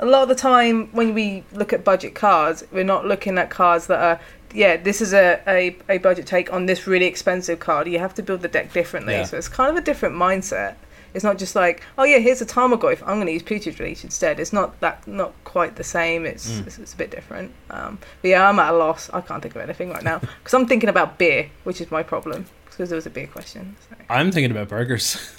A 0.00 0.06
lot 0.06 0.22
of 0.24 0.28
the 0.28 0.34
time, 0.34 0.88
when 0.92 1.14
we 1.14 1.44
look 1.52 1.72
at 1.72 1.84
budget 1.84 2.14
cards, 2.14 2.64
we're 2.72 2.84
not 2.84 3.06
looking 3.06 3.38
at 3.38 3.48
cards 3.48 3.86
that 3.86 4.00
are, 4.00 4.20
yeah, 4.52 4.76
this 4.76 5.00
is 5.00 5.14
a, 5.14 5.40
a, 5.46 5.76
a 5.88 5.98
budget 5.98 6.26
take 6.26 6.52
on 6.52 6.66
this 6.66 6.86
really 6.86 7.06
expensive 7.06 7.60
card. 7.60 7.86
You 7.86 8.00
have 8.00 8.12
to 8.14 8.22
build 8.22 8.42
the 8.42 8.48
deck 8.48 8.72
differently. 8.72 9.14
Yeah. 9.14 9.24
So 9.24 9.36
it's 9.36 9.48
kind 9.48 9.70
of 9.70 9.76
a 9.76 9.80
different 9.84 10.16
mindset. 10.16 10.74
It's 11.14 11.22
not 11.22 11.38
just 11.38 11.54
like, 11.54 11.80
oh 11.96 12.02
yeah, 12.02 12.18
here's 12.18 12.42
a 12.42 12.46
Tarmogoyf. 12.46 13.00
I'm 13.02 13.16
going 13.18 13.26
to 13.28 13.32
use 13.32 13.44
Peter's 13.44 13.78
Release 13.78 14.02
instead. 14.02 14.40
It's 14.40 14.52
not 14.52 14.80
that, 14.80 15.06
not 15.06 15.32
quite 15.44 15.76
the 15.76 15.84
same. 15.84 16.26
It's 16.26 16.50
Mm. 16.50 16.66
it's, 16.66 16.78
it's 16.80 16.92
a 16.92 16.96
bit 16.96 17.12
different. 17.12 17.52
Um, 17.70 17.98
but 18.20 18.28
yeah, 18.28 18.48
I'm 18.48 18.58
at 18.58 18.74
a 18.74 18.76
loss. 18.76 19.10
I 19.12 19.20
can't 19.20 19.40
think 19.40 19.54
of 19.54 19.62
anything 19.62 19.90
right 19.90 20.02
now 20.02 20.18
because 20.38 20.54
I'm 20.54 20.66
thinking 20.66 20.88
about 20.88 21.18
beer, 21.18 21.50
which 21.62 21.80
is 21.80 21.92
my 21.92 22.02
problem 22.02 22.46
because 22.64 22.88
there 22.88 22.96
was 22.96 23.06
a 23.06 23.10
beer 23.10 23.28
question. 23.28 23.76
So. 23.88 23.96
I'm 24.10 24.32
thinking 24.32 24.50
about 24.50 24.68
burgers. 24.68 25.30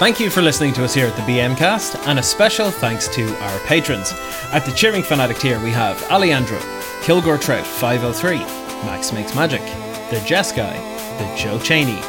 Thank 0.00 0.18
you 0.18 0.30
for 0.30 0.40
listening 0.40 0.72
to 0.72 0.84
us 0.84 0.94
here 0.94 1.08
at 1.08 1.14
the 1.14 1.20
BM 1.30 1.58
Cast, 1.58 1.94
and 2.08 2.18
a 2.18 2.22
special 2.22 2.70
thanks 2.70 3.06
to 3.08 3.38
our 3.42 3.58
patrons. 3.66 4.14
At 4.50 4.64
the 4.64 4.72
Cheering 4.72 5.02
Fanatic 5.02 5.36
tier, 5.36 5.62
we 5.62 5.72
have 5.72 6.02
Alejandro, 6.04 6.58
Kilgore 7.02 7.36
Trout 7.36 7.66
503, 7.66 8.38
Max 8.86 9.12
Makes 9.12 9.34
Magic, 9.34 9.60
the 10.08 10.22
Jess 10.24 10.52
Guy, 10.52 10.72
the 11.18 11.36
Joe 11.36 11.58
Cheney, 11.58 12.00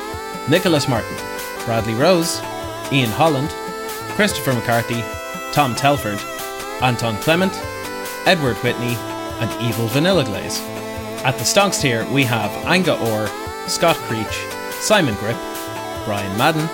Nicholas 0.50 0.88
Martin, 0.88 1.18
Bradley 1.66 1.94
Rose, 1.96 2.39
Ian 2.94 3.10
Holland, 3.10 3.50
Christopher 4.16 4.54
McCarthy, 4.54 5.04
Tom 5.52 5.76
Telford, 5.76 6.22
Anton 6.82 7.18
Clement, 7.18 7.52
Edward 8.26 8.56
Whitney, 8.64 8.96
and 9.42 9.62
Evil 9.62 9.88
Vanilla 9.88 10.24
Glaze. 10.24 10.62
At 11.26 11.38
the 11.38 11.44
Stonks 11.44 11.82
tier, 11.82 12.10
we 12.10 12.24
have 12.24 12.52
Anga 12.66 12.98
Orr, 13.12 13.28
Scott 13.68 13.98
Creech, 13.98 14.48
Simon 14.80 15.16
Grip, 15.16 15.36
Brian 16.06 16.38
Madden, 16.38 16.70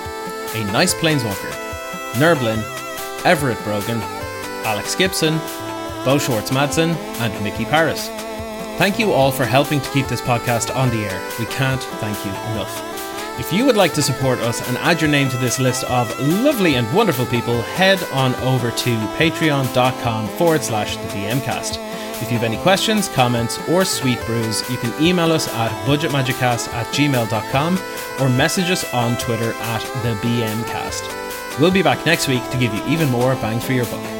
A 0.56 0.64
Nice 0.72 0.93
Planeswalker, 0.93 1.52
Nerblin, 2.14 2.64
Everett 3.26 3.62
Brogan, 3.64 4.00
Alex 4.66 4.95
Gibson, 4.95 5.38
Bo 6.06 6.18
Schwartz 6.18 6.52
Madsen, 6.52 6.95
and 7.20 7.43
Mickey 7.43 7.66
Paris. 7.66 8.10
Thank 8.78 9.00
you 9.00 9.12
all 9.12 9.32
for 9.32 9.45
helping 9.45 9.82
to 9.82 9.89
keep 9.91 10.08
this 10.08 10.22
podcast 10.22 10.76
on 10.76 10.89
the 10.89 11.06
air. 11.06 11.30
We 11.39 11.45
can't 11.48 11.82
thank 12.00 12.18
you 12.26 12.32
enough. 12.54 12.84
If 13.39 13.54
you 13.54 13.66
would 13.66 13.78
like 13.78 13.93
to 13.93 14.02
support 14.02 14.39
us 14.39 14.68
and 14.68 14.78
add 14.78 15.00
your 15.00 15.12
name 15.12 15.30
to 15.30 15.38
this 15.38 15.60
list 15.60 15.84
of 15.86 16.10
lovely 16.20 16.76
and 16.76 16.91
wonderful 16.93 17.26
people, 17.26 17.62
head 17.62 18.02
on 18.12 18.34
over 18.36 18.72
to 18.72 18.98
patreon.com 19.18 20.28
forward 20.30 20.64
slash 20.64 20.95
the 20.98 21.04
BMcast. 21.10 21.78
If 22.22 22.32
you 22.32 22.38
have 22.39 22.43
any 22.43 22.57
questions, 22.57 23.09
comments, 23.09 23.59
or 23.70 23.86
sweet 23.86 24.20
brews, 24.26 24.68
you 24.70 24.78
can 24.78 24.91
email 25.03 25.32
us 25.32 25.47
at 25.47 25.72
budgetmagiccast 25.86 26.74
at 26.74 26.88
gmail.com 26.88 27.80
or 28.20 28.30
message 28.30 28.72
us 28.72 28.91
on 28.93 29.18
Twitter 29.18 29.53
at 29.53 29.82
the 30.03 30.15
BMcast. 30.22 31.59
We'll 31.59 31.72
be 31.72 31.84
back 31.84 32.05
next 32.05 32.28
week 32.28 32.47
to 32.49 32.57
give 32.57 32.74
you 32.74 32.84
even 32.88 33.09
more 33.09 33.36
bang 33.36 33.59
for 33.59 33.74
your 33.74 33.86
buck. 33.86 34.16